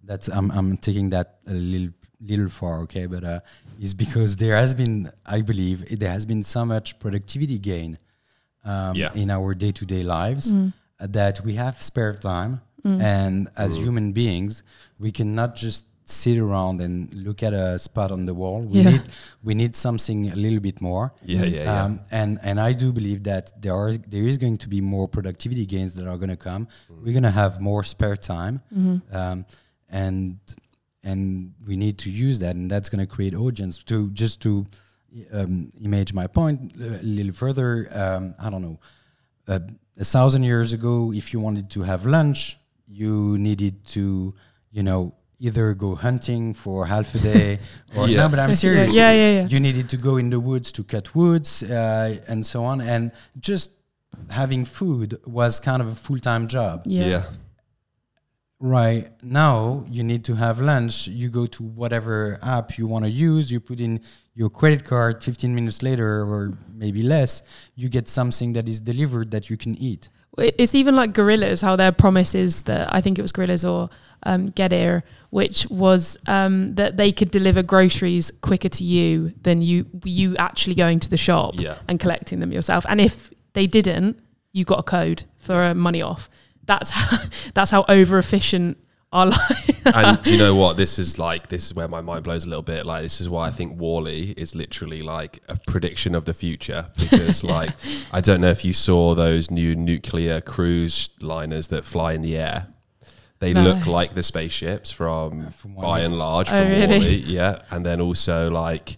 that's 0.03 0.27
I'm 0.29 0.51
I'm 0.51 0.77
taking 0.77 1.09
that 1.09 1.39
a 1.47 1.53
little 1.53 1.93
little 2.21 2.49
far, 2.49 2.81
okay, 2.81 3.05
but 3.05 3.23
uh, 3.23 3.39
is 3.79 3.93
because 3.93 4.35
there 4.35 4.55
has 4.57 4.73
been, 4.73 5.09
I 5.25 5.39
believe, 5.41 5.99
there 5.99 6.11
has 6.11 6.25
been 6.25 6.43
so 6.43 6.65
much 6.65 6.99
productivity 6.99 7.57
gain 7.57 7.97
um, 8.65 8.95
Yeah. 8.95 9.13
in 9.13 9.29
our 9.29 9.53
day 9.55 9.71
to 9.71 9.85
day 9.85 10.03
lives 10.03 10.51
uh, 10.51 11.07
that 11.07 11.41
we 11.45 11.53
have 11.55 11.81
spare 11.81 12.13
time, 12.13 12.59
and 12.83 13.47
as 13.57 13.75
human 13.75 14.11
beings, 14.13 14.63
we 14.99 15.11
cannot 15.11 15.55
just 15.55 15.85
sit 16.05 16.39
around 16.39 16.81
and 16.81 17.13
look 17.13 17.43
at 17.43 17.53
a 17.53 17.77
spot 17.77 18.11
on 18.11 18.25
the 18.25 18.33
wall. 18.33 18.61
We 18.61 18.79
Yeah. 18.79 18.89
need 18.91 19.01
we 19.43 19.53
need 19.53 19.75
something 19.75 20.31
a 20.31 20.35
little 20.35 20.59
bit 20.59 20.81
more. 20.81 21.13
Yeah, 21.25 21.43
yeah, 21.43 21.63
yeah. 21.63 21.83
Um, 21.83 21.99
and 22.11 22.39
and 22.41 22.59
I 22.59 22.73
do 22.73 22.91
believe 22.91 23.23
that 23.23 23.51
there 23.61 23.73
are 23.75 23.93
there 23.95 24.23
is 24.27 24.37
going 24.37 24.57
to 24.57 24.67
be 24.69 24.81
more 24.81 25.07
productivity 25.07 25.65
gains 25.65 25.93
that 25.95 26.07
are 26.07 26.17
going 26.17 26.29
to 26.37 26.43
come. 26.49 26.67
We're 26.89 27.13
going 27.19 27.23
to 27.33 27.37
have 27.43 27.59
more 27.61 27.83
spare 27.83 28.15
time, 28.17 28.61
um, 29.11 29.45
and 29.89 30.37
and 31.03 31.53
we 31.67 31.75
need 31.77 31.97
to 31.99 32.09
use 32.09 32.39
that, 32.39 32.55
and 32.55 32.69
that's 32.71 32.89
going 32.89 33.05
to 33.07 33.15
create 33.15 33.35
audience. 33.35 33.83
To 33.85 34.09
just 34.23 34.41
to 34.41 34.65
um, 35.31 35.69
image 35.81 36.13
my 36.13 36.27
point 36.27 36.75
a 36.75 37.01
little 37.03 37.33
further, 37.33 37.87
um, 37.91 38.33
I 38.39 38.49
don't 38.49 38.61
know. 38.61 38.79
Uh, 39.47 39.59
a 39.97 40.05
thousand 40.05 40.43
years 40.43 40.73
ago, 40.73 41.11
if 41.13 41.33
you 41.33 41.39
wanted 41.39 41.69
to 41.71 41.81
have 41.83 42.05
lunch, 42.05 42.57
you 42.89 43.37
needed 43.37 43.85
to, 43.87 44.33
you 44.71 44.83
know, 44.83 45.13
either 45.39 45.73
go 45.73 45.95
hunting 45.95 46.53
for 46.53 46.85
half 46.85 47.13
a 47.15 47.19
day, 47.19 47.59
or 47.95 48.07
Yeah. 48.09 48.17
no, 48.23 48.29
but 48.29 48.39
I'm 48.39 48.53
serious. 48.53 48.93
yeah, 48.93 49.11
yeah, 49.13 49.31
yeah. 49.41 49.47
You 49.47 49.59
needed 49.59 49.87
to 49.89 49.97
go 49.97 50.17
in 50.17 50.29
the 50.29 50.39
woods 50.39 50.71
to 50.73 50.83
cut 50.83 51.13
woods 51.15 51.63
uh, 51.63 52.17
and 52.27 52.45
so 52.45 52.63
on, 52.65 52.81
and 52.81 53.11
just 53.39 53.71
having 54.29 54.65
food 54.65 55.17
was 55.25 55.59
kind 55.59 55.81
of 55.81 55.87
a 55.87 55.95
full 55.95 56.19
time 56.19 56.47
job. 56.47 56.81
Yeah. 56.85 57.05
yeah. 57.07 57.23
Right 58.61 59.09
now, 59.23 59.85
you 59.89 60.03
need 60.03 60.25
to 60.25 60.35
have 60.35 60.59
lunch. 60.59 61.07
You 61.07 61.29
go 61.29 61.45
to 61.45 61.63
whatever 61.63 62.37
app 62.43 62.77
you 62.77 62.87
want 62.87 63.05
to 63.05 63.09
use. 63.11 63.49
You 63.49 63.61
put 63.61 63.79
in 63.79 64.01
your 64.35 64.49
credit 64.49 64.83
card. 64.83 65.23
Fifteen 65.23 65.55
minutes 65.55 65.81
later, 65.81 66.23
or 66.23 66.57
maybe 66.73 67.01
less, 67.01 67.41
you 67.75 67.87
get 67.87 68.09
something 68.09 68.51
that 68.53 68.67
is 68.67 68.81
delivered 68.81 69.31
that 69.31 69.49
you 69.49 69.55
can 69.55 69.75
eat. 69.75 70.09
It- 70.37 70.55
It's 70.57 70.75
even 70.75 70.95
like 70.95 71.13
Gorillas, 71.13 71.61
how 71.61 71.75
their 71.75 71.91
promise 71.91 72.33
is 72.35 72.63
that 72.63 72.93
I 72.93 73.01
think 73.01 73.17
it 73.19 73.21
was 73.21 73.31
Gorillas 73.31 73.65
or 73.65 73.89
um, 74.23 74.49
Getir, 74.51 75.01
which 75.29 75.65
was 75.69 76.17
um, 76.27 76.75
that 76.75 76.97
they 76.97 77.11
could 77.11 77.31
deliver 77.31 77.63
groceries 77.63 78.31
quicker 78.41 78.69
to 78.69 78.83
you 78.83 79.33
than 79.43 79.61
you 79.61 79.85
you 80.03 80.35
actually 80.37 80.75
going 80.75 80.99
to 80.99 81.09
the 81.09 81.17
shop 81.17 81.55
Yeah. 81.57 81.75
and 81.87 81.99
collecting 81.99 82.39
them 82.39 82.51
yourself. 82.51 82.85
And 82.89 82.99
if 83.01 83.33
they 83.53 83.65
didn't, 83.67 84.19
you 84.51 84.65
got 84.65 84.79
a 84.79 84.83
code 84.83 85.23
for 85.37 85.55
uh, 85.63 85.73
money 85.73 86.01
off. 86.01 86.29
That's 86.65 86.89
how, 86.89 87.17
that's 87.53 87.71
how 87.71 87.85
over 87.87 88.17
efficient 88.17 88.77
our 89.11 89.27
life. 89.27 89.81
and 89.95 90.21
do 90.23 90.31
you 90.31 90.37
know 90.37 90.53
what? 90.55 90.77
This 90.77 90.99
is 90.99 91.17
like 91.17 91.47
this 91.47 91.65
is 91.65 91.73
where 91.73 91.87
my 91.87 92.01
mind 92.01 92.23
blows 92.23 92.45
a 92.45 92.49
little 92.49 92.63
bit. 92.63 92.85
Like 92.85 93.01
this 93.03 93.19
is 93.21 93.27
why 93.29 93.47
I 93.47 93.51
think 93.51 93.79
WALL-E 93.79 94.33
is 94.37 94.53
literally 94.55 95.01
like 95.01 95.41
a 95.47 95.57
prediction 95.67 96.13
of 96.15 96.25
the 96.25 96.33
future 96.33 96.85
because 96.99 97.43
like 97.55 97.71
I 98.11 98.21
don't 98.21 98.41
know 98.41 98.49
if 98.51 98.63
you 98.63 98.73
saw 98.73 99.15
those 99.15 99.49
new 99.49 99.75
nuclear 99.75 100.41
cruise 100.41 101.09
liners 101.21 101.69
that 101.69 101.85
fly 101.85 102.13
in 102.13 102.21
the 102.21 102.37
air. 102.37 102.67
They 103.39 103.53
No. 103.53 103.63
look 103.63 103.87
like 103.87 104.15
the 104.15 104.23
spaceships 104.23 104.91
from, 104.91 105.51
from 105.51 105.73
Buy 105.75 106.01
n 106.01 106.17
Large 106.17 106.49
Oh, 106.49 106.59
from 106.61 106.67
really? 106.69 106.99
WALL-E, 106.99 107.15
yeah, 107.27 107.61
and 107.71 107.85
then 107.85 108.01
also 108.01 108.49
like 108.51 108.97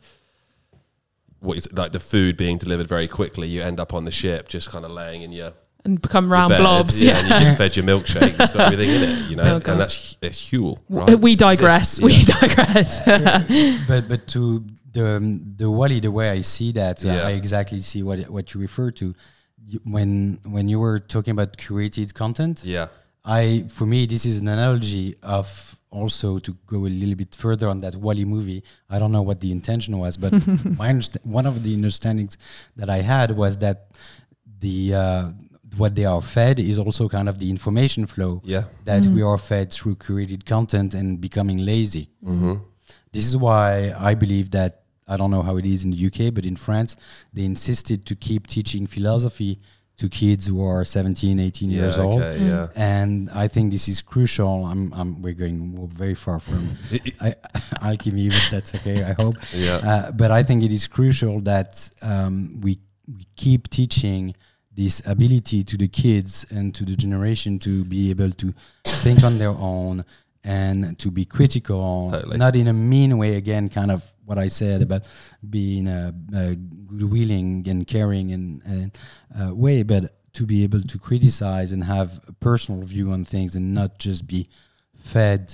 what 1.40 1.58
is 1.58 1.72
like 1.72 1.92
the 1.92 2.00
food 2.00 2.38
being 2.38 2.58
delivered 2.58 2.88
very 2.88 3.08
quickly. 3.08 3.48
You 3.48 3.62
end 3.62 3.80
up 3.80 3.94
on 3.94 4.06
the 4.06 4.12
ship 4.12 4.48
just 4.50 4.70
kind 4.70 4.84
of 4.84 4.92
laying 4.92 5.22
in 5.22 5.32
your 5.32 5.54
and 5.86 6.02
become 6.02 6.32
round 6.32 6.50
bed, 6.52 6.60
blobs. 6.60 7.02
yeah, 7.02 7.12
Yeah. 7.14 7.20
and 7.20 7.44
you 7.44 7.50
get 7.52 7.58
fed 7.58 7.76
your 7.76 7.86
milkshake. 7.86 8.40
It's 8.40 8.52
got 8.52 8.72
everything 8.72 8.90
in 8.96 9.02
it, 9.10 9.30
you 9.30 9.36
know, 9.36 9.44
Oh, 9.66 9.72
and 9.72 9.80
that's 9.82 10.18
it's 10.22 10.40
Huel. 10.50 10.78
Right? 10.90 11.20
We 11.20 11.36
digress. 11.36 11.98
It's- 12.00 12.06
We 12.08 12.14
yeah. 12.14 12.40
digress. 12.42 13.86
but 13.88 14.08
but 14.08 14.28
to 14.34 14.64
the 14.94 15.06
the 15.58 15.70
WALL-E, 15.72 16.00
the 16.02 16.12
way 16.12 16.30
I 16.30 16.42
see 16.42 16.72
that, 16.74 17.04
uh, 17.06 17.08
Yeah. 17.10 17.28
I 17.28 17.32
exactly 17.32 17.80
see 17.80 18.04
what 18.04 18.20
what 18.30 18.54
you 18.54 18.60
refer 18.62 18.92
to. 19.02 19.14
When 19.84 20.40
when 20.44 20.68
you 20.68 20.80
were 20.80 21.00
talking 21.00 21.32
about 21.32 21.58
curated 21.58 22.14
content, 22.14 22.64
Yeah. 22.64 22.88
I 23.24 23.66
for 23.70 23.86
me 23.86 24.06
this 24.06 24.26
is 24.26 24.40
an 24.40 24.48
analogy 24.48 25.16
of 25.24 25.78
also 25.92 26.40
to 26.40 26.52
go 26.68 26.86
a 26.86 26.90
little 27.02 27.16
bit 27.16 27.36
further 27.36 27.68
on 27.70 27.82
that 27.82 27.96
WALL-E 27.96 28.26
movie. 28.26 28.64
I 28.90 28.98
don't 29.00 29.12
know 29.12 29.22
what 29.22 29.40
the 29.42 29.52
intention 29.52 29.98
was, 30.00 30.18
but 30.18 30.32
my 30.82 30.88
underst- 30.94 31.24
one 31.26 31.46
of 31.46 31.64
the 31.64 31.74
understandings 31.76 32.38
that 32.78 32.90
I 32.90 33.02
had 33.02 33.32
was 33.32 33.58
that 33.60 33.92
the 34.60 34.94
uh, 34.96 35.30
what 35.78 35.96
they 35.96 36.06
are 36.06 36.22
fed 36.22 36.60
is 36.60 36.78
also 36.78 37.08
kind 37.08 37.30
of 37.30 37.40
the 37.40 37.50
information 37.50 38.06
flow 38.06 38.42
Yeah. 38.44 38.64
that 38.86 39.06
we 39.06 39.22
are 39.22 39.38
fed 39.38 39.72
through 39.72 39.96
curated 39.96 40.46
content 40.46 40.94
and 40.94 41.20
becoming 41.22 41.60
lazy. 41.60 42.10
Mm-hmm. 42.24 42.56
This 43.12 43.26
is 43.28 43.38
why 43.38 43.94
I 43.98 44.14
believe 44.16 44.52
that 44.52 44.84
I 45.08 45.18
don't 45.18 45.32
know 45.32 45.42
how 45.42 45.58
it 45.58 45.66
is 45.66 45.84
in 45.84 45.92
the 45.92 46.06
UK, 46.08 46.34
but 46.34 46.46
in 46.46 46.56
France, 46.56 46.96
they 47.34 47.44
insisted 47.44 48.06
to 48.06 48.16
keep 48.16 48.48
teaching 48.48 48.88
philosophy 48.88 49.60
to 49.98 50.10
kids 50.10 50.48
who 50.48 50.66
are 50.66 50.84
17, 50.84 51.40
18 51.40 51.70
years 51.70 51.98
yeah, 51.98 52.04
old. 52.04 52.22
Okay, 52.22 52.44
yeah. 52.46 52.68
And 52.76 53.30
I 53.32 53.48
think 53.48 53.72
this 53.72 53.88
is 53.88 54.02
crucial. 54.02 54.66
I'm, 54.66 54.92
I'm 54.94 55.22
we're 55.22 55.34
going 55.34 55.88
very 55.94 56.16
far 56.16 56.40
from 56.40 56.70
I, 57.22 57.36
alchemy, 57.82 58.30
but 58.30 58.48
that's 58.50 58.74
okay. 58.76 59.04
I 59.04 59.14
hope. 59.14 59.36
Yeah. 59.54 59.76
Uh, 59.76 60.12
but 60.12 60.32
I 60.32 60.44
think 60.44 60.64
it 60.64 60.72
is 60.72 60.88
crucial 60.88 61.42
that 61.42 61.90
um, 62.02 62.60
we 62.62 62.80
we 63.08 63.26
keep 63.36 63.70
teaching 63.70 64.34
this 64.76 65.02
ability 65.06 65.64
to 65.66 65.78
the 65.78 65.88
kids 65.88 66.46
and 66.50 66.74
to 66.76 66.86
the 66.86 66.96
generation 66.96 67.60
to 67.60 67.84
be 67.86 68.10
able 68.10 68.32
to 68.32 68.54
think 68.86 69.24
on 69.24 69.38
their 69.38 69.50
own 69.50 70.06
and 70.44 70.98
to 70.98 71.12
be 71.12 71.26
critical, 71.26 72.10
Totally. 72.12 72.38
not 72.38 72.56
in 72.56 72.68
a 72.68 72.74
mean 72.74 73.18
way. 73.18 73.36
Again, 73.36 73.70
kind 73.70 73.92
of 73.92 74.04
what 74.26 74.38
I 74.38 74.48
said 74.48 74.82
about 74.82 75.04
being 75.50 75.88
a, 75.88 76.14
a 76.34 76.56
goodwilling 76.56 77.68
and 77.68 77.86
caring 77.86 78.32
and, 78.32 78.62
and 78.66 78.98
uh, 79.40 79.54
way, 79.54 79.84
but 79.84 80.16
to 80.34 80.46
be 80.46 80.64
able 80.64 80.82
to 80.82 80.98
criticize 80.98 81.74
and 81.74 81.84
have 81.84 82.22
a 82.28 82.32
personal 82.34 82.82
view 82.84 83.12
on 83.12 83.26
things 83.26 83.56
and 83.56 83.74
not 83.74 84.00
just 84.00 84.26
be 84.26 84.48
fed 84.98 85.54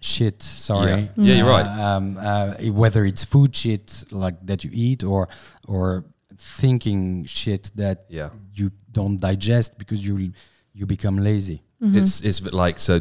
shit. 0.00 0.42
Sorry, 0.42 0.90
Yeah. 0.90 1.06
Yeah, 1.16 1.34
you're 1.34 1.46
right. 1.48 1.66
Uh, 1.66 1.96
Um, 1.96 2.16
uh, 2.18 2.54
whether 2.72 3.04
it's 3.04 3.24
food 3.24 3.54
shit 3.54 4.04
like 4.10 4.36
that 4.46 4.64
you 4.64 4.70
eat 4.72 5.02
or 5.04 5.28
or 5.66 6.04
thinking 6.40 7.24
shit 7.26 7.70
that 7.76 8.06
Yeah. 8.08 8.30
you 8.54 8.70
don't 8.90 9.20
digest 9.20 9.78
because 9.78 10.04
you 10.06 10.32
you 10.72 10.86
become 10.86 11.18
lazy. 11.18 11.62
Mm-hmm. 11.82 11.98
It's 11.98 12.20
it's 12.22 12.40
like 12.52 12.78
so. 12.78 13.00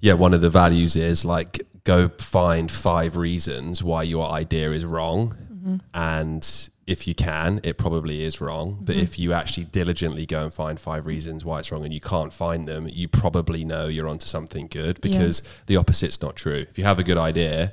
Yeah, 0.00 0.14
one 0.14 0.34
of 0.34 0.40
the 0.40 0.50
values 0.50 0.96
is 0.96 1.24
like 1.24 1.66
go 1.84 2.08
find 2.18 2.70
five 2.70 3.16
reasons 3.16 3.82
why 3.82 4.02
your 4.02 4.28
idea 4.30 4.72
is 4.72 4.84
wrong, 4.84 5.34
mm-hmm. 5.52 5.76
and 5.94 6.70
if 6.86 7.06
you 7.08 7.14
can, 7.14 7.60
it 7.62 7.78
probably 7.78 8.22
is 8.22 8.40
wrong. 8.40 8.78
But 8.82 8.96
mm-hmm. 8.96 9.04
if 9.04 9.18
you 9.18 9.32
actually 9.32 9.64
diligently 9.64 10.26
go 10.26 10.44
and 10.44 10.52
find 10.52 10.78
five 10.78 11.06
reasons 11.06 11.44
why 11.44 11.60
it's 11.60 11.72
wrong, 11.72 11.84
and 11.84 11.94
you 11.94 12.00
can't 12.00 12.32
find 12.32 12.68
them, 12.68 12.88
you 12.90 13.08
probably 13.08 13.64
know 13.64 13.86
you're 13.86 14.08
onto 14.08 14.26
something 14.26 14.66
good 14.66 15.00
because 15.00 15.42
the 15.66 15.76
opposite's 15.76 16.20
not 16.20 16.36
true. 16.36 16.66
If 16.70 16.76
you 16.76 16.84
have 16.84 16.98
a 16.98 17.04
good 17.04 17.18
idea 17.18 17.72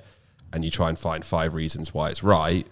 and 0.53 0.63
you 0.63 0.71
try 0.71 0.89
and 0.89 0.97
find 0.97 1.25
five 1.25 1.53
reasons 1.53 1.93
why 1.93 2.09
it's 2.09 2.23
right, 2.23 2.67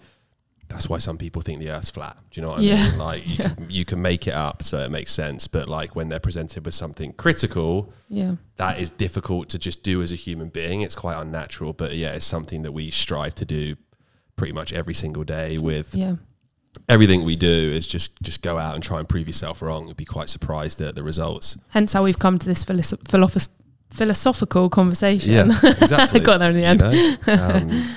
that's 0.70 0.88
why 0.88 0.96
some 0.98 1.18
people 1.18 1.42
think 1.42 1.58
the 1.60 1.70
Earth's 1.70 1.90
flat. 1.90 2.16
Do 2.30 2.40
you 2.40 2.42
know 2.46 2.52
what 2.52 2.60
I 2.60 2.62
Yeah. 2.62 2.88
mean? 2.90 2.98
Like 2.98 3.28
you, 3.28 3.36
can, 3.36 3.66
you 3.68 3.84
can 3.84 4.00
make 4.00 4.26
it 4.26 4.34
up 4.34 4.62
so 4.62 4.78
it 4.78 4.90
makes 4.90 5.12
sense, 5.12 5.46
but 5.46 5.68
like 5.68 5.94
when 5.94 6.08
they're 6.08 6.18
presented 6.20 6.64
with 6.64 6.74
something 6.74 7.12
critical, 7.12 7.92
yeah. 8.08 8.36
that 8.56 8.78
is 8.80 8.88
difficult 8.90 9.48
to 9.50 9.58
just 9.58 9.82
do 9.82 10.00
as 10.00 10.10
a 10.12 10.14
human 10.16 10.48
being. 10.48 10.80
It's 10.80 10.94
quite 10.94 11.20
unnatural, 11.20 11.72
but 11.74 11.94
yeah, 11.96 12.12
it's 12.12 12.24
something 12.24 12.62
that 12.62 12.72
we 12.72 12.90
strive 12.90 13.34
to 13.34 13.44
do 13.44 13.76
pretty 14.36 14.52
much 14.54 14.72
every 14.72 14.94
single 14.94 15.24
day. 15.24 15.58
With 15.58 15.94
Yeah. 15.94 16.14
everything 16.88 17.24
we 17.24 17.36
do 17.36 17.46
is 17.78 17.86
just 17.86 18.20
just 18.22 18.40
go 18.40 18.56
out 18.56 18.74
and 18.74 18.82
try 18.82 18.98
and 19.00 19.08
prove 19.08 19.26
yourself 19.26 19.60
wrong 19.60 19.88
and 19.88 19.96
be 19.96 20.04
quite 20.06 20.28
surprised 20.30 20.80
at 20.80 20.94
the 20.94 21.02
results. 21.02 21.58
Hence 21.70 21.92
how 21.92 22.04
we've 22.04 22.18
come 22.18 22.38
to 22.38 22.48
this 22.48 22.64
philosoph- 22.64 23.02
philosoph- 23.08 23.50
philosophical 23.90 24.70
conversation. 24.70 25.30
Yeah, 25.30 25.46
exactly. 25.64 26.20
Got 26.28 26.38
there 26.38 26.50
in 26.50 26.56
the 26.56 26.60
you 26.62 26.66
end. 26.66 26.80
know? 26.80 27.16
Um, 27.26 27.90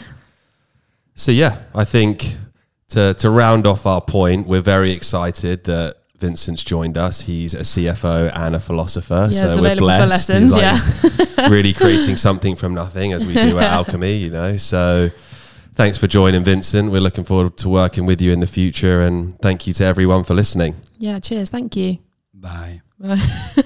so 1.15 1.31
yeah, 1.31 1.63
I 1.75 1.83
think 1.85 2.35
to 2.89 3.13
to 3.15 3.29
round 3.29 3.65
off 3.67 3.85
our 3.85 4.01
point, 4.01 4.47
we're 4.47 4.61
very 4.61 4.91
excited 4.91 5.63
that 5.65 5.97
Vincent's 6.17 6.63
joined 6.63 6.97
us. 6.97 7.21
He's 7.21 7.53
a 7.53 7.59
CFO 7.63 8.31
and 8.35 8.55
a 8.55 8.59
philosopher, 8.59 9.27
Yeah, 9.31 9.49
so 9.49 9.61
we're 9.61 9.71
available 9.73 9.89
for 9.89 10.05
blessed. 10.05 10.29
lessons, 10.29 10.53
He's, 10.55 11.37
yeah. 11.37 11.47
really 11.49 11.73
creating 11.73 12.17
something 12.17 12.55
from 12.55 12.73
nothing, 12.73 13.11
as 13.13 13.25
we 13.25 13.33
do 13.33 13.59
at 13.59 13.71
Alchemy. 13.79 14.15
You 14.17 14.29
know, 14.31 14.57
so. 14.57 15.09
Thanks 15.75 15.97
for 15.97 16.05
joining, 16.05 16.43
Vincent. 16.43 16.91
We're 16.91 17.01
looking 17.01 17.23
forward 17.23 17.57
to 17.57 17.67
working 17.67 18.05
with 18.05 18.21
you 18.21 18.31
in 18.31 18.41
the 18.41 18.45
future, 18.45 19.01
and 19.01 19.35
thank 19.41 19.65
you 19.65 19.73
to 19.73 19.83
everyone 19.83 20.23
for 20.23 20.35
listening. 20.35 20.75
Yeah, 20.99 21.17
cheers. 21.19 21.49
Thank 21.49 21.75
you. 21.75 21.97
Bye. 22.31 22.81
Bye. 22.99 23.63